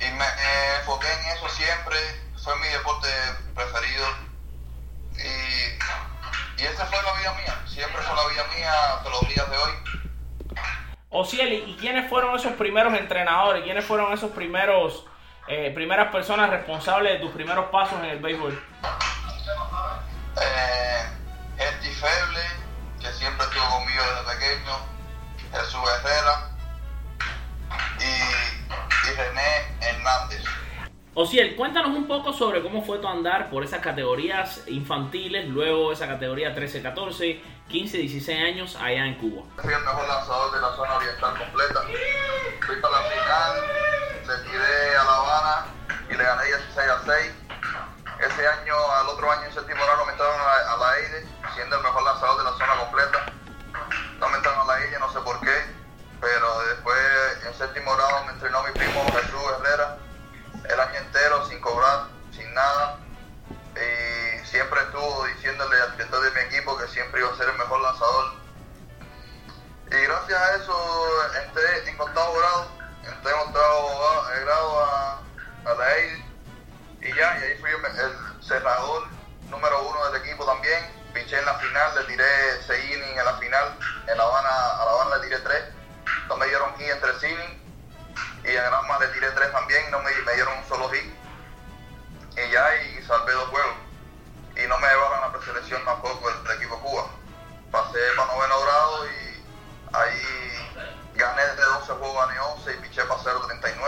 y 0.00 0.12
me 0.12 0.24
eh, 0.24 0.76
enfoqué 0.80 1.06
en 1.12 1.26
eso 1.36 1.48
siempre, 1.48 1.96
fue 2.42 2.56
mi 2.56 2.68
deporte 2.68 3.08
preferido 3.54 4.06
y, 5.14 6.62
y 6.62 6.66
esa 6.66 6.86
fue 6.86 7.02
la 7.02 7.12
vida 7.18 7.32
mía, 7.34 7.62
siempre 7.66 8.02
fue 8.02 8.14
la 8.16 8.28
vida 8.28 8.44
mía 8.56 8.94
hasta 8.94 9.10
los 9.10 9.28
días 9.28 9.50
de 9.50 9.56
hoy. 9.56 9.72
Ociel, 11.10 11.52
¿y 11.52 11.76
quiénes 11.80 12.10
fueron 12.10 12.36
esos 12.36 12.52
primeros 12.54 12.92
entrenadores? 12.92 13.62
¿Quiénes 13.62 13.84
fueron 13.84 14.12
esos 14.12 14.32
primeros, 14.32 15.06
eh, 15.48 15.70
primeras 15.74 16.12
personas 16.12 16.50
responsables 16.50 17.14
de 17.14 17.18
tus 17.20 17.32
primeros 17.32 17.66
pasos 17.70 17.98
en 18.00 18.06
el 18.06 18.18
béisbol? 18.18 18.62
Eh, 20.42 21.06
Esti 21.58 21.88
Feble, 21.88 22.42
que 23.00 23.10
siempre 23.12 23.46
estuvo 23.46 23.64
conmigo 23.70 24.02
desde 24.02 24.36
pequeño, 24.36 24.72
Jesús 25.52 25.80
Herrera 25.98 26.50
y, 27.98 28.95
y 29.06 29.14
René 29.14 29.76
Hernández. 29.80 30.44
Ociel, 31.14 31.56
cuéntanos 31.56 31.96
un 31.96 32.06
poco 32.06 32.32
sobre 32.32 32.62
cómo 32.62 32.84
fue 32.84 32.98
tu 32.98 33.08
andar 33.08 33.48
por 33.48 33.64
esas 33.64 33.80
categorías 33.80 34.62
infantiles, 34.66 35.48
luego 35.48 35.92
esa 35.92 36.06
categoría 36.06 36.54
13-14, 36.54 37.40
15-16 37.70 38.44
años 38.44 38.76
allá 38.76 39.06
en 39.06 39.14
Cuba. 39.14 39.42
Fui 39.56 39.72
el 39.72 39.80
mejor 39.80 40.06
lanzador 40.06 40.52
de 40.52 40.60
la 40.60 40.76
zona 40.76 40.96
oriental 40.96 41.38
completa. 41.38 41.80
Fui 42.66 42.76
para 42.82 43.00
la 43.00 43.08
final, 43.08 43.54
le 44.26 44.50
tiré 44.50 44.96
a 44.96 45.04
La 45.04 45.16
Habana 45.16 45.66
y 46.10 46.14
le 46.14 46.22
gané 46.22 46.44
16 46.44 46.78
a 46.78 47.00
6. 47.06 47.34
Ese 48.18 48.48
año, 48.48 48.74
al 49.00 49.08
otro 49.08 49.30
año 49.30 49.44
en 49.44 49.54
séptimo 49.54 49.84
grado, 49.84 50.04
me 50.04 50.12
entraron 50.12 50.40
a 50.40 50.44
la, 50.44 50.72
a 50.72 50.76
la 50.76 50.98
EIDE, 50.98 51.28
siendo 51.54 51.76
el 51.76 51.82
mejor 51.82 52.02
lanzador 52.02 52.38
de 52.38 52.44
la 52.44 52.52
zona 52.58 52.76
completa. 52.76 53.32
No 54.20 54.28
me 54.28 54.36
entraron 54.36 54.68
a 54.68 54.72
la 54.74 54.84
EIDE, 54.84 54.98
no 54.98 55.10
sé 55.10 55.20
por 55.20 55.40
qué, 55.40 55.64
pero 56.20 56.60
después 56.68 56.98
en 57.46 57.54
séptimo 57.54 57.94
grado 57.94 58.24
me 58.24 58.32
entrenó 58.32 58.62
mi 58.64 58.72
primo 58.72 59.04
Jesús 59.12 59.40
Herrera 59.58 59.98
el 60.68 60.80
año 60.80 60.98
entero 60.98 61.46
sin 61.48 61.60
cobrar, 61.60 62.08
sin 62.32 62.52
nada. 62.54 62.98
Y 63.76 64.46
siempre 64.46 64.80
estuvo 64.80 65.26
diciéndole 65.26 65.80
al 65.80 65.92
director 65.92 66.22
de 66.22 66.30
mi 66.32 66.40
equipo 66.48 66.76
que 66.76 66.88
siempre 66.88 67.20
iba 67.20 67.30
a 67.30 67.36
ser 67.36 67.48
el 67.48 67.58
mejor 67.58 67.80
lanzador. 67.80 68.34
Y 69.86 69.96
gracias 69.96 70.40
a 70.40 70.56
eso 70.56 71.32
entré 71.44 71.88
en 71.88 72.00
octavo 72.00 72.34
grado, 72.38 72.68
entré 73.04 73.32
en 73.32 73.38
octavo 73.38 74.26
grado 74.44 74.84
a, 74.84 75.20
a 75.66 75.74
la 75.74 75.96
EID 75.98 76.24
y 77.02 77.14
ya, 77.14 77.38
y 77.38 77.42
ahí 77.44 77.58
fui 77.60 77.70
el, 77.70 78.42
cerrador 78.42 79.08
número 79.48 79.88
uno 79.88 80.10
del 80.10 80.22
equipo 80.22 80.44
también. 80.44 80.84
Piché 81.14 81.38
en 81.38 81.44
la 81.44 81.54
final, 81.54 81.94
le 81.94 82.04
tiré 82.04 82.62
6 82.66 82.84
innings 82.84 83.18
en 83.18 83.24
la 83.24 83.34
final, 83.34 83.78
en 84.08 84.18
La 84.18 84.24
Habana, 84.24 84.48
a 84.48 84.84
La 84.84 84.90
Habana 84.90 85.16
le 85.16 85.22
tiré 85.22 85.38
3, 85.38 85.64
no 86.28 86.36
me 86.36 86.46
dieron 86.46 86.74
hit 86.76 86.88
en 86.88 87.00
3 87.00 87.22
innings 87.24 87.66
y 88.44 88.56
a 88.56 88.62
Granma 88.62 88.98
le 89.00 89.08
tiré 89.08 89.30
3 89.30 89.52
también, 89.52 89.90
no 89.90 90.00
me, 90.00 90.10
me 90.10 90.34
dieron 90.34 90.58
un 90.58 90.68
solo 90.68 90.88
hit 90.90 91.16
y 92.36 92.50
ya, 92.50 92.82
y 92.82 93.02
salvé 93.04 93.32
dos 93.32 93.48
juegos. 93.48 93.76
Y 94.56 94.66
no 94.68 94.78
me 94.78 94.88
llevaron 94.88 95.18
a 95.18 95.26
la 95.26 95.32
preselección 95.32 95.84
tampoco 95.84 96.28
del, 96.28 96.44
del 96.44 96.56
equipo 96.58 96.78
Cuba. 96.80 97.06
Pasé 97.70 97.98
para 98.16 98.32
noveno 98.32 98.60
grado 98.60 99.06
y 99.06 99.44
ahí 99.92 100.92
gané 101.14 101.42
de 101.42 101.62
12 101.62 101.92
juegos, 101.94 102.28
gané 102.28 102.40
11 102.40 102.72
y 102.72 102.76
piché 102.76 103.04
para 103.04 103.20
0.39. 103.20 103.82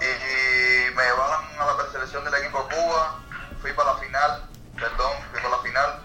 Y, 0.00 0.04
y 0.04 0.94
me 0.94 1.02
llevaron 1.02 1.44
a 1.58 1.66
la 1.66 1.76
preselección 1.78 2.24
del 2.24 2.34
equipo 2.34 2.68
Cuba, 2.68 3.20
fui 3.60 3.72
para 3.72 3.92
la 3.92 3.98
final, 3.98 4.48
perdón, 4.76 5.12
fui 5.30 5.40
para 5.40 5.56
la 5.56 5.62
final, 5.62 6.00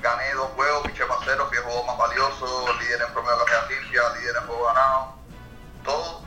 gané 0.00 0.34
dos 0.34 0.50
juegos, 0.52 0.86
piché 0.86 1.04
para 1.06 1.20
cero, 1.24 1.48
fui 1.48 1.58
más 1.86 1.98
valioso, 1.98 2.72
líder 2.80 3.02
en 3.02 3.12
promedio 3.12 3.38
de 3.38 3.44
carrera 3.44 3.68
limpia, 3.68 4.02
líder 4.20 4.36
en 4.36 4.46
juego 4.46 4.66
ganado, 4.66 5.14
todo. 5.84 6.22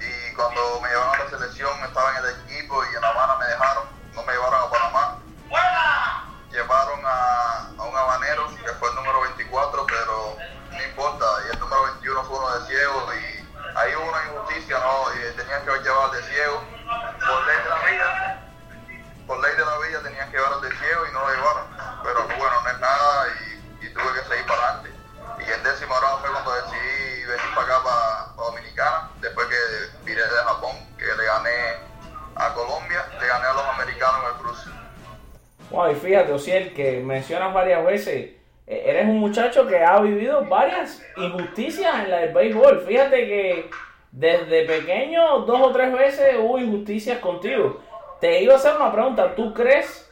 Y 0.00 0.34
cuando 0.34 0.80
me 0.80 0.88
llevaron 0.88 1.14
a 1.14 1.24
la 1.24 1.30
selección 1.30 1.84
estaba 1.84 2.10
en 2.10 2.24
el 2.24 2.30
equipo 2.44 2.82
y 2.84 2.94
en 2.94 3.00
La 3.00 3.08
Habana 3.08 3.36
me 3.36 3.46
dejaron, 3.46 3.84
no 4.14 4.22
me 4.24 4.32
llevaron 4.32 4.60
a 4.62 4.70
Panamá. 4.70 5.18
Llevaron 5.48 6.31
mencionas 37.22 37.54
varias 37.54 37.84
veces, 37.84 38.30
eh, 38.66 38.82
eres 38.84 39.04
un 39.04 39.20
muchacho 39.20 39.64
que 39.68 39.78
ha 39.78 40.00
vivido 40.00 40.44
varias 40.46 41.00
injusticias 41.16 41.94
en 42.00 42.10
la 42.10 42.16
del 42.18 42.34
béisbol. 42.34 42.84
Fíjate 42.84 43.16
que 43.16 43.70
desde 44.10 44.64
pequeño, 44.64 45.40
dos 45.40 45.60
o 45.60 45.70
tres 45.70 45.92
veces 45.92 46.36
hubo 46.40 46.58
injusticias 46.58 47.18
contigo. 47.20 47.80
Te 48.20 48.42
iba 48.42 48.54
a 48.54 48.56
hacer 48.56 48.74
una 48.74 48.90
pregunta, 48.90 49.36
¿tú 49.36 49.54
crees 49.54 50.10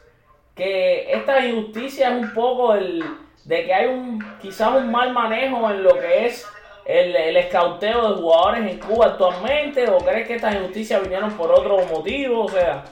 que 0.55 1.11
esta 1.11 1.45
injusticia 1.45 2.09
es 2.09 2.23
un 2.23 2.33
poco 2.33 2.75
el, 2.75 3.03
de 3.43 3.65
que 3.65 3.73
hay 3.73 3.87
un 3.87 4.37
quizás 4.41 4.69
un 4.69 4.89
mal 4.89 5.11
manejo 5.11 5.69
en 5.69 5.83
lo 5.83 5.93
que 5.99 6.27
es 6.27 6.47
el, 6.85 7.13
el 7.13 7.37
escauteo 7.37 8.09
de 8.09 8.21
jugadores 8.21 8.71
en 8.71 8.79
Cuba 8.79 9.07
actualmente? 9.07 9.89
¿O 9.89 9.97
crees 9.97 10.27
que 10.27 10.35
estas 10.35 10.55
injusticias 10.55 11.01
vinieron 11.01 11.31
por 11.33 11.51
otro 11.51 11.77
motivo? 11.87 12.45
O 12.45 12.49
sea... 12.49 12.85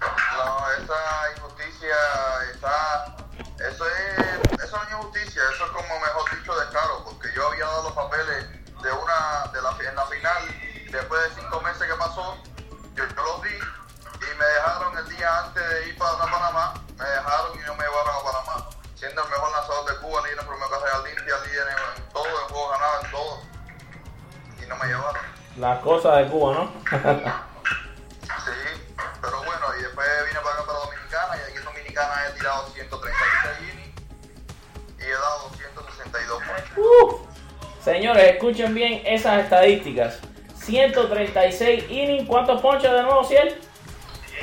No, 0.00 0.82
esa 0.82 1.36
injusticia 1.36 1.94
está. 2.54 2.89
Eso 3.80 3.88
es. 3.88 4.62
Eso 4.62 4.76
no 4.76 4.82
es 4.82 4.90
injusticia, 4.90 5.42
eso 5.54 5.64
es 5.64 5.70
como 5.70 6.00
mejor 6.00 6.38
dicho 6.38 6.54
descaro, 6.54 7.02
porque 7.02 7.32
yo 7.34 7.48
había 7.48 7.64
dado 7.64 7.84
los 7.84 7.92
papeles 7.92 8.46
de 8.82 8.92
una. 8.92 9.50
de 9.54 9.62
la, 9.62 9.88
en 9.88 9.96
la 9.96 10.04
final, 10.04 10.42
después 10.90 11.22
de 11.22 11.40
cinco 11.40 11.60
meses 11.62 11.88
que 11.88 11.94
pasó, 11.94 12.36
yo, 12.94 13.04
yo 13.06 13.22
los 13.22 13.42
di 13.42 13.56
y 13.56 14.38
me 14.38 14.44
dejaron 14.44 14.98
el 14.98 15.08
día 15.08 15.38
antes 15.38 15.66
de 15.66 15.88
ir 15.88 15.96
para 15.96 16.18
Panamá, 16.18 16.74
me 16.98 17.04
dejaron 17.06 17.58
y 17.58 17.62
no 17.64 17.74
me 17.74 17.84
llevaron 17.84 18.16
a 18.16 18.22
Panamá. 18.22 18.70
Siendo 18.96 19.24
el 19.24 19.30
mejor 19.30 19.50
lanzador 19.50 19.90
de 19.90 19.96
Cuba, 20.00 20.20
líder 20.24 20.40
en 20.40 20.46
promedio 20.46 20.70
carrera 20.70 20.98
limpia, 20.98 21.38
líder 21.38 21.68
en, 21.68 22.02
en 22.02 22.08
todo, 22.12 22.26
en 22.26 22.48
juego 22.52 22.68
ganado, 22.68 23.00
en 23.02 23.10
todo. 23.10 23.42
Y 24.62 24.66
no 24.66 24.76
me 24.76 24.86
llevaron. 24.88 25.22
Las 25.56 25.78
cosas 25.80 26.18
de 26.18 26.28
Cuba, 26.28 26.52
¿no? 26.52 26.72
Sí, 28.44 28.96
pero 29.22 29.38
bueno, 29.42 29.66
y 29.78 29.82
después 29.82 30.06
vine 30.26 30.40
para 30.40 30.54
acá 30.56 30.66
para 30.66 30.78
Dominicana 30.80 31.36
y 31.38 31.40
aquí 31.48 31.56
en 31.56 31.64
Dominicana 31.64 32.26
he 32.28 32.32
tirado 32.32 32.66
136 32.68 33.29
262 36.80 37.00
ponches. 37.00 37.00
Uf. 37.02 37.20
Señores, 37.82 38.24
escuchen 38.24 38.74
bien 38.74 39.02
esas 39.04 39.44
estadísticas. 39.44 40.20
136 40.54 41.84
innings, 41.90 42.28
¿cuántos 42.28 42.60
ponches 42.60 42.90
de 42.90 43.02
nuevo, 43.02 43.24
Ciel? 43.24 43.56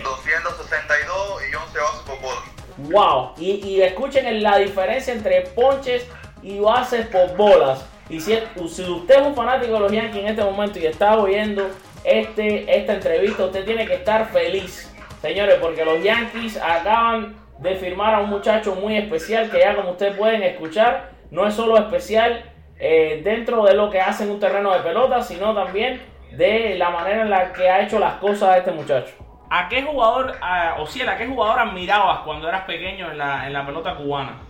262 0.04 1.42
y 1.50 1.56
11 1.56 1.80
bases 1.80 2.02
por 2.06 2.22
bola. 2.22 2.42
Wow. 2.78 3.34
Y, 3.38 3.52
y 3.68 3.82
escuchen 3.82 4.44
la 4.44 4.58
diferencia 4.58 5.14
entre 5.14 5.42
ponches 5.42 6.06
y 6.42 6.60
bases 6.60 7.08
por 7.08 7.36
bolas. 7.36 7.86
Y 8.10 8.20
si, 8.22 8.38
si 8.70 8.84
usted 8.84 9.20
es 9.20 9.28
un 9.28 9.36
fanático 9.36 9.74
de 9.74 9.80
los 9.80 9.92
Yankees 9.92 10.22
en 10.22 10.28
este 10.28 10.44
momento 10.44 10.80
y 10.80 10.86
está 10.86 11.18
oyendo 11.18 11.70
este, 12.04 12.78
esta 12.80 12.94
entrevista, 12.94 13.46
usted 13.46 13.66
tiene 13.66 13.86
que 13.86 13.96
estar 13.96 14.30
feliz, 14.30 14.94
señores, 15.22 15.58
porque 15.60 15.84
los 15.84 16.02
Yankees 16.02 16.58
acaban 16.58 17.36
de 17.60 17.76
firmar 17.76 18.16
a 18.16 18.20
un 18.20 18.30
muchacho 18.30 18.76
muy 18.76 18.98
especial 18.98 19.50
que 19.50 19.60
ya 19.60 19.76
como 19.76 19.92
ustedes 19.92 20.16
pueden 20.16 20.44
escuchar, 20.44 21.12
no 21.32 21.48
es 21.48 21.54
solo 21.54 21.78
especial 21.78 22.54
eh, 22.80 23.22
dentro 23.24 23.64
de 23.64 23.74
lo 23.74 23.90
que 23.90 24.02
hace 24.02 24.24
en 24.24 24.32
un 24.32 24.40
terreno 24.40 24.72
de 24.74 24.80
pelota, 24.80 25.22
sino 25.22 25.54
también 25.54 26.02
de 26.32 26.76
la 26.78 26.90
manera 26.90 27.24
en 27.24 27.30
la 27.30 27.54
que 27.54 27.70
ha 27.70 27.82
hecho 27.82 28.00
las 28.00 28.16
cosas 28.16 28.58
este 28.58 28.72
muchacho. 28.72 29.14
¿A 29.50 29.70
qué 29.70 29.82
jugador, 29.84 30.38
o 30.78 30.86
si 30.86 31.02
a 31.02 31.18
qué 31.18 31.26
jugador 31.26 31.60
admirabas 31.60 32.20
cuando 32.20 32.50
eras 32.50 32.66
pequeño 32.66 33.12
en 33.12 33.18
la, 33.18 33.48
en 33.48 33.54
la 33.54 33.66
pelota 33.66 33.96
cubana? 33.96 34.42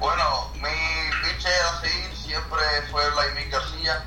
Bueno, 0.00 0.50
mi 0.54 0.68
pitcher 1.22 1.52
a 1.52 1.80
seguir 1.80 2.14
siempre 2.14 2.58
fue 2.90 3.08
Vladimir 3.10 3.50
García, 3.50 4.04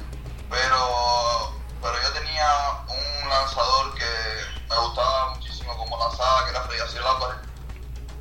pero, 0.50 1.54
pero 1.82 1.94
yo 2.04 2.20
tenía 2.20 2.48
un 2.88 3.30
lanzador 3.30 3.94
que 3.96 4.06
me 4.70 4.78
gustaba 4.78 5.36
muchísimo 5.36 5.76
como 5.78 5.98
lanzaba, 5.98 6.46
que 6.46 6.52
era 6.52 6.62
Freddy 6.62 6.80
García 6.80 7.02
Álvarez, 7.02 7.38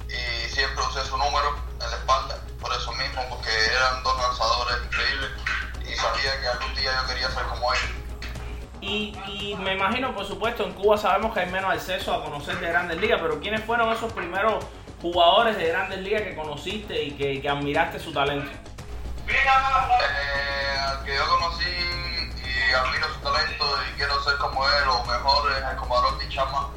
y 0.08 0.39
siempre 0.50 0.84
usé 0.84 1.04
su 1.04 1.16
número 1.16 1.56
en 1.72 1.90
la 1.90 1.96
espalda, 1.96 2.38
por 2.60 2.72
eso 2.72 2.92
mismo, 2.92 3.22
porque 3.30 3.48
eran 3.48 4.02
dos 4.02 4.16
lanzadores 4.18 4.76
increíbles 4.84 5.30
y 5.82 5.94
sabía 5.96 6.40
que 6.40 6.48
algún 6.48 6.74
día 6.74 6.90
yo 7.00 7.08
quería 7.08 7.30
ser 7.30 7.44
como 7.44 7.72
ellos. 7.72 7.90
Y, 8.80 9.14
y, 9.26 9.56
me 9.56 9.74
imagino, 9.74 10.14
por 10.14 10.26
supuesto, 10.26 10.64
en 10.64 10.72
Cuba 10.72 10.96
sabemos 10.96 11.34
que 11.34 11.40
hay 11.40 11.50
menos 11.50 11.70
acceso 11.70 12.14
a 12.14 12.24
conocer 12.24 12.58
de 12.60 12.68
grandes 12.68 12.98
ligas, 12.98 13.20
pero 13.20 13.38
¿quiénes 13.38 13.62
fueron 13.64 13.92
esos 13.92 14.12
primeros 14.12 14.64
jugadores 15.02 15.56
de 15.56 15.68
grandes 15.68 16.00
ligas 16.00 16.22
que 16.22 16.34
conociste 16.34 17.02
y 17.02 17.10
que, 17.12 17.40
que 17.42 17.48
admiraste 17.48 17.98
su 17.98 18.12
talento? 18.12 18.50
Eh, 19.28 20.78
al 20.78 21.04
que 21.04 21.14
yo 21.14 21.28
conocí 21.28 21.64
y 21.64 22.72
admiro 22.72 23.06
su 23.14 23.20
talento 23.20 23.64
y 23.88 23.96
quiero 23.96 24.22
ser 24.24 24.36
como 24.38 24.66
él 24.66 24.88
o 24.88 25.04
mejor 25.04 25.52
es 25.52 25.58
el 25.58 26.18
de 26.18 26.28
Chama, 26.34 26.70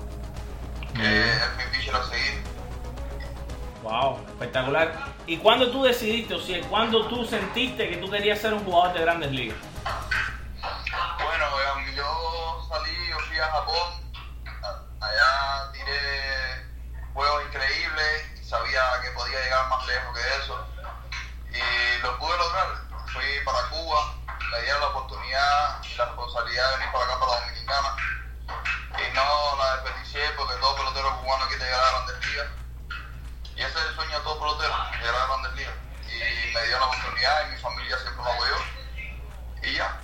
que 0.93 1.29
es 1.29 1.57
mi 1.57 1.77
pitcher 1.77 1.95
a 1.95 2.03
seguir. 2.03 2.52
Wow, 3.83 4.25
espectacular. 4.29 4.93
¿Y 5.27 5.37
cuándo 5.37 5.69
tú 5.69 5.83
decidiste, 5.83 6.33
o 6.35 6.39
sea, 6.39 6.61
cuándo 6.69 7.05
tú 7.07 7.25
sentiste 7.25 7.89
que 7.89 7.97
tú 7.97 8.09
querías 8.09 8.39
ser 8.39 8.53
un 8.53 8.63
jugador 8.63 8.93
de 8.93 9.01
grandes 9.01 9.31
ligas? 9.31 9.57
Bueno, 11.21 11.45
yo 11.93 12.67
salí, 12.69 12.95
yo 13.09 13.19
fui 13.19 13.37
a 13.37 13.45
Japón, 13.45 13.93
allá 15.01 15.71
tiré 15.73 16.65
juegos 17.13 17.43
increíbles, 17.45 18.47
sabía 18.47 18.81
que 19.03 19.11
podía 19.11 19.39
llegar 19.41 19.69
más 19.69 19.85
lejos 19.85 20.17
que 20.17 20.43
eso 20.43 20.67
y 21.49 22.01
lo 22.01 22.17
pude 22.19 22.37
lograr. 22.37 22.67
Fui 23.11 23.25
para 23.43 23.69
Cuba, 23.69 24.15
me 24.49 24.61
dieron 24.61 24.79
la 24.79 24.87
oportunidad 24.87 25.83
y 25.83 25.95
la 25.97 26.05
responsabilidad 26.05 26.69
de 26.69 26.77
venir 26.77 26.91
para 26.93 27.03
acá, 27.03 27.19
para 27.19 27.41
Dominicana 27.41 27.95
no 29.13 29.55
la 29.57 29.75
desperdicié 29.75 30.21
porque 30.37 30.55
todo 30.55 30.75
pelotero 30.75 31.17
cubano 31.21 31.47
quiere 31.47 31.65
llegar 31.65 31.81
a 31.81 31.91
grandes 31.91 32.27
ligas. 32.27 32.62
Y 33.55 33.61
ese 33.61 33.79
es 33.79 33.85
el 33.89 33.95
sueño 33.95 34.17
de 34.17 34.23
todo 34.23 34.39
pelotero, 34.39 34.73
llegar 34.99 35.15
a 35.15 35.27
grandes 35.27 35.53
ligas. 35.53 35.73
Y 36.07 36.53
me 36.53 36.67
dio 36.67 36.79
la 36.79 36.85
oportunidad 36.85 37.47
y 37.47 37.51
mi 37.51 37.57
familia 37.57 37.97
siempre 37.97 38.23
me 38.23 38.31
apoyó. 38.31 38.55
Y 39.63 39.73
ya. 39.75 39.99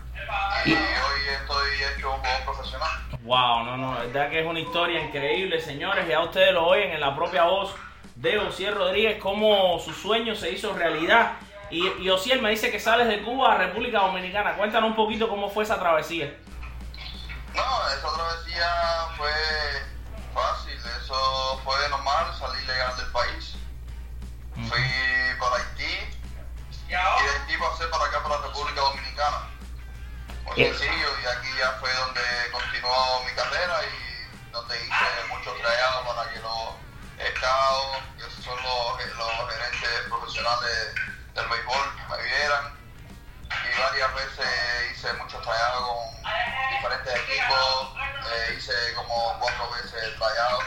Y 0.66 0.74
hoy 0.74 1.28
estoy 1.42 1.84
hecho 1.84 2.12
un 2.12 2.18
jugador 2.18 2.44
profesional. 2.46 2.90
Wow, 3.22 3.64
no, 3.66 3.78
no, 3.78 3.92
verdad 4.00 4.30
que 4.30 4.40
es 4.40 4.46
una 4.46 4.60
historia 4.60 5.02
increíble, 5.02 5.60
señores. 5.60 6.08
Ya 6.08 6.22
ustedes 6.22 6.54
lo 6.54 6.66
oyen 6.66 6.92
en 6.92 7.02
la 7.02 7.16
propia 7.16 7.44
voz 7.44 7.76
de 8.16 8.38
Osiel 8.38 8.76
Rodríguez, 8.76 9.22
cómo 9.22 9.80
su 9.80 9.94
sueño 9.94 10.36
se 10.36 10.52
hizo 10.52 10.74
realidad. 10.74 11.34
Y, 11.70 11.88
y 12.02 12.10
Osiel 12.10 12.42
me 12.42 12.50
dice 12.50 12.72
que 12.72 12.80
sales 12.80 13.08
de 13.08 13.22
Cuba 13.22 13.54
a 13.54 13.58
República 13.58 14.00
Dominicana. 14.00 14.56
Cuéntanos 14.56 14.90
un 14.90 14.96
poquito 14.96 15.28
cómo 15.28 15.50
fue 15.50 15.64
esa 15.64 15.80
travesía. 15.80 16.34
No, 17.54 17.88
esa 17.90 18.16
travesía 18.16 18.68
fue 19.18 19.32
fácil, 20.40 20.80
eso 21.02 21.62
fue 21.64 21.90
normal, 21.90 22.36
salir 22.40 22.64
legal 22.66 22.96
del 22.98 23.12
país. 23.12 23.56
Fui 24.56 24.86
para 25.40 25.56
Haití 25.56 25.94
y 26.88 26.92
de 26.92 26.98
Haití 26.98 27.58
pasé 27.58 27.86
para 27.88 28.06
acá, 28.06 28.24
para 28.24 28.40
la 28.40 28.48
República 28.48 28.82
Dominicana. 28.82 29.50
Muy 30.46 30.56
Bien. 30.56 30.78
sencillo, 30.78 31.10
y 31.22 31.26
aquí 31.26 31.48
ya 31.58 31.72
fue 31.80 31.94
donde 31.94 32.22
continuó 32.52 33.24
mi 33.24 33.32
carrera 33.34 33.82
y 33.84 34.52
donde 34.52 34.76
hice 34.76 35.28
muchos 35.30 35.58
trayados 35.60 36.08
para 36.08 36.30
que 36.32 36.40
los 36.40 36.76
scouts, 37.36 38.04
que 38.18 38.24
esos 38.28 38.44
son 38.44 38.58
los, 38.64 39.18
los 39.18 39.52
gerentes 39.52 39.90
profesionales 40.10 40.96
el 50.10 50.18
trayado, 50.18 50.60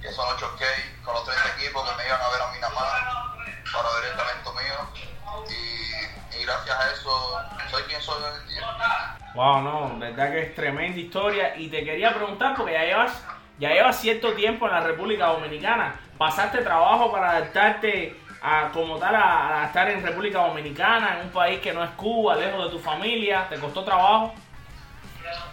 que 0.00 0.12
son 0.12 0.28
8K, 0.36 1.04
con 1.04 1.14
los 1.14 1.24
30 1.24 1.48
equipos 1.56 1.88
que 1.88 1.96
me 1.96 2.06
iban 2.06 2.20
a 2.20 2.28
ver 2.28 2.42
a 2.42 2.52
mí 2.52 2.58
nada 2.60 2.74
más 2.74 3.72
para 3.72 3.88
ver 3.94 4.10
el 4.10 4.16
talento 4.16 4.52
mío 4.52 5.10
y, 5.48 6.36
y 6.36 6.44
gracias 6.44 6.78
a 6.78 6.90
eso 6.92 7.40
soy 7.70 7.82
quien 7.84 8.02
soy 8.02 8.22
hoy 8.22 8.30
en 8.42 8.48
día. 8.48 9.16
Wow, 9.34 9.62
no, 9.62 9.98
verdad 9.98 10.32
que 10.32 10.42
es 10.42 10.54
tremenda 10.54 10.98
historia. 10.98 11.56
Y 11.56 11.68
te 11.68 11.84
quería 11.84 12.12
preguntar, 12.12 12.54
porque 12.56 12.72
ya 12.72 12.84
llevas, 12.84 13.12
ya 13.58 13.70
llevas 13.70 14.00
cierto 14.00 14.32
tiempo 14.34 14.66
en 14.66 14.72
la 14.72 14.80
República 14.80 15.26
Dominicana. 15.26 16.00
¿Pasaste 16.18 16.58
trabajo 16.58 17.12
para 17.12 17.30
adaptarte 17.30 18.20
a 18.42 18.70
como 18.72 18.98
tal 18.98 19.14
a, 19.14 19.62
a 19.62 19.66
estar 19.66 19.88
en 19.88 20.02
República 20.02 20.38
Dominicana, 20.46 21.18
en 21.18 21.26
un 21.26 21.32
país 21.32 21.60
que 21.60 21.72
no 21.72 21.84
es 21.84 21.90
Cuba, 21.90 22.36
lejos 22.36 22.64
de 22.64 22.70
tu 22.70 22.78
familia? 22.80 23.48
¿Te 23.48 23.58
costó 23.60 23.84
trabajo? 23.84 24.34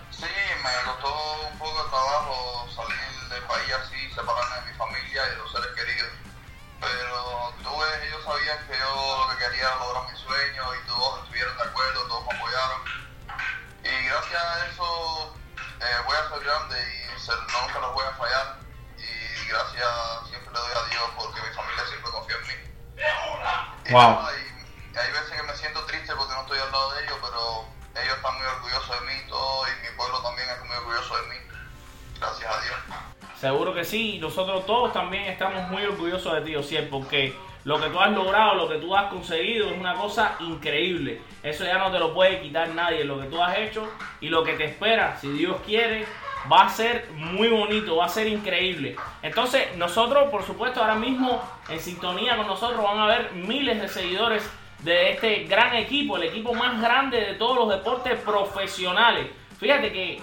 Sí, 0.09 0.25
me 0.25 0.91
costó 0.91 1.13
un 1.51 1.59
poco 1.59 1.83
de 1.83 1.89
trabajo 1.89 2.67
salir 2.73 3.06
país 3.47 3.73
así, 3.73 4.11
separarme 4.13 4.55
de 4.55 4.71
mi 4.71 4.77
familia 4.77 5.25
y 5.25 5.29
de 5.29 5.35
los 5.37 5.51
seres 5.51 5.67
queridos. 5.75 6.09
Pero 6.79 7.53
tuve, 7.63 8.07
ellos 8.07 8.23
sabían 8.23 8.67
que 8.67 8.77
yo 8.77 9.17
lo 9.27 9.29
que 9.37 9.43
quería 9.43 9.61
era 9.67 9.75
lograr 9.77 10.11
mi 10.11 10.17
sueño 10.19 10.63
y 10.75 10.87
todos 10.87 11.23
estuvieron 11.23 11.57
de 11.57 11.63
acuerdo, 11.63 12.07
todos 12.07 12.25
me 12.27 12.35
apoyaron. 12.37 12.81
Y 13.83 14.05
gracias 14.05 14.41
a 14.43 14.65
eso 14.67 15.37
eh, 15.81 15.97
voy 16.05 16.17
a 16.17 16.29
ser 16.29 16.39
grande 16.43 16.77
y 16.77 17.19
se- 17.19 17.31
nunca 17.35 17.79
los 17.79 17.93
voy 17.93 18.05
a 18.05 18.11
fallar. 18.13 18.59
Y 18.97 19.47
gracias 19.47 19.87
siempre 20.29 20.53
le 20.53 20.59
doy 20.59 20.71
a 20.77 20.89
Dios 20.89 21.03
porque 21.15 21.41
mi 21.41 21.55
familia 21.55 21.85
siempre 21.87 22.11
confía 22.11 22.35
en 22.35 22.47
mí. 22.47 22.53
Y, 23.85 23.91
Wow. 23.93 24.01
nada, 24.21 24.31
y- 24.37 24.93
y 24.93 24.97
hay 24.97 25.11
veces 25.11 25.31
que 25.31 25.43
me 25.43 25.55
siento 25.55 25.85
triste 25.85 26.15
porque 26.15 26.33
no 26.33 26.41
estoy 26.41 26.59
al 26.59 26.71
lado 26.71 26.91
de 26.93 27.03
ellos, 27.03 27.17
pero 27.21 27.65
ellos 28.03 28.15
están 28.17 28.33
muy 28.37 28.45
orgullosos 28.47 28.99
de 28.99 29.05
mí 29.07 29.27
todo 29.29 29.67
y 29.67 29.75
mi 29.81 29.89
pueblo 29.97 30.21
también 30.21 30.49
es 30.49 30.59
muy 30.65 30.75
orgulloso 30.77 31.15
de 31.17 31.27
mí. 31.29 31.37
Gracias 32.19 32.51
a 32.55 32.61
Dios. 32.61 32.77
Seguro 33.39 33.73
que 33.73 33.83
sí, 33.83 34.17
nosotros 34.19 34.65
todos 34.65 34.91
también 34.93 35.25
estamos 35.25 35.69
muy 35.69 35.83
orgullosos 35.83 36.33
de 36.33 36.41
ti, 36.41 36.55
Osiel, 36.55 36.87
porque 36.89 37.35
lo 37.65 37.79
que 37.79 37.89
tú 37.89 37.99
has 37.99 38.11
logrado, 38.11 38.55
lo 38.55 38.67
que 38.67 38.77
tú 38.77 38.95
has 38.95 39.11
conseguido 39.11 39.69
es 39.69 39.77
una 39.77 39.93
cosa 39.93 40.35
increíble. 40.39 41.21
Eso 41.43 41.63
ya 41.63 41.77
no 41.77 41.91
te 41.91 41.99
lo 41.99 42.15
puede 42.15 42.41
quitar 42.41 42.69
nadie, 42.69 43.03
lo 43.03 43.19
que 43.19 43.27
tú 43.27 43.39
has 43.41 43.55
hecho 43.59 43.87
y 44.21 44.29
lo 44.29 44.43
que 44.43 44.53
te 44.53 44.65
espera, 44.65 45.17
si 45.21 45.29
Dios 45.29 45.57
quiere, 45.65 46.05
va 46.51 46.63
a 46.63 46.69
ser 46.69 47.09
muy 47.13 47.49
bonito, 47.49 47.97
va 47.97 48.05
a 48.05 48.09
ser 48.09 48.27
increíble. 48.27 48.95
Entonces, 49.21 49.75
nosotros, 49.77 50.29
por 50.31 50.43
supuesto, 50.43 50.81
ahora 50.81 50.95
mismo 50.95 51.39
en 51.69 51.79
sintonía 51.79 52.37
con 52.37 52.47
nosotros 52.47 52.81
van 52.81 52.97
a 52.97 53.03
haber 53.03 53.33
miles 53.33 53.79
de 53.79 53.87
seguidores 53.87 54.49
de 54.79 55.11
este 55.11 55.43
gran 55.43 55.75
equipo, 55.75 56.17
el 56.17 56.23
equipo 56.23 56.55
más 56.55 56.81
grande 56.81 57.19
de 57.19 57.33
todos 57.33 57.55
los 57.55 57.69
deportes 57.69 58.19
profesionales. 58.21 59.27
Fíjate 59.59 59.91
que 59.91 60.21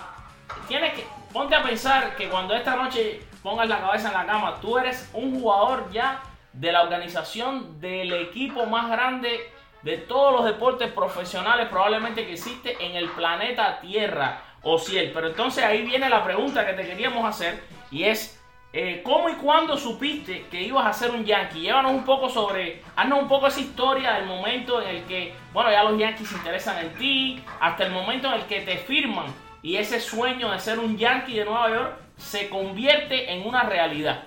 tienes 0.67 0.95
que 0.95 1.05
ponte 1.35 1.57
a 1.57 1.65
pensar 1.65 2.15
que 2.15 2.29
cuando 2.29 2.55
esta 2.55 2.77
noche 2.77 3.21
pongas 3.43 3.69
la 3.69 3.81
cabeza 3.81 4.07
en 4.07 4.15
la 4.15 4.25
cama, 4.25 4.61
tú 4.61 4.79
eres 4.79 5.11
un 5.13 5.41
jugador 5.41 5.91
ya 5.91 6.23
de 6.53 6.71
la 6.71 6.85
organización 6.85 7.81
del 7.81 8.13
equipo 8.13 8.67
más 8.67 8.89
grande 8.89 9.51
de 9.83 9.99
todos 9.99 10.33
los 10.33 10.45
deportes 10.45 10.93
profesionales 10.93 11.69
probablemente 11.69 12.25
que 12.25 12.35
existe 12.35 12.77
en 12.79 12.95
el 12.95 13.09
planeta 13.11 13.81
Tierra 13.81 14.43
o 14.63 14.79
ciel. 14.79 15.11
Pero 15.13 15.27
entonces 15.27 15.65
ahí 15.65 15.83
viene 15.83 16.09
la 16.09 16.23
pregunta 16.23 16.65
que 16.65 16.75
te 16.75 16.87
queríamos 16.87 17.27
hacer 17.27 17.65
y 17.91 18.05
es 18.05 18.41
eh, 18.73 19.03
¿cómo 19.05 19.29
y 19.29 19.35
cuándo 19.35 19.77
supiste 19.77 20.47
que 20.51 20.63
ibas 20.63 20.87
a 20.87 20.93
ser 20.93 21.11
un 21.11 21.25
Yankee? 21.25 21.63
Llévanos 21.63 21.93
un 21.93 22.05
poco 22.05 22.29
sobre, 22.29 22.81
haznos 22.95 23.23
un 23.23 23.29
poco 23.29 23.49
esa 23.49 23.61
historia 23.61 24.13
del 24.15 24.27
momento 24.27 24.81
en 24.81 24.89
el 24.89 25.05
que, 25.05 25.35
bueno, 25.53 25.71
ya 25.73 25.83
los 25.83 25.99
Yankees 25.99 26.29
se 26.29 26.37
interesan 26.37 26.79
en 26.79 26.95
ti, 26.95 27.45
hasta 27.61 27.85
el 27.87 27.93
momento 27.93 28.29
en 28.29 28.35
el 28.35 28.43
que 28.47 28.61
te 28.61 28.77
firman 28.79 29.27
y 29.65 29.79
ese 29.79 29.99
sueño 29.99 30.53
de 30.53 30.61
ser 30.61 30.79
un 30.79 30.99
Yankee 30.99 31.39
de 31.39 31.47
Nueva 31.47 31.71
York 31.71 31.99
se 32.19 32.51
convierte 32.51 33.33
en 33.33 33.47
una 33.47 33.63
realidad. 33.63 34.25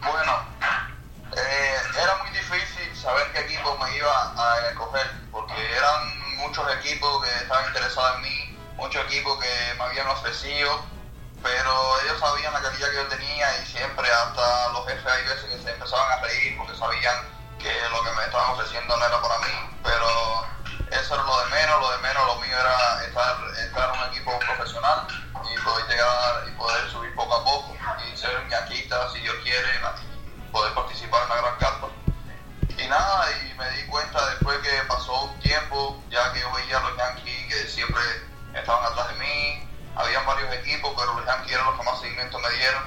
Bueno, 0.00 0.32
eh, 1.36 1.76
era 2.00 2.16
muy 2.22 2.30
difícil 2.30 2.94
saber 2.94 3.32
qué 3.32 3.40
equipo 3.40 3.76
me 3.78 3.96
iba 3.96 4.32
a 4.36 4.68
escoger, 4.70 5.10
porque 5.32 5.54
eran 5.76 6.36
muchos 6.36 6.64
equipos 6.76 7.24
que 7.24 7.30
estaban 7.42 7.66
interesados 7.66 8.14
en 8.14 8.22
mí, 8.22 8.58
muchos 8.76 9.04
equipos 9.06 9.40
que 9.40 9.74
me 9.76 9.82
habían 9.82 10.06
ofrecido, 10.06 10.80
pero 11.42 12.00
ellos 12.04 12.20
sabían 12.20 12.52
la 12.52 12.62
calidad 12.62 12.90
que 12.90 12.96
yo 12.96 13.08
tenía 13.08 13.60
y 13.60 13.66
siempre 13.66 14.08
hasta 14.08 14.68
los 14.68 14.86
jefes 14.86 15.04
hay 15.04 15.24
veces 15.24 15.50
que 15.50 15.58
se 15.58 15.72
empezaban 15.72 16.12
a 16.12 16.22
reír 16.22 16.56
porque 16.58 16.76
sabían 16.76 17.16
que 17.58 17.72
lo 17.90 18.04
que 18.04 18.12
me 18.12 18.22
estaban 18.22 18.52
ofreciendo 18.52 18.96
no 18.96 19.04
era 19.04 19.20
para 19.20 19.38
mí, 19.40 19.78
pero 19.82 20.46
eso 21.00 21.14
era 21.14 21.24
lo 21.24 21.44
de 21.44 21.50
menos, 21.50 21.80
lo 21.80 21.90
de 21.90 21.98
menos, 21.98 22.26
lo 22.26 22.36
mío 22.36 22.58
era 22.58 23.04
estar, 23.04 23.36
estar 23.58 23.94
en 23.94 24.00
un 24.00 24.08
equipo 24.08 24.38
profesional 24.38 25.06
y 25.42 25.58
poder 25.60 25.86
llegar 25.88 26.44
y 26.48 26.50
poder 26.52 26.90
subir 26.90 27.14
poco 27.14 27.34
a 27.34 27.44
poco 27.44 27.76
y 28.06 28.16
ser 28.16 28.36
un 28.38 28.48
yanquista 28.48 29.10
si 29.12 29.20
Dios 29.20 29.34
quiere 29.42 29.68
poder 30.52 30.72
participar 30.74 31.22
en 31.24 31.28
la 31.28 31.36
gran 31.36 31.58
carpa. 31.58 31.88
Y 32.78 32.86
nada, 32.88 33.26
y 33.32 33.54
me 33.58 33.70
di 33.70 33.86
cuenta 33.86 34.24
después 34.30 34.58
que 34.58 34.70
pasó 34.88 35.24
un 35.24 35.40
tiempo, 35.40 36.02
ya 36.10 36.32
que 36.32 36.40
yo 36.40 36.52
veía 36.52 36.78
a 36.78 36.80
los 36.80 36.96
Yankees 36.96 37.46
que 37.48 37.68
siempre 37.68 38.02
estaban 38.54 38.84
atrás 38.84 39.08
de 39.08 39.14
mí, 39.14 39.68
habían 39.96 40.26
varios 40.26 40.52
equipos, 40.54 40.92
pero 40.96 41.14
los 41.14 41.26
Yankees 41.26 41.52
eran 41.52 41.66
los 41.66 41.76
que 41.76 41.82
más 41.84 42.00
seguimiento 42.00 42.38
me 42.38 42.50
dieron. 42.50 42.82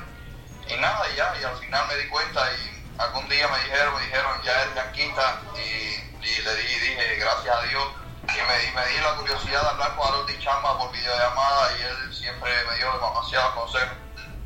Y 0.67 0.75
nada, 0.77 1.05
ya, 1.15 1.33
y 1.39 1.43
al 1.43 1.57
final 1.57 1.87
me 1.87 1.95
di 1.95 2.07
cuenta 2.09 2.51
y 2.53 2.77
algún 2.97 3.29
día 3.29 3.47
me 3.47 3.59
dijeron, 3.59 3.95
me 3.95 4.01
dijeron, 4.01 4.41
ya 4.43 4.61
eres 4.61 4.75
yanquista, 4.75 5.41
y, 5.55 6.25
y 6.25 6.41
le 6.41 6.55
di, 6.55 6.79
dije, 6.79 7.06
gracias 7.27 7.55
a 7.55 7.61
Dios, 7.67 7.83
y 8.23 8.39
me, 8.47 8.55
di- 8.59 8.71
la 9.03 9.15
curiosidad 9.15 9.61
de 9.61 9.67
hablar 9.69 9.95
con 9.95 10.07
Harold 10.07 10.39
Chamba 10.39 10.77
por 10.77 10.91
videollamada 10.91 11.77
y 11.77 11.81
él 11.83 12.13
siempre 12.13 12.49
me 12.69 12.75
dio 12.77 12.87
demasiados 12.93 13.51
consejos. 13.53 13.97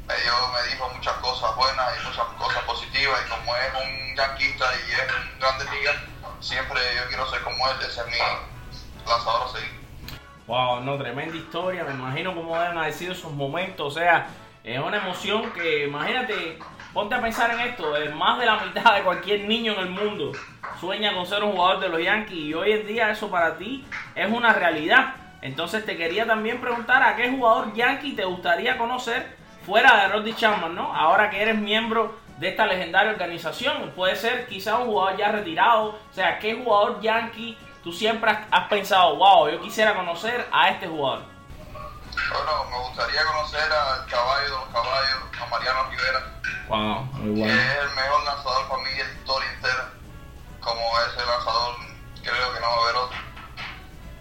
Me, 0.08 0.16
dio, 0.18 0.34
me 0.50 0.72
dijo 0.74 0.90
muchas 0.90 1.14
cosas 1.18 1.56
buenas 1.56 1.86
y 2.02 2.08
muchas 2.08 2.26
cosas 2.38 2.64
positivas 2.64 3.20
y 3.26 3.30
como 3.30 3.56
es 3.56 3.72
un 3.74 4.16
yanquista 4.18 4.66
y 4.88 4.92
es 4.92 5.02
un 5.14 5.40
grande 5.40 5.66
liga, 5.78 5.94
siempre 6.40 6.80
yo 6.96 7.08
quiero 7.08 7.30
ser 7.30 7.42
como 7.44 7.70
él, 7.70 7.78
ese 7.88 8.02
es 8.02 8.08
mi 8.08 8.18
lanzador 9.08 9.48
a. 9.52 9.60
Wow, 10.48 10.82
no, 10.82 10.98
tremenda 10.98 11.36
historia. 11.38 11.84
Me 11.84 11.92
imagino 11.94 12.34
cómo 12.36 12.56
haber 12.56 12.74
sido 12.94 13.14
esos 13.14 13.32
momentos. 13.32 13.96
O 13.96 14.00
sea, 14.00 14.28
es 14.64 14.80
una 14.80 14.98
emoción 14.98 15.52
que, 15.54 15.86
imagínate, 15.86 16.60
ponte 16.94 17.16
a 17.16 17.22
pensar 17.22 17.52
en 17.52 17.60
esto. 17.62 17.96
eh, 17.96 18.10
más 18.10 18.38
de 18.40 18.46
la 18.48 18.58
mitad 18.58 18.96
de 18.96 19.04
cualquier 19.04 19.42
niño 19.48 19.74
en 19.74 19.80
el 19.80 19.90
mundo 19.92 20.32
sueña 20.82 21.14
con 21.14 21.28
ser 21.28 21.44
un 21.44 21.52
jugador 21.52 21.80
de 21.80 21.90
los 21.90 22.02
Yankees. 22.02 22.38
Y 22.38 22.54
hoy 22.56 22.72
en 22.72 22.88
día 22.88 23.12
eso 23.12 23.30
para 23.30 23.56
ti 23.58 23.86
es 24.16 24.30
una 24.30 24.52
realidad. 24.52 25.14
Entonces 25.42 25.86
te 25.86 25.96
quería 25.96 26.26
también 26.26 26.60
preguntar 26.60 27.04
a 27.04 27.16
qué 27.16 27.30
jugador 27.30 27.74
Yankee 27.74 28.14
te 28.16 28.26
gustaría 28.26 28.78
conocer 28.80 29.38
fuera 29.66 29.96
de 30.02 30.08
Roddy 30.08 30.34
Chapman, 30.34 30.74
¿no? 30.74 30.94
Ahora 30.94 31.30
que 31.30 31.42
eres 31.42 31.58
miembro 31.58 32.20
de 32.40 32.50
esta 32.50 32.66
legendaria 32.66 33.12
organización. 33.12 33.92
Puede 33.96 34.16
ser 34.16 34.48
quizá 34.48 34.80
un 34.80 34.88
jugador 34.88 35.18
ya 35.18 35.32
retirado. 35.32 35.90
O 35.90 36.14
sea, 36.14 36.40
¿qué 36.40 36.56
jugador 36.56 37.00
Yankee 37.00 37.56
tú 37.84 37.94
siempre 37.94 38.36
has, 38.50 38.68
pensado, 38.68 39.16
wow, 39.18 39.50
yo 39.50 39.62
quisiera 39.62 39.94
conocer 39.94 40.48
a 40.52 40.70
este 40.70 40.88
jugador? 40.88 41.22
Bueno, 42.12 42.66
me 42.72 42.88
gustaría 42.88 43.24
conocer 43.24 43.72
al 43.72 44.06
caballo 44.08 44.44
de 44.44 44.50
los 44.50 44.66
caballos, 44.70 45.22
a 45.40 45.46
Mariano 45.46 45.90
Rivera. 45.92 46.20
Wow, 46.68 47.04
muy 47.14 47.36
que 47.36 47.50
es 47.50 47.78
el 47.82 47.96
mejor 47.96 48.24
lanzador 48.26 48.68
para 48.68 48.82
mí 48.82 48.90
de 48.90 49.04
la 49.04 49.14
historia 49.14 49.52
entera. 49.54 50.01
Como 50.62 50.82
ese 51.02 51.26
lanzador, 51.26 51.76
creo 52.22 52.54
que 52.54 52.60
no 52.60 52.68
va 52.68 52.74
a 52.74 52.84
haber 52.84 52.96
otro. 52.96 53.18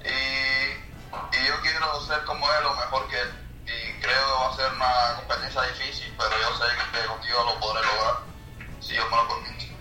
Y, 0.04 1.36
y 1.36 1.46
yo 1.46 1.60
quiero 1.62 2.00
ser 2.00 2.24
como 2.24 2.46
él 2.46 2.66
o 2.66 2.74
mejor 2.74 3.08
que 3.08 3.20
él. 3.20 3.30
Y 3.66 4.00
creo 4.00 4.26
que 4.26 4.32
va 4.32 4.48
a 4.48 4.56
ser 4.56 4.72
una 4.72 5.16
competencia 5.16 5.62
difícil, 5.62 6.14
pero 6.18 6.30
yo 6.30 6.56
sé 6.56 6.64
que 6.92 7.06
contigo 7.06 7.44
lo 7.44 7.60
podré 7.60 7.86
lograr 7.86 8.16
si 8.80 8.94
yo 8.94 9.02
me 9.10 9.16
lo 9.16 9.28
permito. 9.28 9.74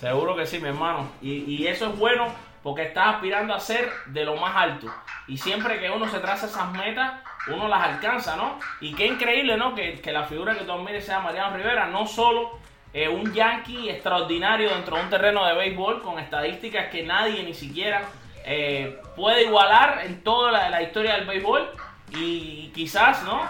Seguro 0.00 0.36
que 0.36 0.46
sí, 0.46 0.58
mi 0.58 0.68
hermano. 0.68 1.10
Y, 1.20 1.44
y 1.44 1.66
eso 1.68 1.86
es 1.86 1.98
bueno 1.98 2.34
porque 2.62 2.82
estás 2.82 3.14
aspirando 3.14 3.54
a 3.54 3.60
ser 3.60 3.92
de 4.06 4.24
lo 4.24 4.36
más 4.36 4.56
alto. 4.56 4.92
Y 5.28 5.38
siempre 5.38 5.78
que 5.78 5.88
uno 5.88 6.08
se 6.08 6.18
traza 6.18 6.46
esas 6.46 6.70
metas, 6.72 7.20
uno 7.46 7.68
las 7.68 7.82
alcanza, 7.82 8.34
¿no? 8.36 8.58
Y 8.80 8.92
qué 8.94 9.06
increíble, 9.06 9.56
¿no? 9.56 9.74
Que, 9.74 10.00
que 10.00 10.10
la 10.10 10.24
figura 10.24 10.58
que 10.58 10.64
tú 10.64 10.72
admires 10.72 11.06
sea 11.06 11.20
Mariano 11.20 11.56
Rivera, 11.56 11.86
no 11.86 12.06
solo 12.06 12.58
eh, 12.96 13.10
un 13.10 13.30
yankee 13.34 13.90
extraordinario 13.90 14.70
dentro 14.70 14.96
de 14.96 15.02
un 15.02 15.10
terreno 15.10 15.44
de 15.44 15.52
béisbol 15.52 16.00
con 16.00 16.18
estadísticas 16.18 16.86
que 16.86 17.02
nadie 17.02 17.42
ni 17.42 17.52
siquiera 17.52 18.04
eh, 18.42 19.02
puede 19.14 19.44
igualar 19.44 20.00
en 20.06 20.22
toda 20.24 20.70
la, 20.70 20.80
historia 20.80 21.16
del 21.16 21.26
béisbol. 21.26 21.68
Y 22.12 22.72
quizás, 22.74 23.22
¿no? 23.24 23.42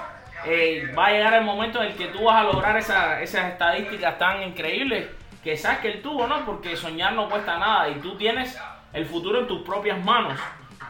Eh, 0.47 0.93
va 0.99 1.07
a 1.07 1.11
llegar 1.13 1.35
el 1.35 1.45
momento 1.45 1.81
en 1.81 1.93
el 1.93 1.97
que 1.97 2.07
tú 2.07 2.25
vas 2.25 2.39
a 2.39 2.43
lograr 2.43 2.77
esa, 2.77 3.23
esas 3.23 3.53
estadísticas 3.53 4.19
tan 4.19 4.43
increíbles 4.43 5.07
que 5.45 5.57
sabes 5.57 5.79
que 5.79 5.93
él 5.93 6.03
tuvo, 6.03 6.27
¿no? 6.27 6.45
Porque 6.45 6.75
soñar 6.75 7.13
no 7.13 7.31
cuesta 7.31 7.57
nada 7.57 7.89
y 7.89 8.01
tú 8.01 8.17
tienes 8.17 8.61
el 8.93 9.07
futuro 9.07 9.39
en 9.39 9.47
tus 9.47 9.63
propias 9.63 10.05
manos. 10.05 10.37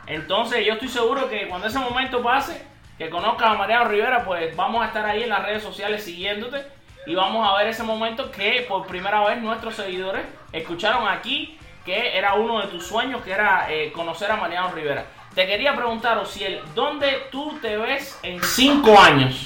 Entonces 0.06 0.64
yo 0.64 0.72
estoy 0.72 0.88
seguro 0.88 1.28
que 1.28 1.46
cuando 1.46 1.66
ese 1.66 1.78
momento 1.78 2.22
pase, 2.22 2.66
que 2.96 3.10
conozcas 3.10 3.50
a 3.50 3.54
Mariano 3.54 3.84
Rivera, 3.84 4.24
pues 4.24 4.56
vamos 4.56 4.82
a 4.82 4.86
estar 4.86 5.04
ahí 5.04 5.24
en 5.24 5.28
las 5.28 5.44
redes 5.44 5.62
sociales 5.62 6.02
siguiéndote 6.02 6.75
y 7.06 7.14
vamos 7.14 7.48
a 7.48 7.56
ver 7.56 7.68
ese 7.68 7.84
momento 7.84 8.30
que 8.30 8.66
por 8.68 8.86
primera 8.86 9.24
vez 9.24 9.40
nuestros 9.40 9.76
seguidores 9.76 10.26
escucharon 10.52 11.08
aquí 11.08 11.58
que 11.84 12.18
era 12.18 12.34
uno 12.34 12.60
de 12.60 12.66
tus 12.66 12.84
sueños, 12.84 13.22
que 13.22 13.30
era 13.30 13.70
eh, 13.70 13.92
conocer 13.92 14.28
a 14.28 14.36
Mariano 14.36 14.72
Rivera. 14.72 15.06
Te 15.36 15.46
quería 15.46 15.76
preguntar, 15.76 16.18
Ociel, 16.18 16.60
¿dónde 16.74 17.28
tú 17.30 17.56
te 17.62 17.76
ves 17.76 18.18
en 18.24 18.42
cinco 18.42 18.98
años? 18.98 19.44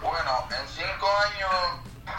Bueno, 0.00 0.48
en 0.50 0.68
cinco 0.68 1.08
años 1.26 1.50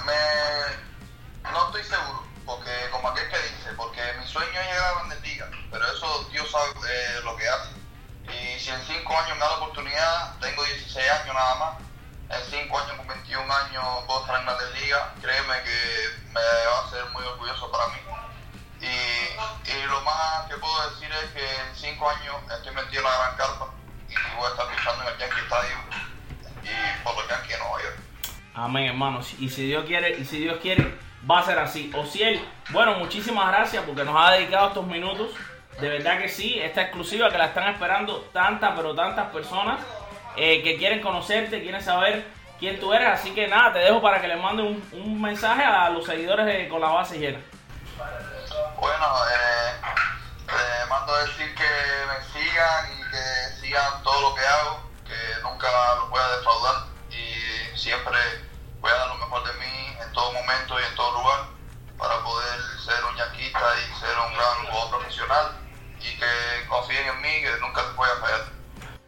me... 0.05 1.51
no 1.51 1.65
estoy 1.65 1.83
seguro, 1.83 2.23
porque 2.45 2.71
como 2.89 3.09
aquel 3.09 3.27
que 3.29 3.37
dice, 3.37 3.73
porque 3.75 4.01
mi 4.17 4.25
sueño 4.25 4.47
es 4.47 4.67
llegar 4.67 4.85
a 4.85 4.93
grandes 4.99 5.21
ligas, 5.23 5.49
pero 5.69 5.85
eso 5.91 6.29
Dios 6.31 6.49
sabe 6.49 6.69
eh, 6.69 7.21
lo 7.25 7.35
que 7.35 7.49
hace. 7.49 7.71
Y 8.31 8.59
si 8.59 8.69
en 8.69 8.81
cinco 8.83 9.17
años 9.17 9.35
me 9.35 9.41
da 9.41 9.49
la 9.49 9.57
oportunidad, 9.57 10.39
tengo 10.39 10.63
16 10.63 11.09
años 11.09 11.35
nada 11.35 11.55
más, 11.55 11.88
en 12.29 12.43
5 12.43 12.79
años 12.79 12.97
con 12.97 13.07
21 13.07 13.41
años 13.41 13.83
puedo 14.05 14.21
estar 14.21 14.39
en 14.39 14.45
Grandes 14.45 14.81
Ligas, 14.81 15.01
créeme 15.21 15.63
que 15.63 16.27
me 16.27 16.39
va 16.39 16.85
a 16.85 16.89
ser 16.89 17.05
muy 17.11 17.23
orgulloso 17.23 17.71
para 17.71 17.87
mí. 17.87 17.99
Y, 18.81 19.85
lo 19.87 20.01
más 20.01 20.45
que 20.47 20.55
puedo 20.57 20.89
decir 20.89 21.09
es 21.11 21.31
que 21.31 21.43
en 21.43 21.75
5 21.75 22.09
años 22.09 22.35
estoy 22.55 22.75
metido 22.75 23.01
en 23.01 23.09
la 23.09 23.17
gran 23.17 23.37
carpa 23.37 23.73
y 24.07 24.13
voy 24.37 24.45
a 24.45 24.49
estar 24.49 24.67
luchando 24.69 25.03
en 25.03 25.07
el 25.13 25.17
Yankee 25.17 25.41
Stadium 25.41 25.81
y 26.63 27.03
por 27.03 27.15
los 27.15 27.27
Yankees 27.27 27.49
de 27.49 27.57
Nueva 27.57 27.81
York. 27.81 27.97
Amén, 28.53 28.85
hermanos. 28.87 29.33
Y 29.39 29.49
si 29.49 29.65
Dios 29.65 29.85
quiere, 29.85 30.17
y 30.17 30.25
si 30.25 30.39
Dios 30.39 30.59
quiere, 30.61 30.99
va 31.29 31.39
a 31.39 31.43
ser 31.43 31.57
así. 31.57 31.91
Ociel, 31.95 32.47
bueno, 32.69 32.95
muchísimas 32.95 33.47
gracias 33.47 33.83
porque 33.83 34.03
nos 34.03 34.15
ha 34.15 34.33
dedicado 34.33 34.67
estos 34.67 34.85
minutos. 34.85 35.31
De 35.81 35.89
verdad 35.89 36.19
que 36.19 36.29
sí, 36.29 36.59
esta 36.59 36.83
exclusiva 36.83 37.31
que 37.31 37.37
la 37.37 37.47
están 37.47 37.73
esperando 37.73 38.29
tantas, 38.31 38.73
pero 38.75 38.93
tantas 38.93 39.31
personas 39.31 39.79
eh, 40.39 40.63
que 40.63 40.77
quieren 40.77 41.01
conocerte, 41.01 41.61
quieren 41.61 41.83
saber 41.83 42.25
quién 42.59 42.79
tú 42.79 42.93
eres. 42.93 43.09
Así 43.09 43.31
que 43.33 43.47
nada, 43.47 43.73
te 43.73 43.79
dejo 43.79 44.01
para 44.01 44.21
que 44.21 44.27
le 44.27 44.37
mande 44.37 44.63
un, 44.63 44.87
un 44.93 45.21
mensaje 45.21 45.63
a 45.63 45.89
los 45.89 46.05
seguidores 46.05 46.45
de 46.45 46.69
Con 46.69 46.81
la 46.81 46.87
Base 46.87 47.19
Llena. 47.19 47.39
Bueno, 48.79 49.05
eh, 49.31 49.71
te 50.47 50.89
mando 50.89 51.13
a 51.13 51.23
decir 51.23 51.53
que 51.53 51.63
me 52.07 52.23
sigan 52.31 52.85
y 52.93 53.01
que 53.11 53.61
sigan 53.61 54.03
todo 54.03 54.29
lo 54.29 54.35
que 54.35 54.41
hago, 54.41 54.89
que 55.05 55.41
nunca 55.43 55.67
los 55.95 56.09
voy 56.09 56.21
a 56.21 56.37
defraudar 56.37 56.75
y 57.09 57.77
siempre 57.77 58.17
voy 58.79 58.91
a 58.91 58.95
dar 58.95 59.07
lo 59.09 59.15
mejor 59.15 59.43
de 59.43 59.53
mí 59.59 59.97
en 60.01 60.13
todo 60.13 60.31
momento 60.31 60.79
y 60.79 60.83
en 60.83 60.95
todo 60.95 61.21
lugar 61.21 61.39
para 61.97 62.17
poder 62.23 62.59
ser 62.85 63.03
un 63.03 63.17
yaquista 63.17 63.59
y 63.59 63.99
ser 63.99 64.17
un 64.17 64.33
gran 64.33 64.65
jugador 64.65 64.99
profesional 64.99 65.51
y 65.99 66.17
que 66.17 66.67
confíen 66.69 67.07
en 67.07 67.21
mí, 67.21 67.41
que 67.41 67.51
nunca 67.59 67.81
les 67.83 67.95
voy 67.95 68.09
a 68.09 68.21
fallar. 68.21 68.58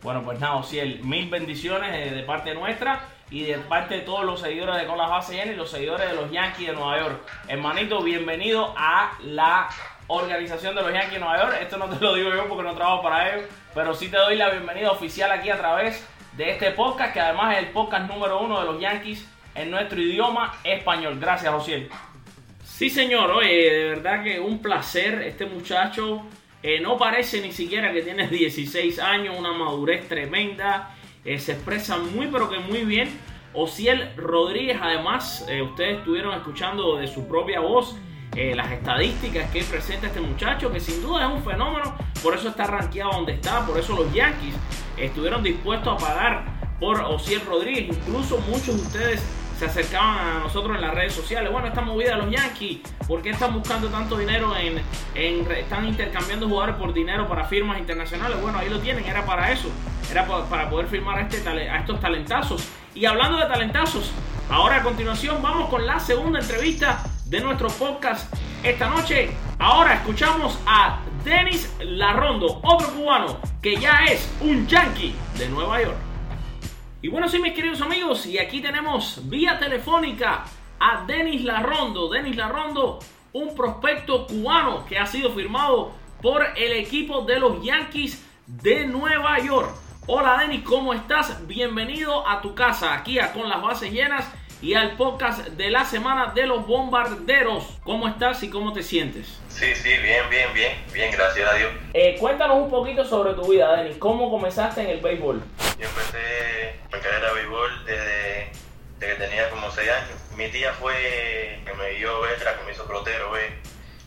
Bueno, 0.04 0.24
pues 0.24 0.40
nada, 0.40 0.56
Ociel, 0.56 1.00
mil 1.04 1.30
bendiciones 1.30 1.92
de, 1.92 2.10
de, 2.10 2.24
parte 2.24 2.56
nuestra 2.56 3.02
y 3.30 3.44
de 3.44 3.60
parte 3.60 3.98
de 3.98 4.02
todos 4.02 4.26
los 4.26 4.40
seguidores 4.40 4.82
de 4.82 4.88
Con 4.88 4.98
las 4.98 5.08
Bases 5.08 5.46
y 5.46 5.54
los 5.54 5.70
seguidores 5.70 6.10
de 6.10 6.16
los 6.16 6.32
Yankees 6.32 6.68
de 6.68 6.74
Nueva 6.74 7.00
York. 7.00 7.22
Hermanito, 7.48 8.02
bienvenido 8.02 8.74
a 8.76 9.12
la 9.24 9.70
organización 10.08 10.74
de 10.74 10.82
los 10.82 10.92
Yankees 10.92 11.14
de 11.14 11.20
Nueva 11.20 11.38
York. 11.38 11.58
Esto 11.62 11.78
no 11.78 11.86
te 11.86 12.04
lo 12.04 12.16
digo 12.16 12.34
yo 12.34 12.48
porque 12.48 12.64
no 12.64 12.74
trabajo 12.74 13.04
para 13.04 13.30
ellos, 13.30 13.48
pero 13.76 13.94
sí 13.94 14.10
te 14.10 14.18
doy 14.18 14.38
la 14.38 14.50
bienvenida 14.50 14.90
oficial 14.90 15.32
aquí 15.32 15.52
a 15.52 15.58
través 15.60 16.04
de 16.36 16.50
este 16.50 16.72
podcast, 16.72 17.14
que 17.14 17.20
además 17.20 17.54
es 17.54 17.60
el 17.60 17.70
podcast 17.70 18.10
número 18.10 18.42
uno 18.42 18.60
de 18.60 18.66
los 18.66 18.82
Yankees 18.82 19.30
en 19.54 19.70
nuestro 19.70 20.02
idioma 20.02 20.56
español. 20.64 21.20
Gracias, 21.20 21.54
Ociel. 21.54 21.90
Sí, 22.64 22.90
señor, 22.90 23.30
oye, 23.30 23.72
de 23.72 23.90
verdad 23.90 24.24
que 24.24 24.40
un 24.40 24.64
placer 24.64 25.22
este 25.22 25.46
muchacho. 25.46 26.24
Eh, 26.64 26.80
no 26.80 26.98
parece 26.98 27.42
ni 27.42 27.52
siquiera 27.52 27.92
que 27.92 28.02
tiene 28.02 28.28
16 28.28 29.00
años, 29.00 29.36
una 29.38 29.52
madurez 29.52 30.08
tremenda. 30.08 30.96
Eh, 31.26 31.40
se 31.40 31.54
expresa 31.54 31.98
muy, 31.98 32.28
pero 32.28 32.50
que 32.50 32.60
muy 32.60 32.84
bien. 32.84 33.10
Ociel 33.54 34.16
Rodríguez, 34.16 34.78
además, 34.82 35.46
eh, 35.50 35.62
ustedes 35.62 36.00
estuvieron 36.00 36.34
escuchando 36.36 36.98
de 36.98 37.08
su 37.08 37.28
propia 37.28 37.60
voz 37.60 37.98
las 38.34 38.72
estadísticas 38.72 39.52
que 39.52 39.62
presenta 39.62 40.08
este 40.08 40.22
muchacho, 40.22 40.72
que 40.72 40.80
sin 40.80 41.02
duda 41.02 41.28
es 41.28 41.34
un 41.34 41.44
fenómeno. 41.44 41.94
Por 42.24 42.34
eso 42.34 42.48
está 42.48 42.66
rankeado 42.66 43.12
donde 43.12 43.34
está. 43.34 43.66
Por 43.66 43.78
eso 43.78 43.94
los 43.94 44.14
Yankees 44.14 44.56
estuvieron 44.96 45.44
dispuestos 45.44 45.94
a 45.94 45.98
pagar 45.98 46.78
por 46.80 47.02
Ociel 47.02 47.42
Rodríguez. 47.42 47.90
Incluso 47.90 48.38
muchos 48.48 48.78
de 48.78 48.82
ustedes 48.84 49.41
se 49.62 49.68
acercaban 49.68 50.18
a 50.18 50.40
nosotros 50.40 50.76
en 50.76 50.82
las 50.82 50.92
redes 50.92 51.14
sociales. 51.14 51.52
Bueno, 51.52 51.68
esta 51.68 51.82
movida 51.82 52.16
de 52.16 52.24
los 52.24 52.32
Yankees, 52.32 52.80
¿por 53.08 53.22
qué 53.22 53.30
están 53.30 53.54
buscando 53.54 53.90
tanto 53.90 54.18
dinero 54.18 54.56
en, 54.58 54.82
están 55.52 55.86
intercambiando 55.86 56.48
jugadores 56.48 56.78
por 56.78 56.92
dinero 56.94 57.28
para 57.28 57.44
firmas 57.44 57.78
internacionales? 57.78 58.42
Bueno, 58.42 58.58
ahí 58.58 58.70
lo 58.70 58.80
tienen, 58.80 59.06
era 59.06 59.24
para 59.24 59.52
eso, 59.52 59.70
era 60.10 60.26
para, 60.26 60.68
poder 60.68 60.88
firmar 60.88 61.20
a, 61.20 61.22
este, 61.22 61.48
a 61.48 61.78
estos 61.78 62.00
talentazos. 62.00 62.68
Y 62.96 63.06
hablando 63.06 63.38
de 63.38 63.46
talentazos, 63.46 64.12
ahora 64.50 64.78
a 64.78 64.82
continuación 64.82 65.44
vamos 65.44 65.70
con 65.70 65.86
la 65.86 66.00
segunda 66.00 66.40
entrevista 66.40 67.04
de 67.26 67.40
nuestro 67.42 67.68
podcast 67.68 68.34
esta 68.64 68.90
noche. 68.90 69.30
Ahora 69.60 69.94
escuchamos 69.94 70.58
a 70.66 71.02
Denis 71.24 71.72
Larrondo, 71.82 72.62
otro 72.64 72.88
cubano 72.94 73.40
que 73.62 73.76
ya 73.76 74.06
es 74.06 74.28
un 74.42 74.66
Yankee 74.66 75.14
de 75.38 75.50
Nueva 75.50 75.84
York. 75.84 76.11
Y 77.04 77.08
bueno, 77.08 77.28
sí, 77.28 77.40
mis 77.40 77.54
queridos 77.54 77.82
amigos, 77.82 78.28
y 78.28 78.38
aquí 78.38 78.62
tenemos 78.62 79.28
vía 79.28 79.58
telefónica 79.58 80.44
a 80.80 81.04
Denis 81.08 81.44
Larrondo. 81.44 82.08
Denis 82.10 82.36
Larrondo, 82.36 83.00
un 83.34 83.56
prospecto 83.56 84.28
cubano 84.28 84.86
que 84.86 85.00
ha 85.00 85.08
sido 85.08 85.32
firmado 85.32 85.94
por 86.22 86.46
el 86.56 86.74
equipo 86.74 87.22
de 87.22 87.40
los 87.40 87.64
Yankees 87.64 88.24
de 88.46 88.86
Nueva 88.86 89.40
York. 89.40 89.72
Hola 90.06 90.38
Denis, 90.42 90.62
¿cómo 90.62 90.94
estás? 90.94 91.48
Bienvenido 91.48 92.28
a 92.28 92.40
tu 92.40 92.54
casa, 92.54 92.94
aquí 92.94 93.18
a 93.18 93.34
Con 93.34 93.50
las 93.50 93.64
Bases 93.64 93.92
Llenas 93.92 94.32
y 94.62 94.76
al 94.76 94.96
podcast 94.96 95.48
de 95.48 95.72
la 95.72 95.86
semana 95.86 96.34
de 96.34 96.46
los 96.46 96.66
bombarderos. 96.68 97.80
¿Cómo 97.84 98.08
estás 98.08 98.44
y 98.44 98.50
cómo 98.50 98.72
te 98.74 98.84
sientes? 98.84 99.40
Sí, 99.50 99.74
sí, 99.76 99.90
bien, 99.90 100.30
bien, 100.30 100.54
bien, 100.54 100.74
bien, 100.94 101.12
gracias 101.12 101.50
a 101.50 101.56
Dios. 101.56 101.72
Eh, 101.94 102.16
cuéntanos 102.20 102.58
un 102.58 102.70
poquito 102.70 103.04
sobre 103.04 103.34
tu 103.34 103.50
vida, 103.52 103.76
Denis. 103.78 103.98
¿Cómo 103.98 104.30
comenzaste 104.30 104.82
en 104.82 104.90
el 104.90 105.00
béisbol? 105.02 105.42
Yo 105.80 105.88
empecé 105.88 106.76
mi 106.94 107.00
carrera 107.00 107.30
de 107.30 107.34
béisbol 107.34 107.86
desde, 107.86 108.52
desde, 109.00 109.14
que 109.16 109.26
tenía 109.26 109.50
como 109.50 109.72
6 109.72 109.90
años. 109.90 110.20
Mi 110.38 110.48
tía 110.50 110.72
fue 110.74 110.94
que 111.66 111.74
me 111.74 111.90
dio 111.92 112.28
extra, 112.30 112.58
que 112.58 112.64
me 112.64 112.72
hizo 112.72 112.86
pelotero, 112.86 113.32
¿ves? 113.32 113.52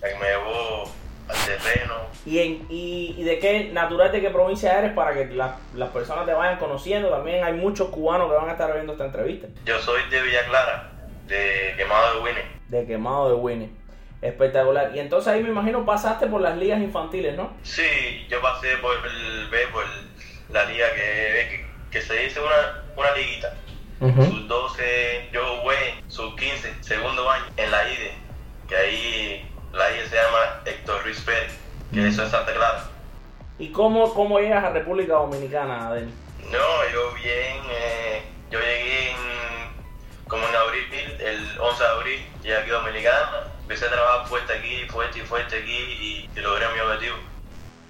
la 0.01 0.09
que 0.09 0.15
me 0.17 0.27
llevó 0.27 0.93
al 1.29 1.37
terreno. 1.47 1.95
¿Y, 2.27 2.39
en, 2.39 2.67
y, 2.69 3.15
y 3.19 3.25
de 3.25 3.39
qué 3.39 3.71
natural 3.73 4.13
de 4.13 4.21
qué 4.21 4.31
provincia 4.31 4.79
eres 4.79 4.93
para 4.93 5.15
que 5.15 5.27
la, 5.27 5.57
las 5.75 5.91
personas 5.91 6.27
te 6.27 6.33
vayan 6.33 6.59
conociendo? 6.59 7.09
También 7.11 7.45
hay 7.45 7.53
muchos 7.55 7.89
cubanos 7.89 8.29
que 8.31 8.37
van 8.37 8.49
a 8.49 8.53
estar 8.53 8.73
viendo 8.73 8.93
esta 8.93 9.07
entrevista. 9.07 9.49
Yo 9.65 9.79
soy 9.81 10.01
de 10.11 10.23
Villa 10.23 10.45
Clara, 10.47 10.91
de 11.27 11.75
Quemado 11.77 12.15
de 12.15 12.21
Winnie. 12.25 12.45
De 12.69 12.87
Quemado 12.87 13.29
de 13.31 13.35
Winnie. 13.37 13.71
Espectacular. 14.23 14.91
Y 14.95 15.01
entonces 15.01 15.33
ahí 15.33 15.43
me 15.43 15.51
imagino 15.51 15.85
pasaste 15.85 16.27
por 16.29 16.41
las 16.41 16.57
ligas 16.57 16.81
infantiles, 16.81 17.37
¿no? 17.37 17.53
Sí, 17.63 18.27
yo 18.31 18.41
pasé 18.41 18.77
por 18.79 18.95
el 19.07 19.49
béisbol, 19.51 19.85
la 20.51 20.65
liga 20.65 20.87
que, 20.95 21.01
que, 21.01 21.67
que 21.91 22.01
se 22.01 22.15
dice 22.15 22.41
una, 22.41 22.85
una 22.97 23.15
liguita. 23.17 23.53
Uh 24.01 24.07
-huh. 24.09 24.27
Sub 24.27 24.47
12, 24.49 25.29
yo 25.33 25.41
jugué 25.61 25.77
sub 26.09 26.37
15, 26.37 26.73
segundo 26.81 27.31
año, 27.31 27.45
en 27.57 27.71
la 27.71 27.89
IDE, 27.89 28.13
que 28.69 28.77
ahí 28.77 29.51
la 29.75 29.91
IDE 29.93 30.09
se 30.09 30.17
llama 30.17 30.63
Héctor 30.65 31.03
Ruiz 31.03 31.21
Pérez, 31.21 31.59
que 31.93 32.09
eso 32.09 32.25
es 32.25 32.31
Santa 32.31 32.53
Clara. 32.53 32.85
¿Y 33.59 33.71
cómo, 33.71 34.13
cómo 34.15 34.39
llegas 34.39 34.65
a 34.65 34.71
República 34.71 35.15
Dominicana, 35.15 35.89
Adel? 35.89 36.11
No, 36.51 36.93
yo 36.93 37.13
bien, 37.15 37.59
eh, 37.71 38.23
yo 38.51 38.59
llegué 38.59 39.11
en, 39.11 39.17
como 40.29 40.47
en 40.49 40.55
abril, 40.55 40.85
el 41.21 41.61
11 41.61 41.83
de 41.83 41.89
abril, 41.91 42.27
llegué 42.43 42.57
aquí 42.57 42.71
a 42.71 42.75
Dominicana 42.75 43.55
empecé 43.65 43.87
a 43.87 43.91
trabajar 43.91 44.27
fuerte 44.27 44.53
aquí, 44.53 44.87
fuerte 44.89 45.19
y 45.21 45.23
fuerte 45.23 45.57
aquí 45.57 45.73
y, 45.73 46.31
y 46.39 46.43
logré 46.43 46.67
mi 46.75 46.81
objetivo. 46.81 47.17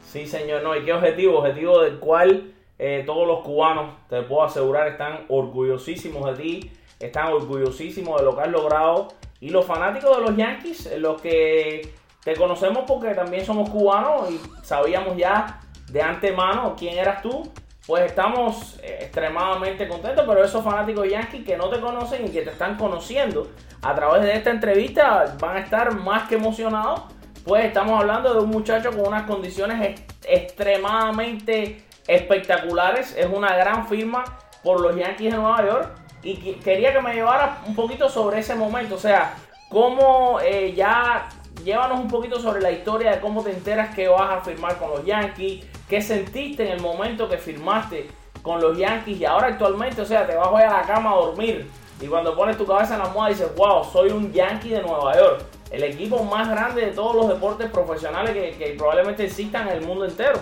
Sí, 0.09 0.27
señor, 0.27 0.63
no, 0.63 0.77
¿y 0.77 0.85
qué 0.85 0.93
objetivo? 0.93 1.39
Objetivo 1.39 1.83
del 1.83 1.99
cual 1.99 2.53
eh, 2.79 3.03
todos 3.05 3.27
los 3.27 3.41
cubanos, 3.41 3.95
te 4.09 4.23
puedo 4.23 4.45
asegurar, 4.45 4.87
están 4.87 5.25
orgullosísimos 5.29 6.27
de 6.27 6.43
ti, 6.43 6.73
están 7.01 7.33
orgullosísimos 7.33 8.21
de 8.21 8.25
lo 8.25 8.37
que 8.37 8.43
has 8.43 8.49
logrado. 8.49 9.09
Y 9.45 9.51
los 9.51 9.67
fanáticos 9.67 10.17
de 10.17 10.23
los 10.23 10.37
Yankees, 10.39 10.87
eh, 10.87 10.99
los 10.99 11.21
que 11.21 11.93
te 12.25 12.35
conocemos 12.35 12.85
porque 12.87 13.13
también 13.13 13.45
somos 13.45 13.69
cubanos 13.69 14.31
y 14.31 14.41
sabíamos 14.63 15.19
ya 15.19 15.61
de 15.93 16.01
antemano 16.01 16.75
quién 16.79 16.97
eras 16.97 17.21
tú, 17.21 17.53
pues 17.87 18.07
estamos 18.07 18.81
eh, 18.83 19.01
extremadamente 19.03 19.87
contentos, 19.87 20.25
pero 20.27 20.43
esos 20.43 20.65
fanáticos 20.65 21.07
Yankees 21.07 21.45
que 21.45 21.59
no 21.59 21.69
te 21.69 21.79
conocen 21.79 22.25
y 22.25 22.31
que 22.31 22.41
te 22.41 22.53
están 22.53 22.79
conociendo 22.79 23.51
a 23.83 23.95
través 23.95 24.23
de 24.23 24.33
esta 24.33 24.49
entrevista 24.49 25.37
van 25.39 25.59
a 25.59 25.61
estar 25.61 25.95
más 25.95 26.27
que 26.27 26.37
emocionados, 26.37 27.03
pues 27.45 27.67
estamos 27.67 28.01
hablando 28.01 28.33
de 28.33 28.41
un 28.41 28.49
muchacho 28.49 28.93
con 28.93 29.09
unas 29.09 29.25
condiciones 29.25 30.01
extremadamente 30.27 31.85
espectaculares, 32.07 33.15
es 33.15 33.27
una 33.27 33.55
gran 33.55 33.87
firma 33.89 34.25
por 34.63 34.81
los 34.81 34.97
Yankees 34.97 35.33
de 35.33 35.37
Nueva 35.37 35.67
York 35.67 36.04
y 36.25 36.55
quería 36.55 36.93
que 36.93 37.01
me 37.01 37.15
llevara 37.15 37.63
un 37.67 37.75
poquito 37.75 38.09
sobre 38.09 38.41
ese 38.41 38.55
momento, 38.55 38.95
o 38.95 38.99
sea, 38.99 39.37
cómo 39.69 40.41
eh, 40.41 40.73
ya 40.75 41.29
llévanos 41.63 42.01
un 42.01 42.09
poquito 42.09 42.41
sobre 42.41 42.61
la 42.61 42.71
historia 42.71 43.13
de 43.13 43.21
cómo 43.21 43.43
te 43.43 43.51
enteras 43.51 43.95
que 43.95 44.09
vas 44.09 44.39
a 44.39 44.41
firmar 44.41 44.77
con 44.79 44.91
los 44.91 45.05
Yankees, 45.05 45.65
qué 45.89 46.01
sentiste 46.01 46.65
en 46.65 46.73
el 46.73 46.81
momento 46.81 47.29
que 47.29 47.39
firmaste 47.39 48.11
con 48.43 48.61
los 48.61 48.77
Yankees 48.77 49.21
y 49.21 49.25
ahora 49.25 49.49
actualmente, 49.49 50.01
o 50.01 50.05
sea, 50.07 50.27
te 50.27 50.35
vas 50.35 50.49
a 50.49 50.69
a 50.69 50.81
la 50.81 50.83
cama 50.83 51.13
a 51.13 51.17
dormir 51.17 51.71
y 52.01 52.07
cuando 52.07 52.35
pones 52.35 52.59
tu 52.59 52.67
cabeza 52.67 52.95
en 52.95 53.01
la 53.01 53.07
almohada 53.07 53.31
dices, 53.31 53.55
wow, 53.57 53.85
soy 53.85 54.11
un 54.11 54.33
Yankee 54.33 54.71
de 54.71 54.83
Nueva 54.83 55.17
York, 55.17 55.45
el 55.71 55.83
equipo 55.85 56.23
más 56.25 56.49
grande 56.49 56.87
de 56.87 56.93
todos 56.93 57.15
los 57.15 57.29
deportes 57.29 57.71
profesionales 57.71 58.33
que, 58.57 58.75
probablemente 58.77 59.25
existan 59.25 59.69
en 59.69 59.79
el 59.79 59.81
mundo 59.83 60.05
entero. 60.05 60.39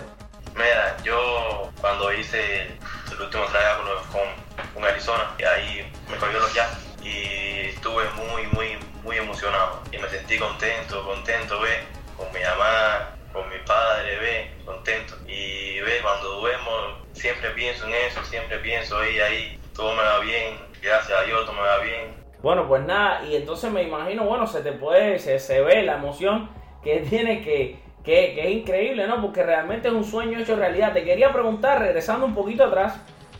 Mira, 0.55 0.97
yo 1.03 1.69
cuando 1.79 2.13
hice 2.13 2.63
el 2.63 3.21
último 3.21 3.43
trabajo 3.45 3.83
con, 4.11 4.42
con 4.73 4.83
Arizona, 4.83 5.35
y 5.37 5.43
ahí 5.43 5.91
me 6.09 6.17
cogió 6.17 6.39
los 6.39 6.53
Yankees 6.53 6.93
y 7.03 7.69
estuve 7.69 8.03
muy, 8.15 8.47
muy, 8.53 8.77
muy 9.03 9.17
emocionado 9.17 9.81
y 9.91 9.97
me 9.97 10.07
sentí 10.07 10.37
contento, 10.37 11.03
contento, 11.05 11.59
ve, 11.59 11.69
con 12.17 12.27
mi 12.31 12.39
mamá, 12.39 13.09
con 13.33 13.49
mi 13.49 13.57
padre, 13.65 14.17
ve, 14.19 14.51
contento. 14.65 15.15
Y 15.27 15.79
ve, 15.81 15.99
cuando 16.01 16.39
duermo, 16.39 16.71
siempre 17.11 17.49
pienso 17.51 17.85
en 17.87 17.93
eso, 18.07 18.23
siempre 18.23 18.57
pienso 18.59 18.97
ahí, 18.97 19.19
ahí, 19.19 19.59
todo 19.75 19.93
me 19.93 20.01
va 20.01 20.19
bien, 20.19 20.55
gracias 20.81 21.19
a 21.19 21.23
Dios, 21.23 21.45
todo 21.45 21.53
me 21.53 21.61
va 21.61 21.79
bien. 21.79 22.23
Bueno, 22.41 22.67
pues 22.67 22.83
nada, 22.83 23.23
y 23.25 23.35
entonces 23.35 23.71
me 23.71 23.83
imagino, 23.83 24.23
bueno, 24.23 24.47
se 24.47 24.61
te 24.61 24.71
puede, 24.71 25.19
se, 25.19 25.39
se 25.39 25.61
ve 25.61 25.83
la 25.83 25.95
emoción 25.95 26.49
que 26.83 26.99
tiene 27.09 27.41
que, 27.41 27.79
que, 28.03 28.33
que, 28.33 28.47
es 28.47 28.51
increíble, 28.51 29.07
¿no? 29.07 29.21
Porque 29.21 29.43
realmente 29.43 29.89
es 29.89 29.93
un 29.93 30.05
sueño 30.05 30.39
hecho 30.39 30.55
realidad. 30.55 30.93
Te 30.93 31.03
quería 31.03 31.33
preguntar, 31.33 31.79
regresando 31.79 32.25
un 32.25 32.35
poquito 32.35 32.63
atrás, 32.63 32.95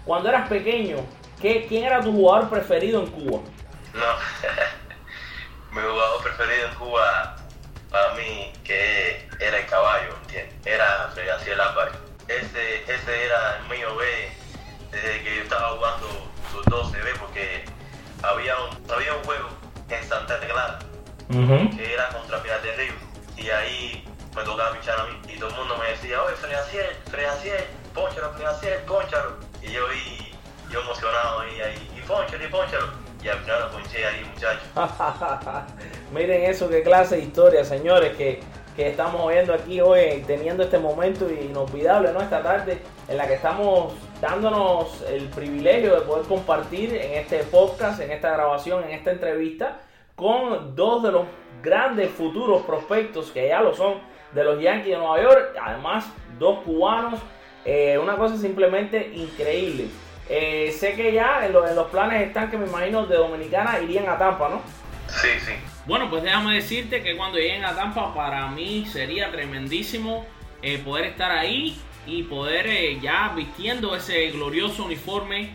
cuando 0.05 0.29
eras 0.29 0.49
pequeño, 0.49 0.97
¿qué, 1.41 1.65
¿quién 1.67 1.85
era 1.85 2.01
tu 2.01 2.11
jugador 2.11 2.49
preferido 2.49 3.01
en 3.01 3.07
Cuba? 3.07 3.41
No, 3.93 5.71
mi 5.71 5.81
jugador 5.81 6.23
preferido 6.23 6.67
en 6.67 6.75
Cuba 6.75 7.35
para 7.89 8.13
mí 8.15 8.51
que 8.63 9.27
era 9.39 9.57
el 9.57 9.65
caballo, 9.67 10.15
¿entiendes? 10.23 10.55
Era 10.65 11.11
Freddy 11.13 11.51
Álvarez. 11.51 11.93
Ese, 12.27 12.83
ese 12.91 13.25
era 13.25 13.57
el 13.57 13.69
mío 13.69 13.95
B 13.95 14.31
desde 14.91 15.23
que 15.23 15.35
yo 15.35 15.43
estaba 15.43 15.69
jugando 15.75 16.07
sus 16.51 16.65
12 16.65 16.97
B 16.97 17.11
porque 17.19 17.65
había 18.23 18.55
un, 18.57 18.91
había 18.91 19.13
un 19.13 19.23
juego 19.23 19.49
en 19.89 20.03
Santa 20.07 20.39
Clara 20.39 20.79
que 21.29 21.93
era 21.93 22.09
contra 22.09 22.41
Pilar 22.41 22.61
de 22.61 22.75
Río 22.75 22.93
y 23.37 23.49
ahí 23.49 24.05
me 24.35 24.43
tocaba 24.43 24.73
pichar 24.73 24.99
a 24.99 25.03
mí 25.05 25.19
y 25.27 25.37
todo 25.37 25.49
el 25.49 25.55
mundo 25.55 25.77
me 25.77 25.89
decía, 25.89 26.21
oye, 26.21 26.35
Freddy 26.35 26.55
Aciel, 26.55 26.95
Freddy 27.09 27.25
Aciel, 27.25 27.63
ponchalo, 27.93 28.31
Freddy 28.33 28.45
Aciel, 28.45 28.79
ponchalo. 28.81 29.37
Y 29.61 29.71
yo, 29.71 29.93
y, 29.93 30.32
emocionado 30.81 31.39
ahí, 31.41 31.61
ahí, 31.61 31.91
y 31.97 32.01
ponchalo, 32.01 32.43
y 32.43 32.47
ponchalo 32.47 33.03
y 33.23 33.29
al 33.29 33.39
final 33.39 33.61
lo 33.61 33.69
ponché 33.71 34.05
ahí, 34.05 34.25
muchachos. 34.25 34.63
Miren 36.13 36.43
eso, 36.43 36.69
qué 36.69 36.83
clase 36.83 37.15
de 37.15 37.21
historia, 37.21 37.63
señores, 37.63 38.17
que, 38.17 38.41
que 38.75 38.89
estamos 38.89 39.31
viendo 39.31 39.53
aquí 39.53 39.79
hoy, 39.79 40.23
teniendo 40.27 40.63
este 40.63 40.77
momento 40.77 41.29
inolvidable, 41.29 42.11
¿no? 42.11 42.21
Esta 42.21 42.43
tarde 42.43 42.79
en 43.07 43.17
la 43.17 43.27
que 43.27 43.35
estamos 43.35 43.93
dándonos 44.19 45.01
el 45.09 45.29
privilegio 45.29 45.95
de 45.95 46.01
poder 46.01 46.25
compartir 46.25 46.93
en 46.95 47.13
este 47.13 47.43
podcast, 47.43 48.01
en 48.01 48.11
esta 48.11 48.31
grabación, 48.31 48.83
en 48.83 48.91
esta 48.91 49.11
entrevista, 49.11 49.79
con 50.15 50.75
dos 50.75 51.03
de 51.03 51.11
los 51.11 51.25
grandes 51.61 52.11
futuros 52.11 52.63
prospectos 52.63 53.31
que 53.31 53.47
ya 53.47 53.61
lo 53.61 53.73
son 53.73 53.99
de 54.33 54.43
los 54.43 54.61
Yankees 54.61 54.91
de 54.91 54.97
Nueva 54.97 55.21
York, 55.21 55.55
además 55.61 56.05
dos 56.37 56.59
cubanos, 56.63 57.21
eh, 57.63 57.97
una 57.97 58.17
cosa 58.17 58.35
simplemente 58.35 59.11
increíble. 59.13 59.87
Eh, 60.29 60.73
sé 60.77 60.93
que 60.93 61.11
ya 61.11 61.45
en, 61.45 61.53
los 61.53 61.87
planes 61.89 62.27
están 62.27 62.49
que 62.49 62.57
me 62.57 62.67
imagino 62.67 63.05
de 63.05 63.17
Dominicana 63.17 63.79
irían 63.81 64.07
a 64.07 64.17
Tampa, 64.17 64.49
¿no? 64.49 64.61
Sí, 65.07 65.29
sí. 65.45 65.53
Bueno, 65.85 66.09
pues 66.09 66.23
déjame 66.23 66.55
decirte 66.55 67.03
que 67.03 67.17
cuando 67.17 67.37
lleguen 67.37 67.65
a 67.65 67.75
Tampa 67.75 68.13
para 68.13 68.47
mí 68.47 68.85
sería 68.85 69.31
tremendísimo 69.31 70.25
eh, 70.61 70.81
poder 70.83 71.05
estar 71.07 71.31
ahí 71.31 71.77
y 72.07 72.23
poder 72.23 72.67
eh, 72.67 72.99
ya 73.01 73.33
vistiendo 73.35 73.95
ese 73.95 74.31
glorioso 74.31 74.85
uniforme 74.85 75.51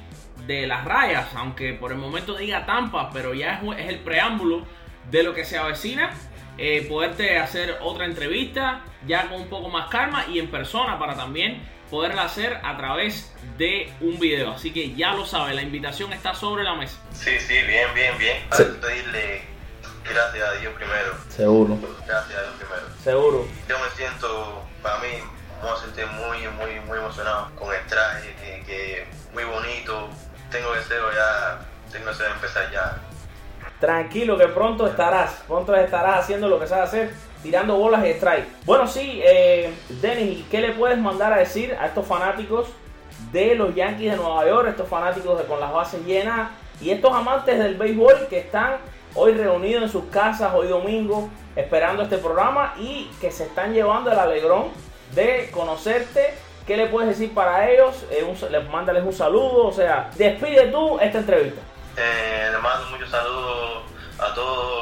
de 0.46 0.66
las 0.66 0.84
rayas, 0.84 1.34
aunque 1.34 1.72
por 1.72 1.92
el 1.92 1.98
momento 1.98 2.36
diga 2.36 2.66
Tampa, 2.66 3.10
pero 3.10 3.34
ya 3.34 3.54
es, 3.54 3.78
es 3.78 3.88
el 3.88 3.98
preámbulo 4.00 4.66
de 5.10 5.22
lo 5.22 5.34
que 5.34 5.44
se 5.44 5.56
avecina. 5.56 6.10
poderte 6.88 7.38
hacer 7.38 7.78
otra 7.80 8.04
entrevista 8.04 8.82
ya 9.06 9.28
con 9.28 9.40
un 9.40 9.48
poco 9.48 9.68
más 9.68 9.88
calma 9.88 10.26
y 10.28 10.38
en 10.38 10.48
persona 10.48 10.98
para 10.98 11.14
también 11.16 11.62
poderla 11.90 12.24
hacer 12.24 12.60
a 12.62 12.76
través 12.76 13.32
de 13.56 13.92
un 14.00 14.18
video. 14.18 14.52
Así 14.52 14.72
que 14.72 14.94
ya 14.94 15.12
lo 15.12 15.26
sabe, 15.26 15.54
la 15.54 15.62
invitación 15.62 16.12
está 16.12 16.34
sobre 16.34 16.64
la 16.64 16.74
mesa. 16.74 16.98
Sí, 17.12 17.38
sí, 17.40 17.54
bien, 17.62 17.92
bien, 17.94 18.16
bien. 18.18 18.36
Sí. 18.52 18.64
pedirle 18.80 19.42
gracias 20.04 20.48
a 20.48 20.52
Dios 20.60 20.74
primero. 20.74 21.14
Seguro. 21.28 21.78
Gracias 22.06 22.38
a 22.38 22.42
Dios 22.42 22.54
primero. 22.58 22.82
Seguro. 23.02 23.46
Yo 23.68 23.78
me 23.78 23.90
siento, 23.96 24.62
para 24.82 24.98
mí, 24.98 25.08
me 25.62 25.80
sentir 25.80 26.06
muy, 26.06 26.38
muy, 26.56 26.80
muy 26.86 26.98
emocionado 26.98 27.50
con 27.56 27.74
el 27.74 27.84
traje, 27.86 28.34
que, 28.36 28.64
que 28.64 29.06
muy 29.32 29.44
bonito. 29.44 30.08
Tengo 30.50 30.72
deseo 30.72 31.10
ya, 31.12 31.60
tengo 31.92 32.08
deseo 32.08 32.26
de 32.26 32.32
empezar 32.32 32.70
ya. 32.72 32.98
Tranquilo 33.80 34.36
que 34.36 34.48
pronto 34.48 34.86
estarás, 34.86 35.42
pronto 35.46 35.74
estarás 35.76 36.20
haciendo 36.24 36.48
lo 36.48 36.58
que 36.58 36.66
sabes 36.66 36.88
hacer 36.88 37.27
tirando 37.42 37.76
bolas 37.76 38.04
y 38.04 38.10
strike. 38.10 38.46
Bueno, 38.64 38.86
sí, 38.86 39.20
eh, 39.24 39.72
Denis, 40.00 40.44
¿qué 40.50 40.60
le 40.60 40.72
puedes 40.72 40.98
mandar 40.98 41.32
a 41.32 41.38
decir 41.38 41.76
a 41.80 41.86
estos 41.86 42.06
fanáticos 42.06 42.68
de 43.32 43.54
los 43.54 43.74
Yankees 43.74 44.12
de 44.12 44.16
Nueva 44.16 44.46
York, 44.46 44.68
estos 44.68 44.88
fanáticos 44.88 45.38
de 45.38 45.44
con 45.44 45.60
las 45.60 45.72
bases 45.72 46.04
llenas 46.04 46.50
y 46.80 46.90
estos 46.90 47.12
amantes 47.12 47.58
del 47.58 47.76
béisbol 47.76 48.28
que 48.28 48.38
están 48.38 48.76
hoy 49.14 49.34
reunidos 49.34 49.82
en 49.82 49.88
sus 49.88 50.04
casas, 50.06 50.52
hoy 50.54 50.68
domingo, 50.68 51.28
esperando 51.56 52.02
este 52.02 52.18
programa 52.18 52.74
y 52.78 53.10
que 53.20 53.30
se 53.30 53.44
están 53.44 53.72
llevando 53.72 54.12
el 54.12 54.18
alegrón 54.18 54.68
de 55.14 55.50
conocerte? 55.52 56.34
¿Qué 56.66 56.76
le 56.76 56.86
puedes 56.86 57.08
decir 57.08 57.34
para 57.34 57.70
ellos? 57.70 58.04
Eh, 58.10 58.26
les 58.50 58.68
mándales 58.68 59.02
un 59.02 59.12
saludo, 59.12 59.66
o 59.66 59.72
sea, 59.72 60.10
despide 60.16 60.68
tú 60.68 60.98
esta 61.00 61.18
entrevista. 61.18 61.60
Eh, 61.96 62.48
le 62.52 62.58
mando 62.58 62.90
muchos 62.90 63.10
saludos 63.10 63.82
a 64.18 64.34
todos, 64.34 64.77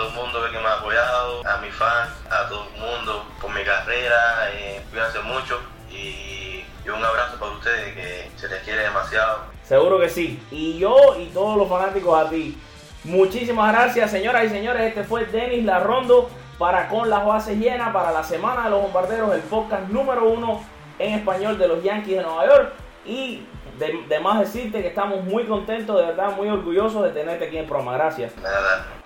todo 0.00 0.08
el 0.08 0.14
mundo 0.14 0.38
que 0.50 0.58
me 0.58 0.66
ha 0.66 0.74
apoyado, 0.74 1.46
a 1.46 1.58
mis 1.58 1.74
fans, 1.74 2.10
a 2.30 2.48
todo 2.48 2.66
el 2.74 2.80
mundo 2.80 3.24
por 3.40 3.52
mi 3.52 3.62
carrera. 3.62 4.50
Eh, 4.52 4.82
cuídense 4.90 5.20
mucho 5.20 5.60
y, 5.90 6.64
un 6.88 7.04
abrazo 7.04 7.38
para 7.38 7.52
ustedes 7.52 7.94
que 7.94 8.30
se 8.34 8.48
les 8.48 8.64
quiere 8.64 8.82
demasiado. 8.82 9.42
Seguro 9.62 10.00
que 10.00 10.08
sí. 10.08 10.42
Y 10.50 10.76
yo 10.78 10.96
y 11.16 11.26
todos 11.26 11.56
los 11.56 11.68
fanáticos 11.68 12.18
a 12.18 12.28
ti. 12.28 12.58
Muchísimas 13.04 13.72
gracias, 13.72 14.10
señoras 14.10 14.46
y 14.46 14.48
señores. 14.48 14.88
Este 14.88 15.04
fue 15.04 15.24
Denis 15.26 15.64
Larrondo 15.64 16.28
para 16.58 16.88
Con 16.88 17.08
las 17.08 17.24
Bases 17.24 17.58
Llenas 17.58 17.92
para 17.92 18.10
la 18.10 18.24
Semana 18.24 18.64
de 18.64 18.70
los 18.70 18.82
Bombarderos, 18.82 19.32
el 19.32 19.42
podcast 19.42 19.88
número 19.88 20.24
uno 20.24 20.64
en 20.98 21.14
español 21.14 21.58
de 21.58 21.68
los 21.68 21.84
Yankees 21.84 22.16
de 22.16 22.22
Nueva 22.24 22.46
York. 22.46 22.72
Y 23.04 23.46
de, 23.78 24.04
de 24.08 24.20
más 24.20 24.40
decirte 24.40 24.82
que 24.82 24.88
estamos 24.88 25.22
muy 25.22 25.44
contentos, 25.44 25.96
de 25.96 26.06
verdad, 26.06 26.34
muy 26.36 26.48
orgullosos 26.48 27.04
de 27.04 27.10
tenerte 27.10 27.44
aquí 27.44 27.56
en 27.56 27.62
el 27.62 27.68
programa. 27.68 27.94
Gracias. 27.94 28.36
Nada. 28.38 28.99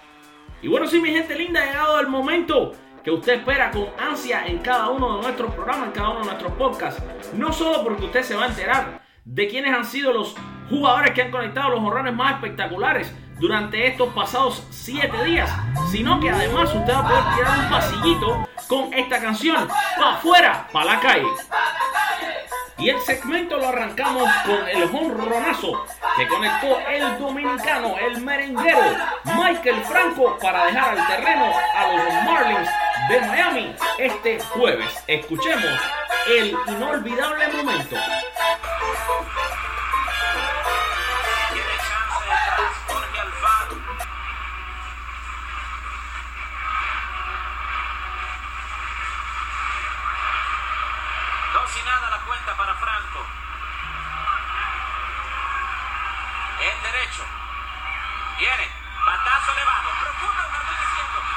Y 0.65 0.69
bueno, 0.69 0.87
sí, 0.87 0.99
mi 0.99 1.11
gente 1.11 1.37
linda, 1.37 1.61
ha 1.61 1.67
llegado 1.67 2.01
el 2.01 2.07
momento 2.07 2.73
que 3.03 3.11
usted 3.11 3.35
espera 3.35 3.71
con 3.71 3.87
ansia 3.99 4.47
en 4.47 4.61
cada 4.61 4.89
uno 4.89 5.17
de 5.17 5.23
nuestros 5.25 5.53
programas, 5.53 5.89
en 5.89 5.93
cada 5.93 6.09
uno 6.09 6.21
de 6.21 6.25
nuestros 6.25 6.53
podcasts. 6.53 7.03
No 7.35 7.53
solo 7.53 7.85
porque 7.85 8.07
usted 8.07 8.23
se 8.23 8.35
va 8.35 8.45
a 8.45 8.47
enterar 8.47 9.03
de 9.27 9.47
quiénes 9.47 9.75
han 9.75 9.85
sido 9.85 10.11
los 10.11 10.35
jugadores 10.71 11.11
que 11.11 11.21
han 11.21 11.31
conectado 11.31 11.69
los 11.69 11.85
horrores 11.85 12.15
más 12.15 12.37
espectaculares 12.37 13.15
durante 13.39 13.87
estos 13.87 14.09
pasados 14.15 14.67
7 14.71 15.25
días, 15.25 15.55
sino 15.91 16.19
que 16.19 16.31
además 16.31 16.75
usted 16.75 16.95
va 16.95 17.01
a 17.01 17.09
poder 17.09 17.25
tirar 17.37 17.59
un 17.59 17.69
pasillito 17.69 18.49
con 18.67 18.95
esta 18.95 19.21
canción, 19.21 19.69
para 19.99 20.15
afuera, 20.15 20.69
para 20.73 20.95
la 20.95 21.01
calle. 21.01 21.29
Y 22.79 22.89
el 22.91 23.01
segmento 23.03 23.57
lo 23.57 23.68
arrancamos 23.68 24.29
con 24.45 24.68
el 24.68 24.89
jonronazo 24.89 25.87
que 26.16 26.27
conectó 26.27 26.81
el 26.89 27.18
dominicano, 27.18 27.97
el 27.99 28.20
merenguero 28.20 28.97
Michael 29.25 29.83
Franco 29.85 30.37
para 30.41 30.66
dejar 30.66 30.99
al 30.99 31.07
terreno 31.07 31.53
a 31.75 31.93
los 31.93 32.25
Marlins 32.25 32.70
de 33.09 33.20
Miami 33.20 33.77
este 33.99 34.41
jueves. 34.41 34.91
Escuchemos 35.07 35.81
el 36.27 36.57
inolvidable 36.66 37.49
momento. 37.49 37.97
Para 52.57 52.74
Franco. 52.74 53.26
El 56.61 56.82
derecho. 56.82 57.24
Viene. 58.38 58.70
Batazo 59.07 59.52
elevado. 59.52 59.90
Profundo 60.00 60.42
el 60.42 60.50
jardín 60.50 60.78
izquierdo. 60.82 61.34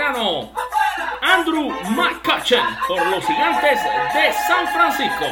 Veterano 0.00 0.52
Andrew 1.20 1.68
McCutcheon 1.90 2.64
por 2.88 3.04
los 3.06 3.22
gigantes 3.26 3.78
de 4.14 4.32
San 4.46 4.66
Francisco. 4.72 5.26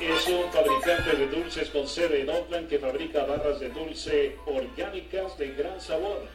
es 0.00 0.26
un 0.26 0.50
fabricante 0.50 1.12
de 1.16 1.28
dulces 1.28 1.70
con 1.70 1.86
sede 1.86 2.22
en 2.22 2.30
Oakland 2.30 2.68
que 2.68 2.80
fabrica 2.80 3.22
barras 3.24 3.60
de 3.60 3.68
dulce 3.68 4.36
orgánicas 4.46 5.38
de 5.38 5.52
gran 5.52 5.80
sabor. 5.80 6.26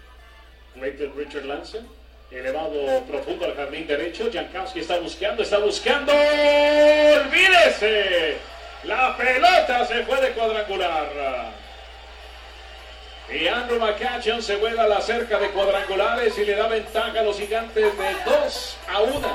Clayton 0.74 1.12
Richard 1.18 1.44
Lanson, 1.46 1.86
elevado 2.32 3.04
profundo 3.04 3.44
al 3.46 3.56
jardín 3.56 3.86
derecho. 3.88 4.32
Jankowski 4.32 4.80
está 4.80 4.98
buscando, 5.00 5.44
está 5.44 5.60
buscando. 5.60 6.14
¡Olvídese! 6.14 8.38
La 8.86 9.18
pelota 9.18 9.86
se 9.86 10.06
fue 10.06 10.22
de 10.22 10.32
cuadrangular. 10.32 11.65
Y 13.30 13.48
Andrew 13.48 13.80
McCutcheon 13.80 14.42
se 14.42 14.56
vuela 14.58 14.84
a 14.84 14.88
la 14.88 15.02
cerca 15.02 15.40
de 15.40 15.50
cuadrangulares 15.50 16.38
y 16.38 16.46
le 16.46 16.56
da 16.56 16.68
ventaja 16.68 17.20
a 17.20 17.24
los 17.24 17.38
gigantes 17.38 17.98
de 17.98 18.16
2 18.26 18.78
a 18.94 19.02
1. 19.02 19.28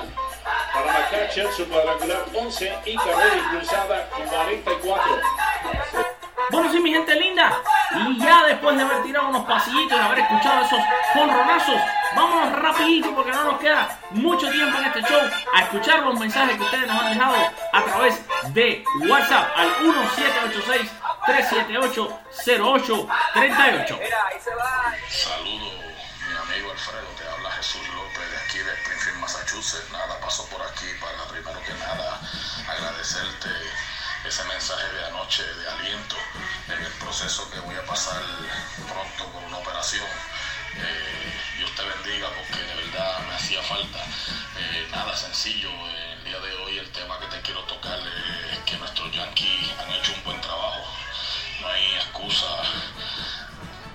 Para 0.72 0.92
McCutcheon, 0.92 1.52
su 1.52 1.68
cuadrangular 1.68 2.24
11 2.32 2.72
y 2.86 2.96
carrera 2.96 3.36
impulsada 3.36 4.08
44. 4.10 5.02
Bueno, 6.50 6.72
sí, 6.72 6.80
mi 6.80 6.92
gente 6.92 7.14
linda. 7.16 7.52
Y 7.96 8.18
ya 8.20 8.46
después 8.46 8.76
de 8.76 8.82
haber 8.82 9.02
tirado 9.02 9.28
unos 9.28 9.44
pasillitos 9.44 9.98
y 9.98 10.00
haber 10.00 10.20
escuchado 10.20 10.64
esos 10.64 10.80
jonronazos, 11.12 11.80
vámonos 12.14 12.58
rapidito 12.58 13.14
porque 13.14 13.30
no 13.32 13.44
nos 13.44 13.60
queda 13.60 13.98
mucho 14.10 14.50
tiempo 14.50 14.78
en 14.78 14.84
este 14.84 15.02
show 15.02 15.20
a 15.54 15.62
escuchar 15.62 16.00
los 16.00 16.18
mensajes 16.18 16.56
que 16.56 16.62
ustedes 16.62 16.86
nos 16.86 17.02
han 17.02 17.14
dejado 17.14 17.36
a 17.72 17.84
través 17.84 18.20
de 18.54 18.84
WhatsApp 19.08 19.48
al 19.56 19.68
1786 19.82 20.90
378 21.26 22.20
0838. 22.46 23.98
Mira, 24.02 24.26
ahí 24.26 24.40
se 24.40 24.54
va. 24.54 24.94
Saludos, 25.08 25.72
mi 26.28 26.36
amigo 26.36 26.70
Alfredo, 26.72 27.06
te 27.18 27.28
habla 27.28 27.50
Jesús 27.52 27.82
López 27.94 28.30
de 28.30 28.36
aquí 28.38 28.58
de 28.58 28.72
Springfield, 28.74 29.18
Massachusetts. 29.18 29.92
Nada, 29.92 30.18
paso 30.20 30.46
por 30.48 30.62
aquí 30.62 30.86
para 31.00 31.24
primero 31.28 31.60
que 31.62 31.74
nada 31.74 32.20
agradecerte 32.68 33.48
ese 34.24 34.44
mensaje 34.44 34.92
de 34.92 35.06
anoche 35.06 35.42
de 35.42 35.68
aliento 35.70 36.16
en 36.68 36.84
el 36.84 36.92
proceso 36.94 37.50
que 37.50 37.58
voy 37.60 37.74
a 37.74 37.84
pasar 37.86 38.22
pronto 38.88 39.32
por 39.32 39.42
una 39.44 39.58
operación. 39.58 40.06
Dios 41.58 41.70
te 41.74 41.82
bendiga 41.82 42.28
porque 42.30 42.62
de 42.62 42.74
verdad 42.74 43.20
me 43.28 43.34
hacía 43.34 43.62
falta. 43.62 43.98
Eh, 44.58 44.88
nada 44.90 45.14
sencillo, 45.16 45.70
eh, 45.70 46.14
el 46.18 46.24
día 46.24 46.40
de 46.40 46.54
hoy 46.56 46.78
el 46.78 46.90
tema 46.90 47.18
que 47.20 47.26
te 47.26 47.40
quiero 47.42 47.60
tocar 47.64 47.98
es 48.52 48.58
que 48.60 48.76
nuestros 48.76 49.10
Yankees 49.12 49.70
han 49.78 49.92
hecho 49.92 50.12
un 50.12 50.24
buen 50.24 50.40
trabajo. 50.40 50.84
No 51.60 51.68
hay 51.68 51.84
excusa 51.96 52.46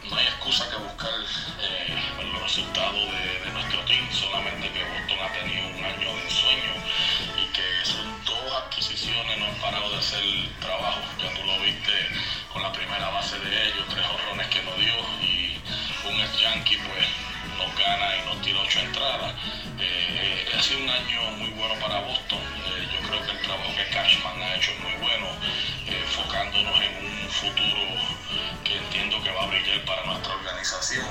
no 0.09 0.15
hay 0.17 0.27
excusa 0.27 0.69
que 0.69 0.75
buscar 0.77 1.13
eh, 1.61 1.95
los 2.31 2.41
resultados 2.43 2.93
de, 2.93 3.39
de 3.45 3.51
nuestro 3.51 3.81
team, 3.85 4.07
solamente 4.11 4.71
que 4.71 4.83
Boston 4.83 5.19
ha 5.19 5.33
tenido 5.33 5.67
un 5.67 5.83
año 5.83 6.15
de 6.15 6.24
y 17.85 18.25
nos 18.25 18.41
tira 18.41 18.59
ocho 18.61 18.79
entradas. 18.79 19.35
Eh, 19.79 20.45
ha 20.57 20.61
sido 20.61 20.79
un 20.81 20.89
año 20.89 21.21
muy 21.37 21.49
bueno 21.51 21.75
para 21.79 21.99
Boston. 22.01 22.39
Eh, 22.39 22.87
yo 22.91 23.07
creo 23.07 23.23
que 23.25 23.31
el 23.31 23.41
trabajo 23.41 23.71
que 23.75 23.93
Cashman 23.93 24.41
ha 24.41 24.55
hecho 24.55 24.71
es 24.71 24.79
muy 24.79 24.93
bueno, 24.93 25.27
eh, 25.87 26.01
enfocándonos 26.01 26.81
en 26.81 27.05
un 27.05 27.29
futuro 27.29 27.81
que 28.63 28.77
entiendo 28.77 29.21
que 29.23 29.31
va 29.31 29.43
a 29.43 29.47
brillar 29.47 29.85
para 29.85 30.03
nuestra 30.05 30.33
organización. 30.33 31.05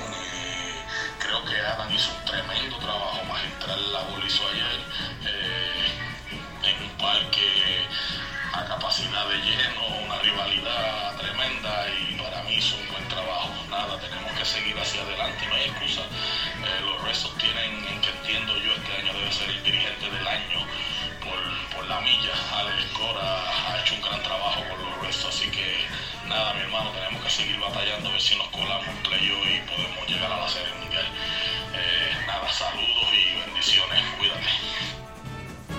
Creo 1.19 1.45
que 1.45 1.57
Adam 1.57 1.93
hizo 1.93 2.11
un 2.11 2.25
tremendo 2.25 2.77
trabajo 2.77 3.23
magistral, 3.23 3.93
la 3.93 4.01
bola 4.01 4.25
ayer 4.25 5.54
hacia 14.81 15.01
adelante, 15.01 15.45
no 15.47 15.55
hay 15.55 15.63
excusa. 15.63 16.01
Eh, 16.01 16.81
los 16.85 17.01
restos 17.03 17.37
tienen, 17.37 17.85
en 17.87 18.01
que 18.01 18.09
entiendo 18.09 18.57
yo, 18.57 18.73
este 18.73 18.93
año 19.01 19.13
debe 19.13 19.31
ser 19.31 19.49
el 19.49 19.63
dirigente 19.63 20.09
del 20.09 20.27
año 20.27 20.59
por, 21.23 21.75
por 21.75 21.85
la 21.87 22.01
milla. 22.01 22.33
Alex 22.53 22.85
Cora 22.93 23.71
ha 23.71 23.79
hecho 23.81 23.95
un 23.95 24.01
gran 24.01 24.21
trabajo 24.23 24.63
con 24.69 24.81
los 24.83 25.01
restos, 25.01 25.35
así 25.35 25.49
que 25.49 25.85
nada, 26.27 26.53
mi 26.53 26.61
hermano, 26.61 26.91
tenemos 26.91 27.23
que 27.23 27.29
seguir 27.29 27.59
batallando 27.59 28.09
a 28.09 28.11
ver 28.11 28.21
si 28.21 28.35
nos 28.35 28.47
colamos 28.49 28.87
en 28.87 28.97
playoff 29.03 29.45
y 29.45 29.59
podemos 29.69 30.07
llegar 30.07 30.31
a 30.31 30.37
la 30.37 30.49
serie 30.49 30.73
mundial. 30.79 31.05
Eh, 31.73 32.17
nada, 32.27 32.49
saludos 32.51 33.07
y 33.13 33.39
bendiciones, 33.45 34.03
cuídate. 34.17 34.64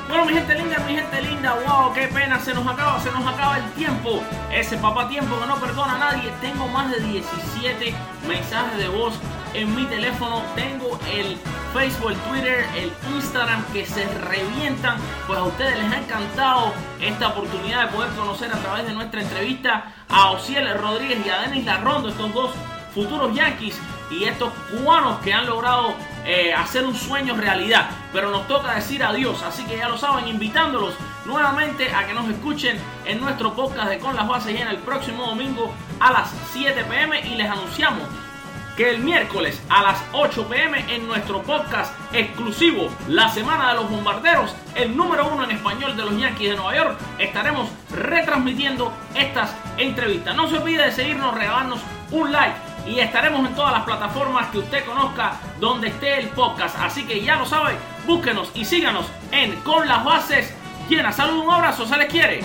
Bueno, 0.09 0.25
mi 0.25 0.35
gente 0.35 0.55
linda, 0.55 0.79
mi 0.87 0.95
gente 0.95 1.21
linda, 1.23 1.55
wow, 1.67 1.93
qué 1.93 2.07
pena, 2.07 2.39
se 2.39 2.55
nos 2.55 2.65
acaba, 2.65 3.01
se 3.01 3.11
nos 3.11 3.27
acaba 3.27 3.59
el 3.59 3.65
tiempo. 3.73 4.23
Ese 4.53 4.77
papá 4.77 5.09
tiempo 5.09 5.39
que 5.41 5.47
no 5.47 5.57
perdona 5.57 5.97
a 5.97 5.99
nadie. 5.99 6.31
Tengo 6.41 6.69
más 6.69 6.93
de 6.93 7.01
17 7.01 7.93
mensajes 8.29 8.79
de 8.79 8.89
voz 8.89 9.15
en 9.53 9.75
mi 9.75 9.85
teléfono. 9.87 10.43
Tengo 10.55 10.97
el 11.13 11.37
Facebook, 11.75 12.13
el 12.13 12.17
Twitter, 12.19 12.67
el 12.77 12.93
Instagram 13.17 13.65
que 13.73 13.85
se 13.85 14.07
revientan. 14.21 14.97
Pues 15.27 15.41
a 15.41 15.43
ustedes 15.43 15.77
les 15.77 15.93
ha 15.93 15.99
encantado 15.99 16.73
esta 17.01 17.29
oportunidad 17.29 17.87
de 17.87 17.93
poder 17.93 18.11
conocer 18.13 18.53
a 18.53 18.59
través 18.59 18.87
de 18.87 18.93
nuestra 18.95 19.23
entrevista 19.23 19.93
a 20.09 20.31
Ociel 20.31 20.73
Rodríguez 20.79 21.19
y 21.27 21.31
a 21.31 21.41
Denis 21.41 21.65
Larrondo, 21.65 22.11
estos 22.11 22.33
dos 22.33 22.51
futuros 22.97 23.35
Yankees 23.35 23.79
y 24.11 24.25
estos 24.25 24.51
cubanos 24.71 25.21
que 25.21 25.35
han 25.35 25.47
logrado 25.47 25.95
eh, 26.25 26.55
hacer 26.55 26.85
un 26.85 26.95
sueño 26.95 27.37
realidad. 27.37 27.91
Pero 28.13 28.31
nos 28.31 28.49
toca 28.49 28.75
decir 28.75 29.05
adiós, 29.05 29.43
así 29.43 29.65
que 29.67 29.77
ya 29.77 29.89
lo 29.89 29.99
saben, 29.99 30.27
invitándolos 30.27 30.95
nuevamente 31.27 31.93
a 31.95 32.07
que 32.07 32.15
nos 32.15 32.29
escuchen 32.29 32.79
en 33.05 33.21
nuestro 33.21 33.55
podcast 33.55 33.91
de 33.91 33.99
Con 33.99 34.17
las 34.17 34.27
Bases 34.27 34.55
Llenas 34.55 34.73
el 34.73 34.81
próximo 34.81 35.27
domingo 35.27 35.73
a 36.01 36.11
las 36.11 36.31
7 36.53 36.85
pm 36.85 37.21
y 37.21 37.35
les 37.35 37.51
anunciamos 37.51 38.05
que 38.79 38.91
el 38.91 38.99
miércoles 39.01 39.61
a 39.69 39.83
las 39.83 40.03
8 40.13 40.49
pm 40.49 40.95
en 40.95 41.07
nuestro 41.07 41.43
podcast 41.43 41.95
exclusivo 42.13 42.89
La 43.09 43.29
Semana 43.31 43.71
de 43.71 43.75
los 43.75 43.91
Bombarderos, 43.91 44.55
el 44.75 44.97
número 44.97 45.29
uno 45.29 45.45
en 45.45 45.51
español 45.51 45.97
de 45.97 46.05
los 46.05 46.19
Yankees 46.19 46.51
de 46.51 46.57
Nueva 46.57 46.77
York, 46.77 46.99
estaremos 47.19 47.71
retransmitiendo 47.91 48.93
estas 49.15 49.55
entrevistas. 49.79 50.37
No 50.37 50.49
se 50.49 50.59
olvide 50.59 50.85
de 50.85 50.93
seguirnos, 50.93 51.35
regalarnos 51.35 51.81
un 52.11 52.33
like 52.33 52.66
y 52.87 53.01
estaremos 53.01 53.47
en 53.47 53.55
todas 53.55 53.73
las 53.73 53.85
plataformas 53.85 54.49
que 54.49 54.59
usted 54.59 54.85
conozca 54.85 55.39
donde 55.61 55.89
esté 55.89 56.19
el 56.21 56.29
podcast. 56.29 56.77
Así 56.79 57.05
que 57.05 57.23
ya 57.23 57.37
lo 57.37 57.47
sabe, 57.47 57.77
búsquenos 58.07 58.51
y 58.55 58.65
síganos 58.65 59.07
en 59.33 59.57
Con 59.61 59.89
las 59.89 60.05
Bases 60.05 60.55
Llenas. 60.89 61.17
Saludos, 61.17 61.45
un 61.47 61.53
abrazo, 61.53 61.87
se 61.87 61.97
les 61.97 62.09
quiere. 62.09 62.41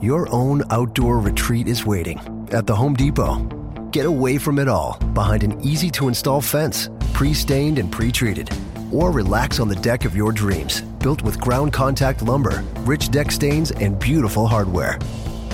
Your 0.00 0.28
own 0.30 0.62
outdoor 0.70 1.18
retreat 1.18 1.66
is 1.66 1.86
waiting 1.86 2.18
at 2.52 2.66
the 2.66 2.74
Home 2.74 2.92
Depot. 2.92 3.63
Get 3.94 4.06
away 4.06 4.38
from 4.38 4.58
it 4.58 4.66
all 4.66 4.98
behind 5.14 5.44
an 5.44 5.60
easy 5.64 5.88
to 5.90 6.08
install 6.08 6.40
fence, 6.40 6.90
pre 7.12 7.32
stained 7.32 7.78
and 7.78 7.92
pre 7.92 8.10
treated. 8.10 8.50
Or 8.90 9.12
relax 9.12 9.60
on 9.60 9.68
the 9.68 9.76
deck 9.76 10.04
of 10.04 10.16
your 10.16 10.32
dreams, 10.32 10.80
built 10.98 11.22
with 11.22 11.38
ground 11.38 11.72
contact 11.72 12.20
lumber, 12.20 12.64
rich 12.78 13.12
deck 13.12 13.30
stains, 13.30 13.70
and 13.70 13.96
beautiful 13.96 14.48
hardware. 14.48 14.98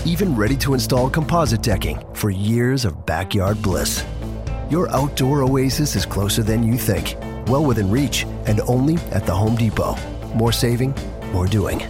Even 0.06 0.34
ready 0.34 0.56
to 0.56 0.72
install 0.72 1.10
composite 1.10 1.60
decking 1.62 2.02
for 2.14 2.30
years 2.30 2.86
of 2.86 3.04
backyard 3.04 3.60
bliss. 3.60 4.06
Your 4.70 4.88
outdoor 4.88 5.42
oasis 5.42 5.94
is 5.94 6.06
closer 6.06 6.42
than 6.42 6.62
you 6.62 6.78
think, 6.78 7.16
well 7.46 7.66
within 7.66 7.90
reach, 7.90 8.24
and 8.46 8.62
only 8.62 8.96
at 9.12 9.26
the 9.26 9.36
Home 9.36 9.54
Depot. 9.54 9.96
More 10.34 10.52
saving, 10.52 10.94
more 11.34 11.46
doing. 11.46 11.82